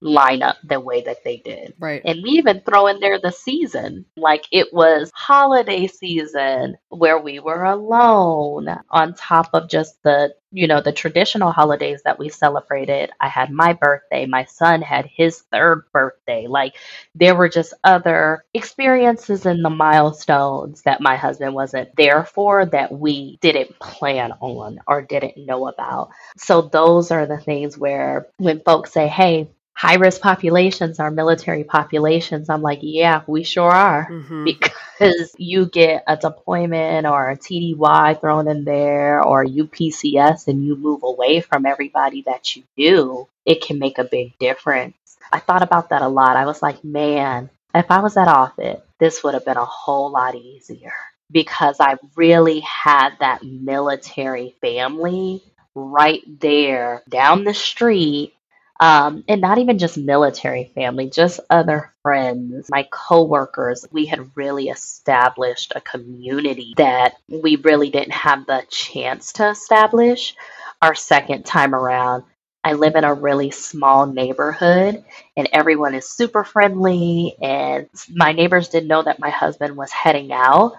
line 0.01 0.43
up 0.43 0.57
the 0.63 0.79
way 0.81 1.03
that 1.03 1.25
they 1.25 1.39
did. 1.39 1.75
Right. 1.79 2.03
And 2.05 2.23
we 2.23 2.31
even 2.33 2.61
throw 2.61 2.87
in 2.89 3.01
there 3.01 3.19
the 3.19 3.33
season. 3.33 4.05
Like 4.17 4.45
it 4.53 4.73
was 4.73 5.11
holiday 5.15 5.87
season 5.87 6.77
where 6.91 7.19
we 7.19 7.39
were 7.41 7.65
alone 7.65 8.69
on 8.91 9.15
top 9.15 9.51
of 9.55 9.69
just 9.69 10.03
the, 10.03 10.35
you 10.53 10.67
know, 10.67 10.81
the 10.83 10.93
traditional 10.93 11.53
holidays 11.53 12.03
that 12.05 12.19
we 12.19 12.29
celebrated. 12.29 13.11
I 13.21 13.29
had 13.29 13.51
my 13.51 13.73
birthday, 13.73 14.27
my 14.27 14.45
son 14.45 14.83
had 14.83 15.07
his 15.07 15.41
third 15.51 15.85
birthday. 15.93 16.47
Like 16.49 16.75
there 17.15 17.35
were 17.35 17.49
just 17.49 17.75
other 17.83 18.45
experiences 18.55 19.47
in 19.47 19.63
the 19.63 19.71
milestones 19.71 20.83
that 20.83 21.01
my 21.01 21.17
husband 21.17 21.55
wasn't 21.55 21.95
there 21.97 22.25
for 22.25 22.67
that 22.67 22.93
we 22.93 23.39
didn't 23.41 23.79
plan 23.79 24.33
on 24.41 24.81
or 24.87 25.03
didn't 25.03 25.47
know 25.47 25.67
about. 25.69 26.11
So 26.37 26.63
those 26.63 27.11
are 27.11 27.27
the 27.27 27.39
things 27.39 27.79
where 27.79 28.27
when 28.39 28.61
folks 28.61 28.93
say, 28.93 29.09
"Hey, 29.09 29.51
high 29.75 29.95
risk 29.95 30.21
populations 30.21 31.01
are 31.01 31.11
military 31.11 31.65
populations. 31.65 32.49
I'm 32.49 32.63
like, 32.63 32.79
yeah, 32.83 33.23
we 33.27 33.43
sure 33.43 33.71
are. 33.71 34.09
Mm-hmm. 34.11 34.45
Because 34.45 35.35
you 35.37 35.67
get 35.67 36.05
a 36.07 36.17
deployment 36.17 37.07
or 37.07 37.31
a 37.31 37.37
TDY 37.37 38.21
thrown 38.21 38.49
in 38.49 38.65
there 38.65 39.23
or 39.23 39.43
you 39.45 39.67
PCS 39.67 40.49
and 40.49 40.65
you 40.65 40.77
move 40.77 41.03
away 41.03 41.41
from 41.41 41.67
everybody 41.67 42.23
that 42.23 42.57
you 42.57 42.63
do, 42.77 43.29
it 43.45 43.63
can 43.63 43.79
make 43.79 43.99
a 43.99 44.05
big 44.05 44.39
difference. 44.39 44.97
I 45.33 45.41
thought 45.41 45.63
about 45.63 45.91
that 45.91 46.03
a 46.03 46.09
lot. 46.09 46.37
I 46.37 46.47
was 46.47 46.63
like, 46.63 46.85
man, 46.85 47.51
if 47.75 47.91
I 47.91 48.01
was 48.01 48.17
at 48.17 48.29
Offutt, 48.29 48.83
this 49.01 49.25
would 49.25 49.35
have 49.35 49.45
been 49.45 49.57
a 49.57 49.65
whole 49.65 50.11
lot 50.11 50.37
easier 50.37 50.93
because 51.31 51.77
I 51.81 51.97
really 52.15 52.61
had 52.61 53.17
that 53.19 53.43
military 53.43 54.55
family 54.61 55.43
right 55.75 56.23
there 56.41 57.03
down 57.09 57.43
the 57.43 57.55
street 57.55 58.34
um, 58.81 59.25
and 59.29 59.41
not 59.41 59.59
even 59.59 59.79
just 59.79 59.97
military 59.97 60.73
family, 60.75 61.09
just 61.09 61.41
other 61.49 61.93
friends, 62.03 62.69
my 62.71 62.87
coworkers. 62.91 63.87
We 63.93 64.07
had 64.07 64.37
really 64.37 64.69
established 64.69 65.73
a 65.77 65.81
community 65.81 66.75
that 66.77 67.15
we 67.29 67.57
really 67.57 67.91
didn't 67.91 68.13
have 68.13 68.47
the 68.47 68.65
chance 68.69 69.33
to 69.35 69.49
establish 69.49 70.35
our 70.83 70.95
second 70.95 71.45
time 71.47 71.75
around. 71.75 72.25
I 72.65 72.73
live 72.73 72.97
in 72.97 73.05
a 73.05 73.15
really 73.15 73.51
small 73.51 74.07
neighborhood 74.07 75.05
and 75.37 75.49
everyone 75.53 75.95
is 75.95 76.09
super 76.09 76.45
friendly. 76.45 77.37
And 77.41 77.89
my 78.11 78.33
neighbors 78.33 78.69
didn't 78.69 78.89
know 78.89 79.03
that 79.03 79.21
my 79.21 79.31
husband 79.31 79.77
was 79.77 79.93
heading 79.93 80.33
out, 80.33 80.73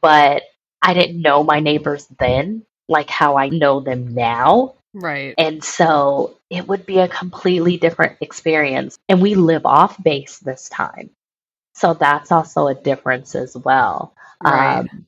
but 0.00 0.42
I 0.80 0.94
didn't 0.94 1.22
know 1.22 1.42
my 1.42 1.60
neighbors 1.60 2.06
then, 2.18 2.64
like 2.88 3.10
how 3.10 3.36
I 3.36 3.48
know 3.48 3.80
them 3.80 4.14
now. 4.14 4.74
Right. 4.94 5.34
And 5.36 5.62
so 5.62 6.38
it 6.50 6.68
would 6.68 6.86
be 6.86 7.00
a 7.00 7.08
completely 7.08 7.76
different 7.76 8.18
experience. 8.20 8.98
And 9.08 9.20
we 9.20 9.34
live 9.34 9.66
off 9.66 10.02
base 10.02 10.38
this 10.38 10.68
time. 10.68 11.10
So 11.74 11.94
that's 11.94 12.30
also 12.30 12.68
a 12.68 12.74
difference 12.74 13.34
as 13.34 13.56
well. 13.56 14.14
Right. 14.42 14.78
Um, 14.78 15.06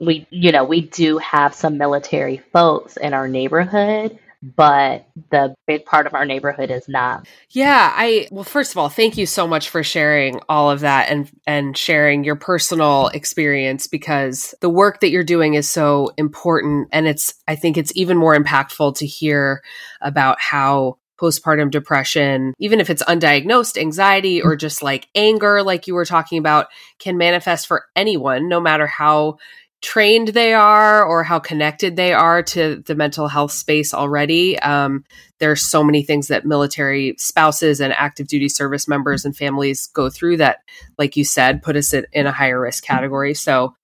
we, 0.00 0.26
you 0.30 0.50
know, 0.50 0.64
we 0.64 0.80
do 0.80 1.18
have 1.18 1.54
some 1.54 1.78
military 1.78 2.38
folks 2.38 2.96
in 2.96 3.14
our 3.14 3.28
neighborhood, 3.28 4.18
but 4.42 5.06
the 5.30 5.54
big 5.66 5.84
part 5.84 6.06
of 6.06 6.14
our 6.14 6.24
neighborhood 6.24 6.70
is 6.70 6.88
not. 6.88 7.26
Yeah, 7.50 7.92
I 7.94 8.28
well 8.30 8.44
first 8.44 8.72
of 8.72 8.78
all, 8.78 8.88
thank 8.88 9.16
you 9.16 9.26
so 9.26 9.46
much 9.46 9.68
for 9.68 9.82
sharing 9.82 10.40
all 10.48 10.70
of 10.70 10.80
that 10.80 11.10
and 11.10 11.30
and 11.46 11.76
sharing 11.76 12.24
your 12.24 12.36
personal 12.36 13.08
experience 13.08 13.86
because 13.86 14.54
the 14.60 14.70
work 14.70 15.00
that 15.00 15.10
you're 15.10 15.24
doing 15.24 15.54
is 15.54 15.68
so 15.68 16.12
important 16.16 16.88
and 16.92 17.06
it's 17.06 17.34
I 17.46 17.56
think 17.56 17.76
it's 17.76 17.92
even 17.94 18.16
more 18.16 18.36
impactful 18.36 18.96
to 18.96 19.06
hear 19.06 19.62
about 20.00 20.40
how 20.40 20.96
postpartum 21.20 21.70
depression, 21.70 22.54
even 22.58 22.80
if 22.80 22.88
it's 22.88 23.02
undiagnosed 23.02 23.76
anxiety 23.76 24.40
or 24.40 24.56
just 24.56 24.82
like 24.82 25.08
anger, 25.14 25.62
like 25.62 25.86
you 25.86 25.94
were 25.94 26.06
talking 26.06 26.38
about, 26.38 26.68
can 26.98 27.18
manifest 27.18 27.66
for 27.66 27.84
anyone, 27.94 28.48
no 28.48 28.60
matter 28.60 28.86
how 28.86 29.36
trained 29.82 30.28
they 30.28 30.52
are 30.52 31.04
or 31.04 31.22
how 31.24 31.38
connected 31.38 31.96
they 31.96 32.12
are 32.12 32.42
to 32.42 32.82
the 32.86 32.94
mental 32.94 33.28
health 33.28 33.52
space 33.52 33.94
already. 33.94 34.58
Um, 34.58 35.04
there's 35.38 35.62
so 35.62 35.82
many 35.82 36.02
things 36.02 36.28
that 36.28 36.44
military 36.44 37.14
spouses 37.18 37.80
and 37.80 37.92
active 37.94 38.26
duty 38.28 38.48
service 38.48 38.86
members 38.86 39.24
and 39.24 39.34
families 39.34 39.86
go 39.86 40.10
through 40.10 40.36
that, 40.36 40.58
like 40.98 41.16
you 41.16 41.24
said, 41.24 41.62
put 41.62 41.76
us 41.76 41.94
in, 41.94 42.04
in 42.12 42.26
a 42.26 42.32
higher 42.32 42.60
risk 42.60 42.84
category. 42.84 43.32
So 43.32 43.74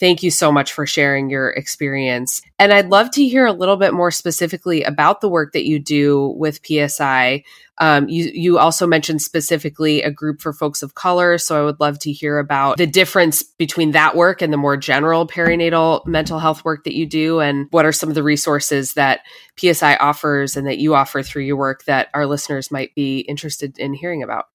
Thank 0.00 0.22
you 0.22 0.30
so 0.30 0.52
much 0.52 0.72
for 0.72 0.86
sharing 0.86 1.28
your 1.28 1.50
experience. 1.50 2.40
And 2.58 2.72
I'd 2.72 2.88
love 2.88 3.10
to 3.12 3.26
hear 3.26 3.46
a 3.46 3.52
little 3.52 3.76
bit 3.76 3.92
more 3.92 4.12
specifically 4.12 4.84
about 4.84 5.20
the 5.20 5.28
work 5.28 5.52
that 5.54 5.66
you 5.66 5.80
do 5.80 6.34
with 6.36 6.60
PSI. 6.64 7.42
Um, 7.78 8.08
you, 8.08 8.30
you 8.32 8.58
also 8.58 8.86
mentioned 8.86 9.22
specifically 9.22 10.02
a 10.02 10.10
group 10.10 10.40
for 10.40 10.52
folks 10.52 10.82
of 10.82 10.94
color. 10.94 11.36
So 11.36 11.60
I 11.60 11.64
would 11.64 11.80
love 11.80 11.98
to 12.00 12.12
hear 12.12 12.38
about 12.38 12.76
the 12.76 12.86
difference 12.86 13.42
between 13.42 13.90
that 13.92 14.14
work 14.14 14.40
and 14.40 14.52
the 14.52 14.56
more 14.56 14.76
general 14.76 15.26
perinatal 15.26 16.06
mental 16.06 16.38
health 16.38 16.64
work 16.64 16.84
that 16.84 16.94
you 16.94 17.06
do. 17.06 17.40
And 17.40 17.66
what 17.70 17.84
are 17.84 17.92
some 17.92 18.08
of 18.08 18.14
the 18.14 18.22
resources 18.22 18.92
that 18.94 19.20
PSI 19.56 19.96
offers 19.96 20.56
and 20.56 20.66
that 20.68 20.78
you 20.78 20.94
offer 20.94 21.22
through 21.22 21.42
your 21.42 21.56
work 21.56 21.84
that 21.84 22.08
our 22.14 22.26
listeners 22.26 22.70
might 22.70 22.94
be 22.94 23.20
interested 23.20 23.78
in 23.78 23.94
hearing 23.94 24.22
about? 24.22 24.46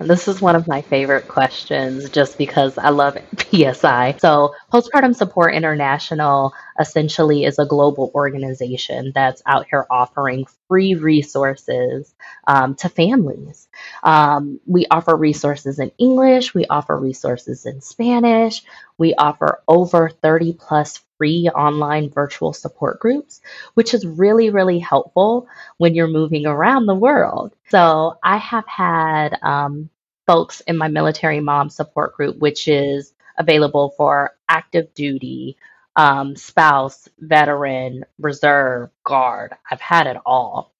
This 0.00 0.28
is 0.28 0.40
one 0.40 0.56
of 0.56 0.66
my 0.66 0.80
favorite 0.80 1.28
questions 1.28 2.08
just 2.08 2.38
because 2.38 2.78
I 2.78 2.88
love 2.88 3.18
PSI. 3.36 4.16
So, 4.18 4.54
Postpartum 4.72 5.14
Support 5.14 5.54
International 5.54 6.54
essentially 6.78 7.44
is 7.44 7.58
a 7.58 7.66
global 7.66 8.10
organization 8.14 9.12
that's 9.14 9.42
out 9.44 9.66
here 9.68 9.86
offering 9.90 10.46
free 10.70 10.94
resources 10.94 12.14
um, 12.46 12.76
to 12.76 12.88
families. 12.88 13.68
Um, 14.04 14.60
we 14.66 14.86
offer 14.88 15.16
resources 15.16 15.80
in 15.80 15.90
English, 15.98 16.54
we 16.54 16.64
offer 16.66 16.96
resources 16.96 17.66
in 17.66 17.80
Spanish, 17.80 18.62
we 18.96 19.14
offer 19.14 19.62
over 19.66 20.10
30 20.10 20.52
plus 20.52 21.00
free 21.18 21.50
online 21.54 22.08
virtual 22.08 22.52
support 22.52 23.00
groups, 23.00 23.40
which 23.74 23.94
is 23.94 24.06
really, 24.06 24.50
really 24.50 24.78
helpful 24.78 25.48
when 25.78 25.96
you're 25.96 26.06
moving 26.06 26.46
around 26.46 26.86
the 26.86 26.94
world. 26.94 27.52
So 27.68 28.16
I 28.22 28.36
have 28.38 28.66
had 28.68 29.38
um, 29.42 29.90
folks 30.28 30.60
in 30.60 30.76
my 30.76 30.86
military 30.86 31.40
mom 31.40 31.68
support 31.68 32.14
group, 32.14 32.38
which 32.38 32.68
is 32.68 33.12
available 33.36 33.92
for 33.96 34.36
active 34.48 34.94
duty, 34.94 35.56
um, 36.00 36.36
spouse, 36.36 37.08
veteran, 37.20 38.06
reserve, 38.20 38.90
guard. 39.04 39.54
I've 39.70 39.82
had 39.82 40.08
it 40.08 40.18
all. 40.26 40.72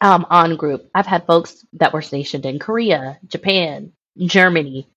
Um, 0.00 0.26
on 0.30 0.56
group, 0.56 0.90
I've 0.94 1.06
had 1.06 1.26
folks 1.26 1.66
that 1.74 1.92
were 1.94 2.02
stationed 2.02 2.46
in 2.46 2.58
Korea, 2.60 3.18
Japan, 3.28 3.92
Germany, 4.18 4.88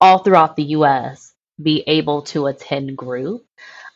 all 0.00 0.20
throughout 0.20 0.56
the 0.56 0.64
US 0.78 1.34
be 1.62 1.84
able 1.88 2.22
to 2.24 2.48
attend 2.48 2.96
group. 2.98 3.46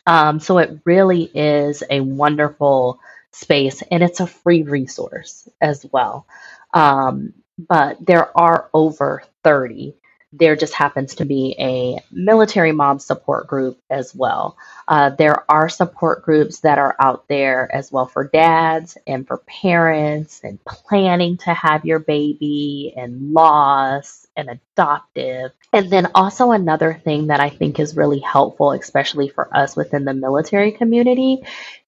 Um, 0.07 0.41
so 0.41 0.59
it 0.59 0.81
really 0.85 1.23
is 1.35 1.83
a 1.89 2.01
wonderful 2.01 2.99
space 3.33 3.83
and 3.91 4.03
it's 4.03 4.21
a 4.21 4.27
free 4.27 4.63
resource 4.63 5.49
as 5.61 5.85
well. 5.93 6.27
Um, 6.73 7.35
but 7.59 8.05
there 8.05 8.37
are 8.37 8.69
over 8.73 9.23
30 9.45 9.95
there 10.31 10.55
just 10.55 10.73
happens 10.73 11.15
to 11.15 11.25
be 11.25 11.55
a 11.57 11.99
military 12.11 12.71
mom 12.71 12.99
support 12.99 13.47
group 13.47 13.79
as 13.89 14.13
well. 14.13 14.57
Uh, 14.87 15.09
there 15.09 15.49
are 15.49 15.69
support 15.69 16.23
groups 16.23 16.59
that 16.59 16.77
are 16.77 16.95
out 16.99 17.27
there 17.27 17.73
as 17.73 17.91
well 17.91 18.05
for 18.05 18.27
dads 18.27 18.97
and 19.07 19.27
for 19.27 19.37
parents 19.39 20.41
and 20.43 20.63
planning 20.65 21.37
to 21.37 21.53
have 21.53 21.83
your 21.85 21.99
baby 21.99 22.93
and 22.95 23.33
loss 23.33 24.27
and 24.37 24.49
adoptive. 24.49 25.51
And 25.73 25.89
then 25.89 26.09
also 26.13 26.51
another 26.51 26.93
thing 26.93 27.27
that 27.27 27.39
I 27.39 27.49
think 27.49 27.79
is 27.79 27.97
really 27.97 28.19
helpful, 28.19 28.71
especially 28.71 29.29
for 29.29 29.55
us 29.55 29.75
within 29.75 30.05
the 30.05 30.13
military 30.13 30.71
community, 30.71 31.43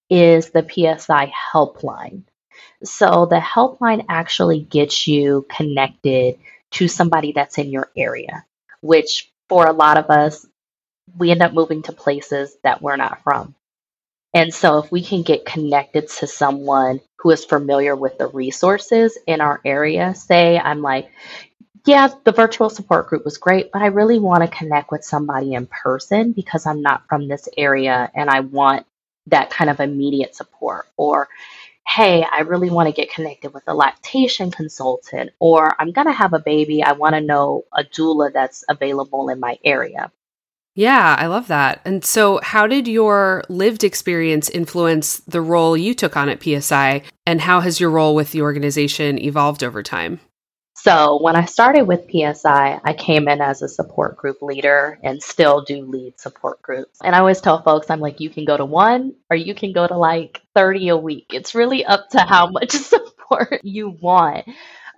is 0.10 0.50
the 0.50 0.68
PSI 0.68 1.32
helpline. 1.54 2.24
So 2.84 3.28
the 3.28 3.40
helpline 3.40 4.06
actually 4.10 4.62
gets 4.62 5.08
you 5.08 5.46
connected 5.48 6.40
to 6.72 6.88
somebody 6.88 7.34
that's 7.34 7.58
in 7.58 7.72
your 7.72 7.92
area, 7.98 8.46
which 8.82 9.32
for 9.50 9.68
a 9.68 9.74
lot 9.74 9.98
of 9.98 10.10
us, 10.10 10.46
we 11.18 11.32
end 11.32 11.42
up 11.42 11.54
moving 11.54 11.84
to 11.84 11.94
places 11.94 12.56
that 12.64 12.82
we're 12.82 12.98
not 12.98 13.24
from. 13.24 13.56
And 14.34 14.54
so, 14.54 14.80
if 14.80 14.92
we 14.92 15.04
can 15.04 15.24
get 15.24 15.46
connected 15.46 16.10
to 16.10 16.28
someone 16.28 17.02
who 17.20 17.32
is 17.32 17.46
familiar 17.46 17.96
with 17.96 18.18
the 18.18 18.28
resources 18.28 19.18
in 19.28 19.42
our 19.42 19.62
area, 19.66 20.16
say, 20.16 20.60
I'm 20.60 20.82
like, 20.82 21.12
yeah, 21.86 22.10
the 22.26 22.32
virtual 22.32 22.70
support 22.70 23.08
group 23.08 23.26
was 23.26 23.38
great, 23.40 23.72
but 23.72 23.82
I 23.82 23.88
really 23.88 24.20
want 24.20 24.44
to 24.44 24.58
connect 24.58 24.92
with 24.92 25.04
somebody 25.04 25.54
in 25.54 25.68
person 25.68 26.32
because 26.34 26.66
I'm 26.68 26.82
not 26.82 27.08
from 27.10 27.28
this 27.28 27.50
area 27.58 28.12
and 28.16 28.30
I 28.30 28.42
want 28.42 28.86
that 29.28 29.50
kind 29.50 29.70
of 29.70 29.80
immediate 29.80 30.36
support. 30.36 30.88
Or, 30.98 31.28
hey, 31.88 32.26
I 32.32 32.42
really 32.42 32.70
want 32.70 32.88
to 32.88 32.94
get 32.94 33.12
connected 33.12 33.54
with 33.54 33.64
a 33.68 33.74
lactation 33.74 34.52
consultant, 34.52 35.32
or 35.40 35.76
I'm 35.80 35.92
going 35.92 36.08
to 36.08 36.14
have 36.14 36.34
a 36.34 36.40
baby. 36.40 36.84
I 36.84 36.94
want 36.94 37.16
to 37.16 37.22
know 37.22 37.66
a 37.74 37.84
doula 37.84 38.32
that's 38.32 38.64
available 38.70 39.30
in 39.30 39.40
my 39.40 39.58
area. 39.64 40.12
Yeah, 40.74 41.18
I 41.20 41.28
love 41.28 41.48
that. 41.48 41.82
And 41.84 42.06
so, 42.06 42.40
how 42.42 42.66
did 42.66 42.88
your 42.88 43.44
lived 43.50 43.84
experience 43.84 44.50
influence 44.50 45.18
the 45.20 45.42
role 45.42 45.76
you 45.76 45.94
took 45.94 46.16
on 46.16 46.30
at 46.30 46.42
PSI? 46.42 47.02
And 47.26 47.42
how 47.42 47.60
has 47.60 47.80
your 47.80 47.90
role 47.90 48.16
with 48.16 48.32
the 48.32 48.42
organization 48.42 49.20
evolved 49.20 49.64
over 49.64 49.84
time? 49.84 50.22
So 50.84 51.22
when 51.22 51.36
I 51.36 51.46
started 51.46 51.84
with 51.84 52.10
PSI, 52.10 52.80
I 52.84 52.94
came 52.94 53.28
in 53.28 53.40
as 53.40 53.62
a 53.62 53.70
support 53.70 54.18
group 54.18 54.42
leader 54.42 54.98
and 55.04 55.22
still 55.22 55.62
do 55.62 55.86
lead 55.86 56.20
support 56.20 56.60
groups. 56.64 56.98
And 57.04 57.16
I 57.16 57.20
always 57.20 57.40
tell 57.40 57.62
folks, 57.62 57.92
I'm 57.92 58.00
like, 58.00 58.20
you 58.20 58.32
can 58.32 58.46
go 58.46 58.58
to 58.58 58.66
one 58.66 59.14
or 59.30 59.38
you 59.38 59.54
can 59.54 59.74
go 59.74 59.86
to 59.86 59.96
like 59.96 60.42
30 60.56 60.90
a 60.90 60.98
week. 60.98 61.28
It's 61.34 61.54
really 61.54 61.86
up 61.86 62.10
to 62.12 62.22
how 62.22 62.48
much 62.52 62.72
support 62.72 63.62
you 63.64 63.92
want. 63.92 64.48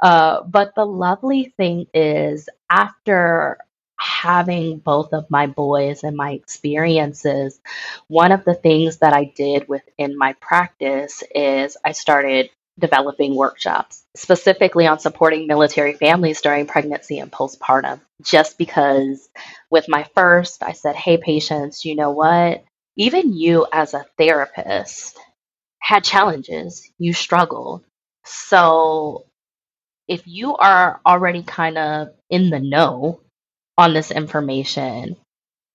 Uh, 0.01 0.43
but 0.43 0.73
the 0.73 0.85
lovely 0.85 1.53
thing 1.57 1.87
is, 1.93 2.47
after 2.69 3.57
having 3.99 4.77
both 4.77 5.11
of 5.11 5.29
my 5.29 5.47
boys 5.47 6.03
and 6.03 6.15
my 6.15 6.31
experiences, 6.31 7.59
one 8.07 8.31
of 8.31 8.45
the 8.45 8.55
things 8.55 8.99
that 8.99 9.11
I 9.11 9.33
did 9.35 9.67
within 9.67 10.17
my 10.17 10.31
practice 10.39 11.23
is 11.35 11.75
I 11.83 11.91
started 11.91 12.49
developing 12.79 13.35
workshops 13.35 14.03
specifically 14.15 14.87
on 14.87 14.99
supporting 14.99 15.47
military 15.47 15.93
families 15.93 16.41
during 16.41 16.65
pregnancy 16.65 17.19
and 17.19 17.31
postpartum. 17.31 17.99
Just 18.21 18.57
because 18.57 19.29
with 19.69 19.85
my 19.87 20.05
first, 20.15 20.63
I 20.63 20.73
said, 20.73 20.95
hey, 20.95 21.17
Patience, 21.17 21.85
you 21.85 21.95
know 21.95 22.11
what? 22.11 22.63
Even 22.97 23.33
you 23.33 23.67
as 23.71 23.93
a 23.93 24.05
therapist 24.17 25.17
had 25.79 26.03
challenges, 26.03 26.89
you 26.97 27.13
struggled. 27.13 27.83
So 28.25 29.25
if 30.07 30.27
you 30.27 30.55
are 30.55 30.99
already 31.05 31.43
kind 31.43 31.77
of 31.77 32.09
in 32.29 32.49
the 32.49 32.59
know 32.59 33.21
on 33.77 33.93
this 33.93 34.11
information, 34.11 35.17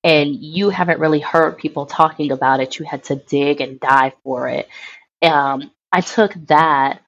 and 0.05 0.35
you 0.35 0.71
haven't 0.71 1.01
really 1.01 1.21
heard 1.21 1.59
people 1.59 1.87
talking 1.87 2.31
about 2.31 2.61
it, 2.61 2.79
you 2.79 2.85
had 2.85 3.05
to 3.05 3.17
dig 3.17 3.61
and 3.61 3.81
dive 3.81 4.13
for 4.23 4.49
it. 4.49 4.69
Um, 5.23 5.71
I 5.93 6.01
took 6.03 6.35
that 6.49 7.03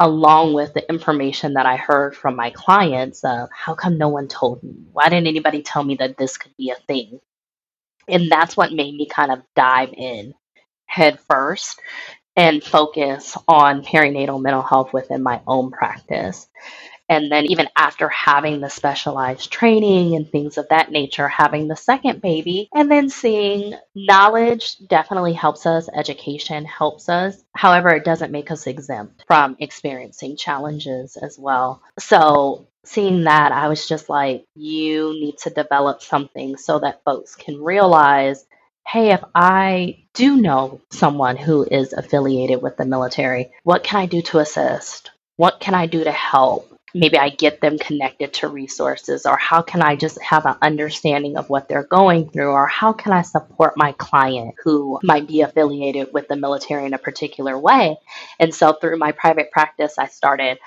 along 0.00 0.54
with 0.54 0.74
the 0.74 0.88
information 0.90 1.54
that 1.54 1.66
I 1.66 1.76
heard 1.76 2.16
from 2.16 2.36
my 2.36 2.50
clients 2.50 3.24
of 3.24 3.48
how 3.52 3.74
come 3.74 3.98
no 3.98 4.08
one 4.08 4.28
told 4.28 4.62
me? 4.62 4.74
Why 4.92 5.08
didn't 5.08 5.28
anybody 5.28 5.62
tell 5.62 5.84
me 5.84 5.96
that 5.96 6.16
this 6.18 6.36
could 6.38 6.52
be 6.58 6.70
a 6.70 6.76
thing? 6.86 7.20
And 8.08 8.30
that's 8.30 8.56
what 8.56 8.72
made 8.72 8.94
me 8.94 9.06
kind 9.08 9.32
of 9.32 9.42
dive 9.56 9.94
in 9.96 10.34
head 10.86 11.20
first 11.20 11.80
and 12.36 12.62
focus 12.64 13.36
on 13.48 13.82
perinatal 13.84 14.42
mental 14.42 14.62
health 14.62 14.92
within 14.92 15.22
my 15.22 15.42
own 15.46 15.70
practice. 15.70 16.48
And 17.08 17.30
then, 17.30 17.46
even 17.46 17.68
after 17.76 18.08
having 18.08 18.60
the 18.60 18.70
specialized 18.70 19.50
training 19.50 20.16
and 20.16 20.28
things 20.30 20.56
of 20.56 20.68
that 20.70 20.90
nature, 20.90 21.28
having 21.28 21.68
the 21.68 21.76
second 21.76 22.22
baby, 22.22 22.68
and 22.74 22.90
then 22.90 23.10
seeing 23.10 23.74
knowledge 23.94 24.78
definitely 24.88 25.34
helps 25.34 25.66
us, 25.66 25.88
education 25.94 26.64
helps 26.64 27.08
us. 27.08 27.42
However, 27.54 27.90
it 27.90 28.04
doesn't 28.04 28.32
make 28.32 28.50
us 28.50 28.66
exempt 28.66 29.24
from 29.26 29.56
experiencing 29.58 30.36
challenges 30.36 31.16
as 31.16 31.38
well. 31.38 31.82
So, 31.98 32.68
seeing 32.84 33.24
that, 33.24 33.52
I 33.52 33.68
was 33.68 33.86
just 33.86 34.08
like, 34.08 34.46
you 34.54 35.12
need 35.12 35.38
to 35.38 35.50
develop 35.50 36.02
something 36.02 36.56
so 36.56 36.78
that 36.78 37.04
folks 37.04 37.36
can 37.36 37.62
realize 37.62 38.46
hey, 38.86 39.12
if 39.12 39.24
I 39.34 40.04
do 40.12 40.36
know 40.36 40.80
someone 40.90 41.36
who 41.36 41.64
is 41.64 41.92
affiliated 41.94 42.60
with 42.62 42.76
the 42.76 42.84
military, 42.84 43.50
what 43.62 43.82
can 43.82 44.00
I 44.00 44.06
do 44.06 44.22
to 44.22 44.38
assist? 44.40 45.10
What 45.36 45.58
can 45.58 45.74
I 45.74 45.86
do 45.86 46.04
to 46.04 46.12
help? 46.12 46.73
Maybe 46.94 47.18
I 47.18 47.28
get 47.28 47.60
them 47.60 47.78
connected 47.78 48.32
to 48.34 48.48
resources, 48.48 49.26
or 49.26 49.36
how 49.36 49.62
can 49.62 49.82
I 49.82 49.96
just 49.96 50.20
have 50.22 50.46
an 50.46 50.56
understanding 50.62 51.36
of 51.36 51.50
what 51.50 51.68
they're 51.68 51.82
going 51.82 52.30
through, 52.30 52.50
or 52.50 52.66
how 52.66 52.92
can 52.92 53.12
I 53.12 53.22
support 53.22 53.74
my 53.76 53.92
client 53.92 54.54
who 54.62 55.00
might 55.02 55.26
be 55.26 55.40
affiliated 55.40 56.12
with 56.12 56.28
the 56.28 56.36
military 56.36 56.86
in 56.86 56.94
a 56.94 56.98
particular 56.98 57.58
way. 57.58 57.96
And 58.38 58.54
so 58.54 58.72
through 58.72 58.98
my 58.98 59.12
private 59.12 59.50
practice, 59.50 59.98
I 59.98 60.06
started 60.06 60.58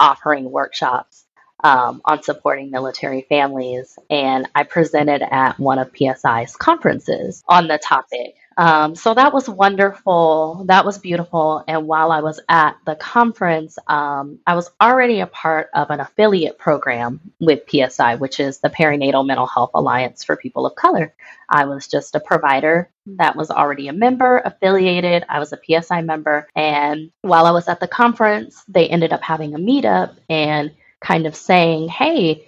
offering 0.00 0.50
workshops 0.50 1.24
um, 1.62 2.02
on 2.04 2.22
supporting 2.22 2.70
military 2.70 3.22
families, 3.28 3.98
and 4.10 4.48
I 4.54 4.64
presented 4.64 5.22
at 5.22 5.58
one 5.58 5.78
of 5.78 5.92
PSI's 5.92 6.56
conferences 6.56 7.42
on 7.48 7.66
the 7.68 7.78
topic 7.78 8.34
Um, 8.58 8.96
so 8.96 9.14
that 9.14 9.32
was 9.32 9.48
wonderful. 9.48 10.64
That 10.66 10.84
was 10.84 10.98
beautiful. 10.98 11.62
And 11.68 11.86
while 11.86 12.10
I 12.10 12.20
was 12.20 12.40
at 12.48 12.76
the 12.84 12.96
conference, 12.96 13.78
um, 13.86 14.40
I 14.48 14.56
was 14.56 14.68
already 14.80 15.20
a 15.20 15.28
part 15.28 15.70
of 15.74 15.90
an 15.90 16.00
affiliate 16.00 16.58
program 16.58 17.20
with 17.38 17.62
PSI, 17.70 18.16
which 18.16 18.40
is 18.40 18.58
the 18.58 18.68
Perinatal 18.68 19.24
Mental 19.24 19.46
Health 19.46 19.70
Alliance 19.74 20.24
for 20.24 20.36
People 20.36 20.66
of 20.66 20.74
Color. 20.74 21.14
I 21.48 21.66
was 21.66 21.86
just 21.86 22.16
a 22.16 22.20
provider 22.20 22.90
that 23.06 23.36
was 23.36 23.50
already 23.50 23.86
a 23.86 23.92
member, 23.92 24.42
affiliated. 24.44 25.24
I 25.28 25.38
was 25.38 25.52
a 25.52 25.60
PSI 25.64 26.02
member. 26.02 26.48
And 26.56 27.12
while 27.22 27.46
I 27.46 27.52
was 27.52 27.68
at 27.68 27.78
the 27.78 27.88
conference, 27.88 28.64
they 28.66 28.88
ended 28.88 29.12
up 29.12 29.22
having 29.22 29.54
a 29.54 29.58
meetup 29.58 30.16
and 30.28 30.72
kind 31.00 31.26
of 31.26 31.36
saying, 31.36 31.88
hey, 31.88 32.44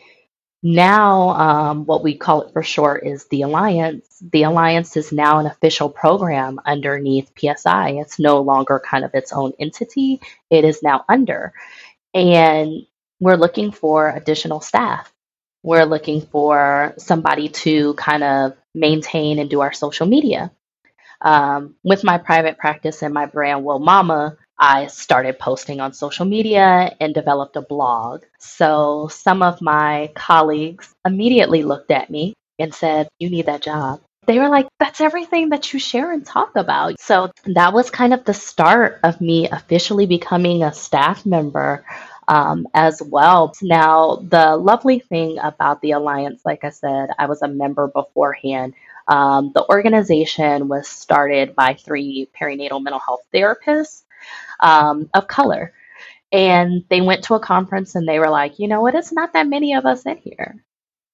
now, 0.62 1.30
um, 1.30 1.86
what 1.86 2.02
we 2.02 2.16
call 2.16 2.42
it 2.42 2.52
for 2.52 2.62
short 2.62 3.06
is 3.06 3.26
the 3.26 3.42
Alliance. 3.42 4.06
The 4.20 4.42
Alliance 4.42 4.96
is 4.96 5.10
now 5.10 5.38
an 5.38 5.46
official 5.46 5.88
program 5.88 6.60
underneath 6.66 7.32
PSI. 7.38 7.92
It's 7.92 8.18
no 8.18 8.42
longer 8.42 8.80
kind 8.84 9.04
of 9.04 9.14
its 9.14 9.32
own 9.32 9.52
entity, 9.58 10.20
it 10.50 10.64
is 10.64 10.82
now 10.82 11.04
under. 11.08 11.54
And 12.12 12.86
we're 13.20 13.36
looking 13.36 13.72
for 13.72 14.10
additional 14.10 14.60
staff. 14.60 15.12
We're 15.62 15.84
looking 15.84 16.22
for 16.22 16.94
somebody 16.98 17.48
to 17.50 17.94
kind 17.94 18.22
of 18.24 18.54
maintain 18.74 19.38
and 19.38 19.48
do 19.48 19.60
our 19.60 19.72
social 19.72 20.06
media. 20.06 20.50
Um, 21.22 21.74
with 21.82 22.04
my 22.04 22.18
private 22.18 22.58
practice 22.58 23.02
and 23.02 23.12
my 23.12 23.26
brand, 23.26 23.64
Whoa 23.64 23.78
Mama, 23.78 24.36
I 24.60 24.88
started 24.88 25.38
posting 25.38 25.80
on 25.80 25.94
social 25.94 26.26
media 26.26 26.94
and 27.00 27.14
developed 27.14 27.56
a 27.56 27.62
blog. 27.62 28.24
So 28.38 29.08
some 29.08 29.42
of 29.42 29.62
my 29.62 30.12
colleagues 30.14 30.94
immediately 31.06 31.62
looked 31.62 31.90
at 31.90 32.10
me 32.10 32.34
and 32.58 32.74
said, 32.74 33.08
You 33.18 33.30
need 33.30 33.46
that 33.46 33.62
job. 33.62 34.02
They 34.26 34.38
were 34.38 34.50
like, 34.50 34.68
That's 34.78 35.00
everything 35.00 35.48
that 35.48 35.72
you 35.72 35.78
share 35.80 36.12
and 36.12 36.26
talk 36.26 36.56
about. 36.56 37.00
So 37.00 37.30
that 37.46 37.72
was 37.72 37.88
kind 37.88 38.12
of 38.12 38.24
the 38.24 38.34
start 38.34 39.00
of 39.02 39.18
me 39.22 39.48
officially 39.48 40.04
becoming 40.04 40.62
a 40.62 40.74
staff 40.74 41.24
member 41.24 41.86
um, 42.28 42.66
as 42.74 43.00
well. 43.02 43.54
Now, 43.62 44.16
the 44.16 44.56
lovely 44.56 45.00
thing 45.00 45.38
about 45.38 45.80
the 45.80 45.92
Alliance, 45.92 46.42
like 46.44 46.64
I 46.64 46.70
said, 46.70 47.08
I 47.18 47.26
was 47.26 47.40
a 47.40 47.48
member 47.48 47.88
beforehand. 47.88 48.74
Um, 49.08 49.52
the 49.54 49.66
organization 49.68 50.68
was 50.68 50.86
started 50.86 51.56
by 51.56 51.74
three 51.74 52.28
perinatal 52.38 52.82
mental 52.82 53.00
health 53.00 53.22
therapists 53.34 54.02
um, 54.60 55.10
of 55.14 55.28
color. 55.28 55.74
And 56.32 56.84
they 56.90 57.00
went 57.00 57.24
to 57.24 57.34
a 57.34 57.40
conference 57.40 57.94
and 57.96 58.08
they 58.08 58.18
were 58.18 58.30
like, 58.30 58.58
you 58.58 58.68
know 58.68 58.82
what? 58.82 58.94
It's 58.94 59.12
not 59.12 59.34
that 59.34 59.48
many 59.48 59.74
of 59.74 59.86
us 59.86 60.06
in 60.06 60.18
here. 60.18 60.64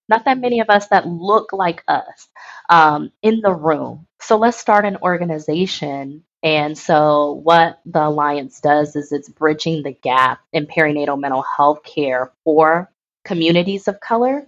Not 0.09 0.25
that 0.27 0.39
many 0.39 0.61
of 0.61 0.71
us 0.71 0.89
that 0.89 1.07
look 1.09 1.53
like 1.53 1.85
us 1.89 2.29
um, 2.71 3.13
in 3.23 3.41
the 3.41 3.55
room. 3.55 4.07
So 4.21 4.37
let's 4.39 4.59
start 4.59 4.85
an 4.87 4.99
organization. 4.99 6.25
And 6.43 6.79
so, 6.79 7.33
what 7.45 7.81
the 7.87 8.07
Alliance 8.07 8.61
does 8.61 8.97
is 8.97 9.13
it's 9.13 9.29
bridging 9.29 9.83
the 9.83 9.93
gap 9.93 10.41
in 10.53 10.67
perinatal 10.67 11.21
mental 11.21 11.43
health 11.43 11.83
care 11.85 12.33
for 12.45 12.91
communities 13.25 13.89
of 13.89 14.01
color 14.01 14.47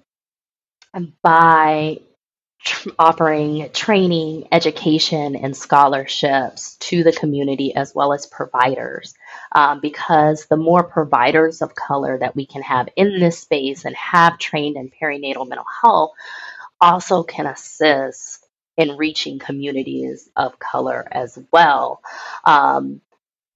And 0.95 1.13
by 1.23 2.01
offering 2.99 3.71
training, 3.73 4.49
education, 4.53 5.37
and 5.37 5.57
scholarships 5.57 6.77
to 6.77 7.03
the 7.03 7.13
community 7.13 7.75
as 7.75 7.95
well 7.95 8.13
as 8.13 8.27
providers. 8.27 9.15
Um, 9.53 9.81
because 9.81 10.47
the 10.47 10.57
more 10.57 10.83
providers 10.83 11.63
of 11.63 11.75
color 11.75 12.19
that 12.19 12.37
we 12.37 12.47
can 12.47 12.63
have 12.63 12.89
in 12.97 13.19
this 13.19 13.39
space 13.39 13.85
and 13.85 13.97
have 13.97 14.39
trained 14.39 14.77
in 14.77 14.91
perinatal 14.91 15.49
mental 15.49 15.67
health 15.83 16.13
also 16.81 17.23
can 17.23 17.47
assist 17.47 18.45
in 18.77 18.97
reaching 18.97 19.39
communities 19.39 20.29
of 20.37 20.59
color 20.59 21.07
as 21.11 21.39
well. 21.53 22.01
Um, 22.45 23.01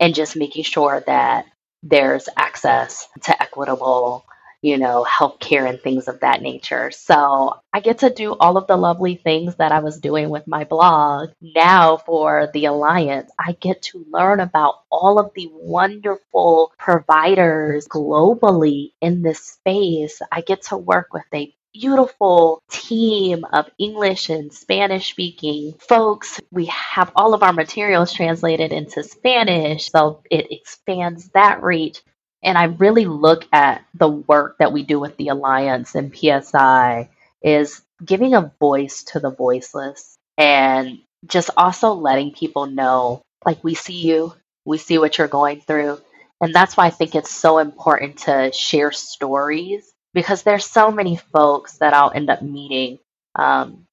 and 0.00 0.14
just 0.14 0.36
making 0.36 0.64
sure 0.64 1.02
that 1.06 1.46
there's 1.82 2.28
access 2.36 3.08
to 3.22 3.42
equitable 3.42 4.24
you 4.62 4.78
know, 4.78 5.04
healthcare 5.08 5.68
and 5.68 5.80
things 5.80 6.08
of 6.08 6.20
that 6.20 6.42
nature. 6.42 6.90
So 6.92 7.60
I 7.72 7.80
get 7.80 7.98
to 7.98 8.10
do 8.10 8.34
all 8.34 8.56
of 8.56 8.66
the 8.68 8.76
lovely 8.76 9.16
things 9.16 9.56
that 9.56 9.72
I 9.72 9.80
was 9.80 10.00
doing 10.00 10.30
with 10.30 10.46
my 10.48 10.64
blog. 10.64 11.30
Now 11.40 11.98
for 11.98 12.50
the 12.54 12.66
Alliance, 12.66 13.30
I 13.38 13.52
get 13.60 13.82
to 13.82 14.06
learn 14.10 14.40
about 14.40 14.76
all 14.90 15.18
of 15.18 15.32
the 15.34 15.48
wonderful 15.52 16.72
providers 16.78 17.88
globally 17.88 18.92
in 19.00 19.22
this 19.22 19.40
space. 19.40 20.20
I 20.30 20.40
get 20.42 20.62
to 20.64 20.76
work 20.76 21.12
with 21.12 21.24
a 21.34 21.54
beautiful 21.74 22.62
team 22.70 23.44
of 23.52 23.68
English 23.78 24.30
and 24.30 24.52
Spanish 24.52 25.10
speaking 25.10 25.74
folks. 25.80 26.40
We 26.50 26.66
have 26.66 27.12
all 27.16 27.34
of 27.34 27.42
our 27.42 27.52
materials 27.52 28.12
translated 28.12 28.72
into 28.72 29.02
Spanish, 29.02 29.90
so 29.90 30.22
it 30.30 30.48
expands 30.50 31.30
that 31.30 31.62
reach. 31.62 32.02
And 32.42 32.58
I 32.58 32.64
really 32.64 33.04
look 33.04 33.46
at 33.52 33.84
the 33.94 34.08
work 34.08 34.58
that 34.58 34.72
we 34.72 34.82
do 34.82 34.98
with 34.98 35.16
the 35.16 35.28
Alliance 35.28 35.94
and 35.94 36.14
PSI 36.16 37.08
is 37.42 37.82
giving 38.04 38.34
a 38.34 38.52
voice 38.58 39.04
to 39.04 39.20
the 39.20 39.30
voiceless 39.30 40.16
and 40.36 40.98
just 41.26 41.50
also 41.56 41.92
letting 41.92 42.32
people 42.32 42.66
know 42.66 43.22
like 43.44 43.62
we 43.62 43.74
see 43.74 44.00
you, 44.00 44.34
we 44.64 44.78
see 44.78 44.98
what 44.98 45.18
you're 45.18 45.28
going 45.28 45.60
through. 45.60 46.00
And 46.40 46.54
that's 46.54 46.76
why 46.76 46.86
I 46.86 46.90
think 46.90 47.14
it's 47.14 47.30
so 47.30 47.58
important 47.58 48.18
to 48.20 48.50
share 48.52 48.90
stories 48.92 49.92
because 50.14 50.42
there's 50.42 50.66
so 50.66 50.90
many 50.90 51.16
folks 51.16 51.78
that 51.78 51.94
I'll 51.94 52.10
end 52.12 52.30
up 52.30 52.42
meeting. 52.42 52.98
Um, 53.36 53.86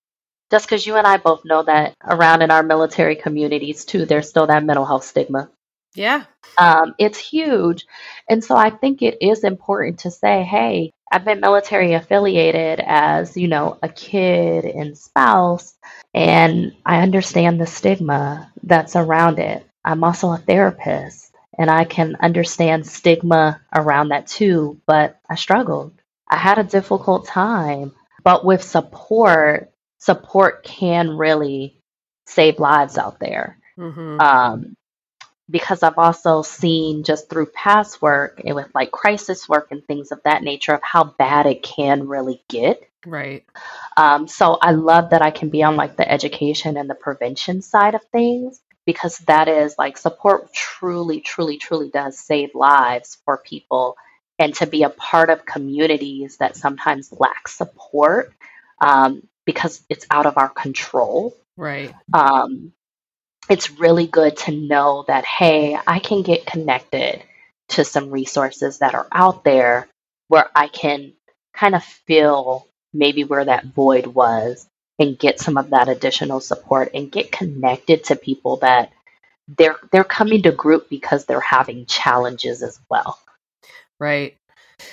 just 0.51 0.65
because 0.65 0.85
you 0.85 0.95
and 0.95 1.05
I 1.05 1.17
both 1.17 1.45
know 1.45 1.63
that 1.63 1.93
around 2.03 2.41
in 2.41 2.49
our 2.51 2.63
military 2.63 3.15
communities 3.15 3.85
too, 3.85 4.05
there's 4.05 4.29
still 4.29 4.47
that 4.47 4.63
mental 4.63 4.85
health 4.85 5.03
stigma. 5.05 5.49
Yeah. 5.95 6.25
Um, 6.57 6.93
it's 6.97 7.17
huge. 7.17 7.85
And 8.29 8.43
so 8.43 8.55
I 8.55 8.69
think 8.69 9.01
it 9.01 9.17
is 9.21 9.43
important 9.43 9.99
to 9.99 10.11
say, 10.11 10.43
hey, 10.43 10.91
I've 11.11 11.25
been 11.25 11.39
military 11.39 11.93
affiliated 11.93 12.79
as, 12.85 13.35
you 13.35 13.47
know, 13.47 13.79
a 13.81 13.89
kid 13.89 14.65
and 14.65 14.97
spouse, 14.97 15.73
and 16.13 16.73
I 16.85 17.01
understand 17.01 17.59
the 17.59 17.65
stigma 17.65 18.51
that's 18.61 18.95
around 18.95 19.39
it. 19.39 19.65
I'm 19.83 20.03
also 20.03 20.31
a 20.31 20.37
therapist, 20.37 21.33
and 21.57 21.69
I 21.69 21.85
can 21.85 22.15
understand 22.19 22.85
stigma 22.85 23.59
around 23.73 24.09
that 24.09 24.27
too, 24.27 24.79
but 24.85 25.19
I 25.27 25.35
struggled. 25.35 25.93
I 26.29 26.37
had 26.37 26.59
a 26.59 26.63
difficult 26.63 27.25
time, 27.25 27.91
but 28.23 28.45
with 28.45 28.61
support, 28.61 29.71
support 29.97 30.63
can 30.63 31.17
really 31.17 31.81
save 32.27 32.59
lives 32.59 32.99
out 32.99 33.19
there. 33.19 33.57
Mm-hmm. 33.79 34.19
Um, 34.19 34.75
because 35.49 35.83
I've 35.83 35.97
also 35.97 36.41
seen 36.41 37.03
just 37.03 37.29
through 37.29 37.47
past 37.47 38.01
work 38.01 38.41
and 38.45 38.55
with 38.55 38.67
like 38.75 38.91
crisis 38.91 39.49
work 39.49 39.69
and 39.71 39.83
things 39.85 40.11
of 40.11 40.21
that 40.23 40.43
nature 40.43 40.73
of 40.73 40.81
how 40.83 41.03
bad 41.03 41.45
it 41.45 41.63
can 41.63 42.07
really 42.07 42.43
get. 42.47 42.87
Right. 43.05 43.45
Um, 43.97 44.27
so 44.27 44.57
I 44.61 44.71
love 44.71 45.11
that 45.11 45.21
I 45.21 45.31
can 45.31 45.49
be 45.49 45.63
on 45.63 45.75
like 45.75 45.95
the 45.95 46.09
education 46.09 46.77
and 46.77 46.89
the 46.89 46.95
prevention 46.95 47.61
side 47.61 47.95
of 47.95 48.03
things 48.11 48.61
because 48.85 49.17
that 49.19 49.47
is 49.47 49.75
like 49.77 49.97
support 49.97 50.53
truly, 50.53 51.21
truly, 51.21 51.57
truly 51.57 51.89
does 51.89 52.19
save 52.19 52.53
lives 52.53 53.17
for 53.25 53.37
people 53.37 53.95
and 54.37 54.53
to 54.55 54.67
be 54.67 54.83
a 54.83 54.89
part 54.89 55.29
of 55.29 55.45
communities 55.45 56.37
that 56.37 56.55
sometimes 56.55 57.11
lack 57.11 57.47
support 57.47 58.33
um, 58.79 59.27
because 59.45 59.81
it's 59.89 60.05
out 60.09 60.25
of 60.25 60.37
our 60.37 60.49
control. 60.49 61.35
Right. 61.57 61.93
Um, 62.13 62.71
it's 63.49 63.71
really 63.79 64.07
good 64.07 64.37
to 64.37 64.51
know 64.51 65.03
that, 65.07 65.25
hey, 65.25 65.77
I 65.87 65.99
can 65.99 66.21
get 66.21 66.45
connected 66.45 67.23
to 67.69 67.83
some 67.83 68.11
resources 68.11 68.79
that 68.79 68.95
are 68.95 69.07
out 69.11 69.43
there 69.43 69.87
where 70.27 70.49
I 70.55 70.67
can 70.67 71.13
kind 71.53 71.75
of 71.75 71.83
feel 71.83 72.67
maybe 72.93 73.23
where 73.23 73.45
that 73.45 73.65
void 73.65 74.07
was 74.07 74.67
and 74.99 75.17
get 75.17 75.39
some 75.39 75.57
of 75.57 75.71
that 75.71 75.89
additional 75.89 76.39
support 76.39 76.91
and 76.93 77.11
get 77.11 77.31
connected 77.31 78.05
to 78.05 78.15
people 78.15 78.57
that 78.57 78.91
they're 79.57 79.77
they're 79.91 80.03
coming 80.03 80.43
to 80.43 80.51
group 80.51 80.89
because 80.89 81.25
they're 81.25 81.39
having 81.39 81.85
challenges 81.87 82.61
as 82.61 82.79
well. 82.89 83.17
Right. 83.99 84.37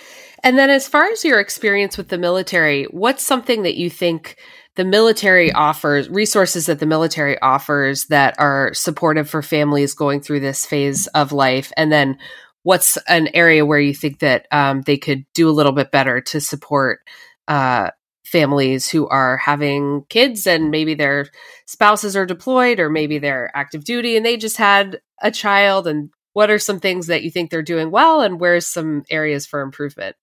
And 0.43 0.59
then, 0.59 0.70
as 0.70 0.89
far 0.89 1.05
as 1.05 1.24
your 1.24 1.41
experience 1.41 1.99
with 1.99 2.09
the 2.09 2.18
military, 2.18 2.85
what's 2.85 3.22
something 3.22 3.62
that 3.62 3.76
you 3.76 3.91
think 3.91 4.37
the 4.76 4.85
military 4.85 5.53
offers, 5.53 6.09
resources 6.09 6.66
that 6.66 6.79
the 6.79 6.87
military 6.87 7.39
offers 7.41 8.07
that 8.07 8.35
are 8.39 8.72
supportive 8.72 9.29
for 9.29 9.43
families 9.43 9.95
going 9.95 10.20
through 10.20 10.41
this 10.41 10.64
phase 10.64 11.07
of 11.09 11.33
life? 11.33 11.72
And 11.76 11.93
then, 11.93 12.18
what's 12.62 12.97
an 13.09 13.29
area 13.35 13.66
where 13.66 13.81
you 13.81 13.95
think 13.95 14.20
that 14.20 14.47
um, 14.51 14.83
they 14.83 14.97
could 14.97 15.24
do 15.35 15.49
a 15.49 15.53
little 15.53 15.72
bit 15.72 15.91
better 15.91 16.20
to 16.20 16.41
support 16.41 17.01
uh, 17.47 17.91
families 18.24 18.89
who 18.89 19.09
are 19.09 19.39
having 19.39 20.05
kids 20.09 20.47
and 20.47 20.70
maybe 20.70 20.95
their 20.95 21.26
spouses 21.66 22.14
are 22.14 22.26
deployed 22.26 22.79
or 22.79 22.91
maybe 22.91 23.18
they're 23.18 23.51
active 23.55 23.85
duty 23.85 24.16
and 24.16 24.26
they 24.26 24.37
just 24.37 24.59
had 24.59 25.01
a 25.22 25.31
child 25.31 25.87
and 25.87 26.11
what 26.33 26.51
are 26.51 26.59
some 26.59 26.81
things 26.81 27.09
that 27.09 27.22
you 27.22 27.31
think 27.31 27.51
they're 27.51 27.62
doing 27.62 27.91
well 27.91 28.20
and 28.20 28.41
where's 28.41 28.66
some 28.66 29.05
areas 29.11 29.47
for 29.47 29.61
improvement 29.61 30.16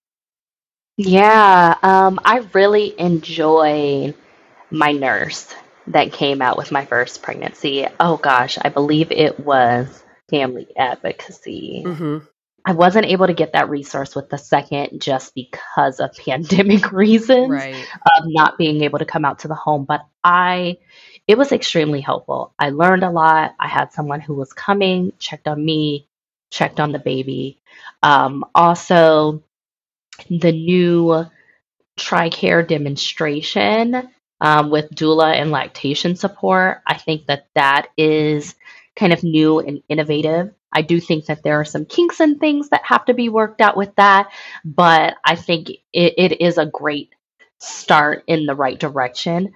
yeah 0.98 1.76
um, 1.84 2.20
i 2.24 2.38
really 2.54 2.98
enjoy 3.00 4.14
my 4.72 4.92
nurse 4.92 5.54
that 5.88 6.12
came 6.12 6.42
out 6.42 6.58
with 6.58 6.72
my 6.72 6.86
first 6.86 7.22
pregnancy 7.22 7.88
oh 8.00 8.18
gosh 8.18 8.58
i 8.62 8.70
believe 8.70 9.12
it 9.12 9.40
was 9.40 10.04
family 10.30 10.68
advocacy 10.78 11.84
mm-hmm. 11.86 12.18
I 12.68 12.74
wasn't 12.74 13.06
able 13.06 13.28
to 13.28 13.34
get 13.34 13.54
that 13.54 13.70
resource 13.70 14.16
with 14.16 14.30
the 14.30 14.38
second 14.38 15.00
just 15.00 15.36
because 15.36 16.00
of 16.00 16.18
pandemic 16.26 16.92
reasons 16.92 17.50
right. 17.50 17.76
of 17.76 18.24
not 18.26 18.58
being 18.58 18.82
able 18.84 19.00
to 19.00 19.06
come 19.06 19.24
out 19.24 19.40
to 19.40 19.48
the 19.48 19.56
home. 19.56 19.86
But 19.86 20.02
I, 20.24 20.78
it 21.28 21.38
was 21.38 21.52
extremely 21.52 22.02
helpful. 22.02 22.54
I 22.60 22.70
learned 22.70 23.04
a 23.04 23.10
lot. 23.10 23.56
I 23.60 23.68
had 23.68 23.92
someone 23.94 24.22
who 24.22 24.36
was 24.36 24.54
coming, 24.54 25.14
checked 25.20 25.48
on 25.48 25.64
me, 25.64 26.08
checked 26.52 26.80
on 26.80 26.92
the 26.92 27.00
baby. 27.00 27.62
Um, 28.04 28.46
also, 28.54 29.44
the 30.30 30.52
new 30.52 31.26
TRICARE 31.98 32.68
demonstration 32.68 34.10
um, 34.42 34.70
with 34.70 34.92
doula 34.92 35.34
and 35.34 35.52
lactation 35.52 36.16
support. 36.16 36.82
I 36.86 36.98
think 36.98 37.26
that 37.28 37.48
that 37.56 37.88
is 37.98 38.56
kind 38.96 39.14
of 39.14 39.24
new 39.24 39.60
and 39.60 39.82
innovative. 39.90 40.54
I 40.72 40.82
do 40.82 41.00
think 41.00 41.26
that 41.26 41.42
there 41.42 41.60
are 41.60 41.66
some 41.66 41.86
kinks 41.86 42.20
and 42.20 42.40
things 42.40 42.70
that 42.70 42.86
have 42.86 43.06
to 43.06 43.14
be 43.14 43.30
worked 43.30 43.62
out 43.62 43.78
with 43.78 43.96
that, 43.96 44.30
but 44.66 45.16
I 45.24 45.36
think 45.36 45.70
it, 45.70 46.14
it 46.18 46.42
is 46.42 46.58
a 46.58 46.66
great 46.66 47.14
start 47.60 48.26
in 48.28 48.46
the 48.46 48.56
right 48.56 48.78
direction. 48.78 49.54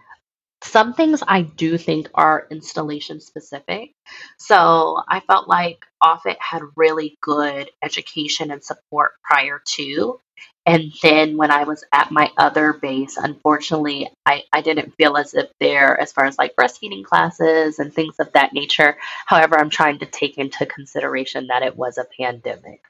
Some 0.64 0.94
things 0.94 1.24
I 1.26 1.42
do 1.44 1.78
think 1.78 2.10
are 2.14 2.48
installation 2.52 3.22
specific. 3.22 3.94
So 4.38 5.02
I 5.08 5.22
felt 5.22 5.48
like 5.48 5.86
Offutt 6.04 6.38
had 6.40 6.62
really 6.76 7.18
good 7.22 7.72
education 7.84 8.52
and 8.52 8.64
support 8.64 9.14
prior 9.24 9.62
to. 9.66 10.20
And 10.66 10.92
then 11.02 11.38
when 11.38 11.52
I 11.52 11.64
was 11.64 11.84
at 11.94 12.12
my 12.12 12.32
other 12.38 12.74
base, 12.74 13.18
unfortunately, 13.18 14.10
I, 14.26 14.44
I 14.54 14.62
didn't 14.62 14.96
feel 14.98 15.18
as 15.18 15.34
if 15.34 15.50
there, 15.60 16.00
as 16.00 16.12
far 16.12 16.26
as 16.26 16.38
like 16.38 16.56
breastfeeding 16.56 17.04
classes 17.04 17.80
and 17.80 17.94
things 17.94 18.16
of 18.20 18.32
that 18.34 18.54
nature. 18.54 18.98
However, 19.26 19.58
I'm 19.58 19.70
trying 19.70 20.00
to 20.00 20.06
take 20.06 20.38
into 20.38 20.66
consideration 20.66 21.48
that 21.48 21.64
it 21.64 21.76
was 21.78 21.98
a 21.98 22.06
pandemic 22.20 22.82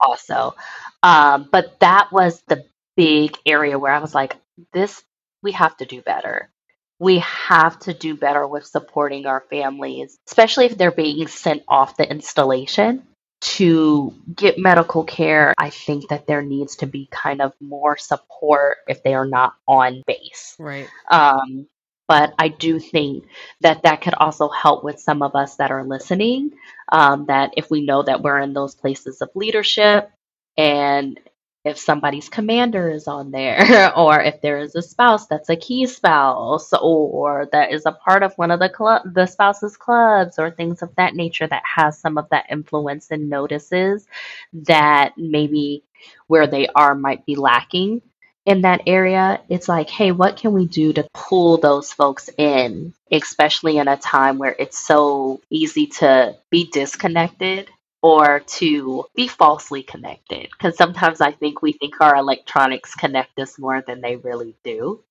also. 0.00 0.54
Um, 1.02 1.48
but 1.50 1.80
that 1.80 2.12
was 2.12 2.42
the 2.48 2.64
big 2.96 3.36
area 3.46 3.78
where 3.78 3.92
I 3.92 4.00
was 4.00 4.14
like, 4.14 4.36
this, 4.72 5.02
we 5.42 5.52
have 5.52 5.76
to 5.78 5.86
do 5.86 6.02
better. 6.02 6.50
We 6.98 7.18
have 7.18 7.78
to 7.80 7.94
do 7.94 8.16
better 8.16 8.46
with 8.46 8.66
supporting 8.66 9.26
our 9.26 9.44
families, 9.50 10.18
especially 10.26 10.66
if 10.66 10.78
they're 10.78 10.90
being 10.90 11.26
sent 11.28 11.62
off 11.68 11.96
the 11.96 12.10
installation 12.10 13.02
to 13.40 14.14
get 14.34 14.58
medical 14.58 15.04
care, 15.04 15.54
I 15.58 15.70
think 15.70 16.08
that 16.08 16.26
there 16.26 16.42
needs 16.42 16.76
to 16.76 16.86
be 16.86 17.08
kind 17.10 17.40
of 17.40 17.52
more 17.60 17.96
support 17.96 18.78
if 18.88 19.02
they 19.02 19.14
are 19.14 19.26
not 19.26 19.54
on 19.68 20.02
base. 20.06 20.56
Right. 20.58 20.88
Um, 21.10 21.66
but 22.08 22.34
I 22.38 22.48
do 22.48 22.78
think 22.78 23.24
that 23.60 23.82
that 23.82 24.00
could 24.00 24.14
also 24.14 24.48
help 24.48 24.84
with 24.84 25.00
some 25.00 25.22
of 25.22 25.34
us 25.34 25.56
that 25.56 25.70
are 25.70 25.84
listening. 25.84 26.52
Um, 26.90 27.26
that 27.26 27.52
if 27.56 27.70
we 27.70 27.84
know 27.84 28.02
that 28.02 28.22
we're 28.22 28.38
in 28.38 28.52
those 28.52 28.74
places 28.74 29.20
of 29.20 29.30
leadership 29.34 30.10
and 30.56 31.18
if 31.66 31.78
somebody's 31.78 32.30
commander 32.30 32.90
is 32.90 33.08
on 33.08 33.32
there, 33.32 33.92
or 33.98 34.20
if 34.22 34.40
there 34.42 34.58
is 34.60 34.76
a 34.76 34.82
spouse 34.82 35.28
that's 35.28 35.50
a 35.50 35.56
key 35.56 35.86
spouse, 35.86 36.72
or 36.74 37.48
that 37.52 37.72
is 37.72 37.86
a 37.86 37.92
part 37.92 38.24
of 38.24 38.34
one 38.36 38.52
of 38.52 38.60
the 38.60 38.70
club, 38.70 39.02
the 39.14 39.26
spouse's 39.26 39.76
clubs, 39.76 40.38
or 40.38 40.50
things 40.52 40.82
of 40.82 40.94
that 40.96 41.16
nature 41.16 41.48
that 41.48 41.64
has 41.66 41.98
some 41.98 42.18
of 42.18 42.28
that 42.30 42.46
influence 42.50 43.10
and 43.12 43.30
notices 43.30 44.06
that 44.54 45.14
maybe 45.18 45.84
where 46.28 46.48
they 46.48 46.68
are 46.68 46.94
might 46.96 47.26
be 47.26 47.36
lacking 47.36 48.02
in 48.46 48.62
that 48.62 48.82
area. 48.86 49.42
It's 49.50 49.68
like, 49.68 49.90
hey, 49.90 50.12
what 50.12 50.38
can 50.38 50.54
we 50.54 50.66
do 50.66 50.94
to 50.94 51.08
pull 51.14 51.58
those 51.58 51.92
folks 51.92 52.30
in, 52.38 52.94
especially 53.12 53.78
in 53.78 53.88
a 53.88 53.98
time 53.98 54.38
where 54.38 54.56
it's 54.58 54.78
so 54.78 55.42
easy 55.50 55.88
to 55.98 56.36
be 56.50 56.70
disconnected 56.72 57.68
or 58.06 58.38
to 58.46 59.04
be 59.16 59.26
falsely 59.26 59.82
connected. 59.82 60.48
Because 60.52 60.76
sometimes 60.76 61.20
I 61.20 61.32
think 61.32 61.60
we 61.60 61.72
think 61.72 62.00
our 62.00 62.14
electronics 62.14 62.94
connect 62.94 63.36
us 63.40 63.58
more 63.58 63.82
than 63.84 64.00
they 64.00 64.14
really 64.14 64.54
do. 64.62 65.02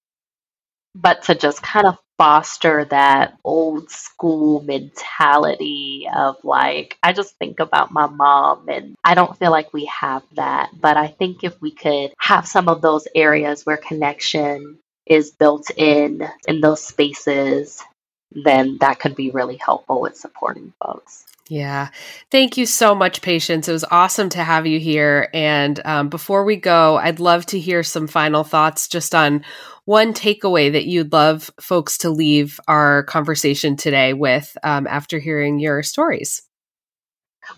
But 0.95 1.23
to 1.23 1.35
just 1.35 1.61
kind 1.61 1.87
of 1.87 1.97
foster 2.17 2.85
that 2.85 3.37
old 3.43 3.91
school 3.91 4.61
mentality 4.61 6.07
of 6.15 6.37
like, 6.45 6.97
I 7.03 7.11
just 7.11 7.35
think 7.35 7.59
about 7.59 7.91
my 7.91 8.07
mom, 8.07 8.69
and 8.69 8.95
I 9.03 9.13
don't 9.13 9.37
feel 9.37 9.51
like 9.51 9.73
we 9.73 9.85
have 9.87 10.23
that. 10.35 10.69
But 10.79 10.95
I 10.95 11.07
think 11.07 11.43
if 11.43 11.61
we 11.61 11.71
could 11.71 12.13
have 12.17 12.47
some 12.47 12.69
of 12.69 12.81
those 12.81 13.09
areas 13.13 13.65
where 13.65 13.75
connection 13.75 14.79
is 15.05 15.31
built 15.31 15.69
in 15.75 16.25
in 16.47 16.61
those 16.61 16.81
spaces, 16.81 17.83
then 18.31 18.77
that 18.81 18.99
could 18.99 19.15
be 19.15 19.31
really 19.31 19.57
helpful 19.57 20.01
with 20.01 20.17
supporting 20.17 20.73
folks. 20.83 21.25
Yeah. 21.47 21.89
Thank 22.31 22.57
you 22.57 22.65
so 22.65 22.95
much, 22.95 23.21
Patience. 23.21 23.67
It 23.67 23.71
was 23.71 23.85
awesome 23.91 24.29
to 24.29 24.43
have 24.43 24.65
you 24.65 24.79
here. 24.79 25.29
And 25.33 25.79
um, 25.85 26.09
before 26.09 26.43
we 26.43 26.55
go, 26.55 26.97
I'd 26.97 27.19
love 27.19 27.45
to 27.47 27.59
hear 27.59 27.83
some 27.83 28.07
final 28.07 28.43
thoughts 28.43 28.87
just 28.87 29.13
on 29.13 29.45
one 29.85 30.13
takeaway 30.13 30.71
that 30.71 30.85
you'd 30.85 31.13
love 31.13 31.51
folks 31.61 31.99
to 31.99 32.09
leave 32.09 32.59
our 32.67 33.03
conversation 33.03 33.75
today 33.75 34.13
with 34.13 34.57
um, 34.63 34.87
after 34.87 35.19
hearing 35.19 35.59
your 35.59 35.83
stories. 35.83 36.41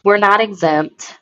We're 0.03 0.17
not 0.17 0.41
exempt. 0.41 1.17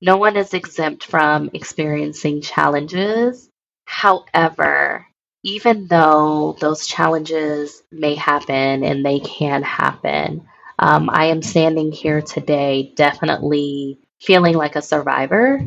No 0.00 0.16
one 0.16 0.36
is 0.36 0.54
exempt 0.54 1.04
from 1.04 1.50
experiencing 1.54 2.42
challenges. 2.42 3.48
However, 3.84 5.06
even 5.42 5.86
though 5.86 6.56
those 6.60 6.86
challenges 6.86 7.82
may 7.92 8.14
happen 8.14 8.84
and 8.84 9.04
they 9.04 9.20
can 9.20 9.62
happen, 9.62 10.46
um, 10.78 11.10
I 11.10 11.26
am 11.26 11.42
standing 11.42 11.92
here 11.92 12.22
today 12.22 12.92
definitely 12.96 13.98
feeling 14.20 14.54
like 14.54 14.76
a 14.76 14.82
survivor, 14.82 15.60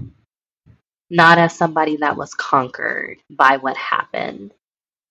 not 1.09 1.37
as 1.37 1.55
somebody 1.57 1.97
that 1.97 2.17
was 2.17 2.33
conquered 2.33 3.17
by 3.29 3.57
what 3.57 3.77
happened. 3.77 4.53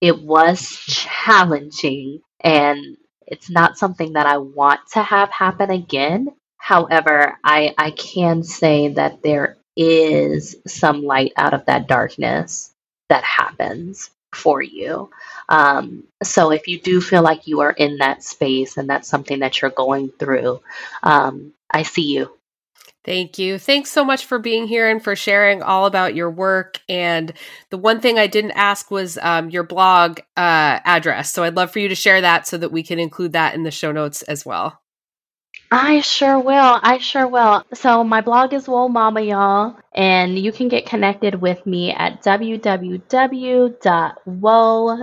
It 0.01 0.23
was 0.23 0.63
challenging 0.87 2.23
and 2.41 2.97
it's 3.27 3.51
not 3.51 3.79
something 3.79 4.15
that 4.15 4.27
I 4.27 4.39
want 4.39 4.81
to 4.93 5.03
have 5.03 5.31
happen 5.31 5.71
again. 5.71 6.29
However, 6.57 7.39
I, 7.45 7.75
I 7.79 7.91
can 7.93 8.43
say 8.43 8.89
that 8.89 9.23
there 9.23 9.59
is 9.77 10.57
some 10.67 11.03
light 11.03 11.33
out 11.37 11.55
of 11.55 11.67
that 11.67 11.87
darkness 11.89 12.73
that 13.09 13.25
happens 13.25 14.11
for 14.41 14.63
you. 14.63 15.11
Um, 15.49 16.05
so 16.23 16.51
if 16.51 16.67
you 16.69 16.81
do 16.81 17.01
feel 17.01 17.23
like 17.23 17.47
you 17.47 17.61
are 17.61 17.73
in 17.73 17.99
that 17.99 18.23
space 18.23 18.77
and 18.77 18.89
that's 18.89 19.09
something 19.09 19.41
that 19.41 19.61
you're 19.61 19.71
going 19.71 20.11
through, 20.19 20.63
um, 21.03 21.53
I 21.71 21.83
see 21.83 22.15
you. 22.15 22.33
Thank 23.03 23.39
you. 23.39 23.59
Thanks 23.59 23.91
so 23.91 24.05
much 24.05 24.27
for 24.27 24.39
being 24.39 24.67
here 24.67 24.91
and 24.91 25.03
for 25.03 25.17
sharing 25.17 25.63
all 25.63 25.87
about 25.87 26.15
your 26.15 26.31
work. 26.31 26.81
And 26.87 27.33
the 27.71 27.79
one 27.79 28.01
thing 28.01 28.19
I 28.19 28.27
didn't 28.27 28.51
ask 28.53 28.91
was 28.91 29.17
um, 29.23 29.49
your 29.49 29.63
blog 29.63 30.21
uh, 30.37 30.81
address. 30.85 31.33
So 31.33 31.43
I'd 31.43 31.57
love 31.57 31.71
for 31.71 31.79
you 31.79 31.89
to 31.89 31.95
share 31.95 32.21
that 32.21 32.47
so 32.47 32.59
that 32.59 32.73
we 32.73 32.83
can 32.83 32.99
include 32.99 33.33
that 33.33 33.55
in 33.55 33.63
the 33.63 33.71
show 33.71 33.91
notes 33.91 34.21
as 34.23 34.45
well. 34.45 34.81
I 35.71 36.01
sure 36.01 36.39
will. 36.41 36.81
I 36.83 36.99
sure 36.99 37.29
will. 37.29 37.65
So 37.75 38.03
my 38.03 38.23
blog 38.23 38.53
is 38.55 38.67
Whoa 38.67 38.89
Mama, 38.89 39.21
y'all, 39.21 39.77
and 39.95 40.37
you 40.39 40.51
can 40.53 40.69
get 40.69 40.87
connected 40.87 41.41
with 41.41 41.65
me 41.67 41.93
at 41.93 42.23
www.whoa, 42.25 43.07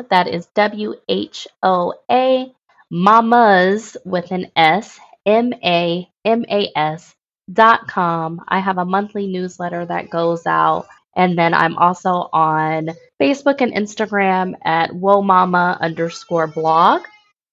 that 0.09 0.27
is 0.27 0.45
W-H-O-A, 0.47 2.53
mamas 2.91 3.97
with 4.05 4.31
an 4.31 4.51
S, 4.57 4.99
M-A-M-A-S 5.25 7.15
dot 7.53 7.87
com. 7.87 8.41
I 8.47 8.59
have 8.59 8.77
a 8.77 8.85
monthly 8.85 9.27
newsletter 9.27 9.85
that 9.85 10.09
goes 10.09 10.45
out. 10.45 10.87
And 11.15 11.37
then 11.37 11.53
I'm 11.53 11.77
also 11.77 12.29
on 12.33 12.89
Facebook 13.21 13.61
and 13.61 13.71
Instagram 13.73 14.53
at 14.65 14.93
Whoa 14.93 15.21
Mama 15.21 15.77
underscore 15.81 16.47
blog. 16.47 17.03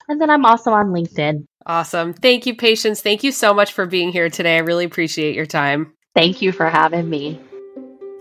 And 0.08 0.20
then 0.20 0.30
I'm 0.30 0.44
also 0.44 0.72
on 0.72 0.86
LinkedIn. 0.88 1.46
Awesome. 1.66 2.12
Thank 2.12 2.46
you, 2.46 2.54
Patience. 2.54 3.00
Thank 3.00 3.24
you 3.24 3.32
so 3.32 3.54
much 3.54 3.72
for 3.72 3.86
being 3.86 4.12
here 4.12 4.28
today. 4.28 4.56
I 4.56 4.60
really 4.60 4.84
appreciate 4.84 5.34
your 5.34 5.46
time. 5.46 5.92
Thank 6.14 6.42
you 6.42 6.52
for 6.52 6.68
having 6.68 7.08
me. 7.08 7.40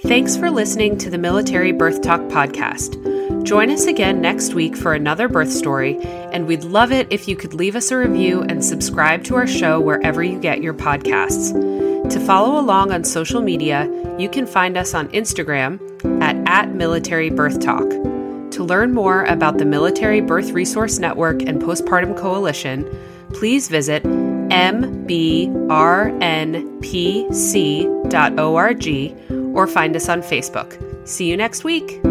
Thanks 0.03 0.35
for 0.35 0.49
listening 0.49 0.97
to 0.99 1.09
the 1.09 1.17
Military 1.17 1.71
Birth 1.71 2.01
Talk 2.01 2.21
podcast. 2.21 3.43
Join 3.43 3.69
us 3.69 3.85
again 3.85 4.21
next 4.21 4.53
week 4.53 4.75
for 4.75 4.93
another 4.93 5.27
birth 5.27 5.51
story, 5.51 5.97
and 6.31 6.47
we'd 6.47 6.63
love 6.63 6.91
it 6.91 7.07
if 7.09 7.27
you 7.27 7.35
could 7.35 7.53
leave 7.53 7.75
us 7.75 7.91
a 7.91 7.97
review 7.97 8.41
and 8.41 8.63
subscribe 8.63 9.23
to 9.25 9.35
our 9.35 9.47
show 9.47 9.79
wherever 9.79 10.23
you 10.23 10.39
get 10.39 10.61
your 10.61 10.73
podcasts. 10.73 11.51
To 12.09 12.19
follow 12.19 12.59
along 12.59 12.91
on 12.91 13.03
social 13.03 13.41
media, 13.41 13.89
you 14.17 14.29
can 14.29 14.45
find 14.45 14.77
us 14.77 14.93
on 14.93 15.07
Instagram 15.09 15.79
at, 16.21 16.35
at 16.47 16.75
Military 16.75 17.29
Birth 17.29 17.59
Talk. 17.61 17.89
To 18.51 18.63
learn 18.63 18.93
more 18.93 19.23
about 19.25 19.57
the 19.57 19.65
Military 19.65 20.21
Birth 20.21 20.51
Resource 20.51 20.99
Network 20.99 21.41
and 21.41 21.61
Postpartum 21.61 22.17
Coalition, 22.17 22.85
please 23.33 23.67
visit 23.67 24.03
mbrnpc.org 24.03 25.25
or 29.55 29.67
find 29.67 29.95
us 29.95 30.09
on 30.09 30.21
Facebook. 30.21 31.07
See 31.07 31.29
you 31.29 31.37
next 31.37 31.63
week. 31.63 32.01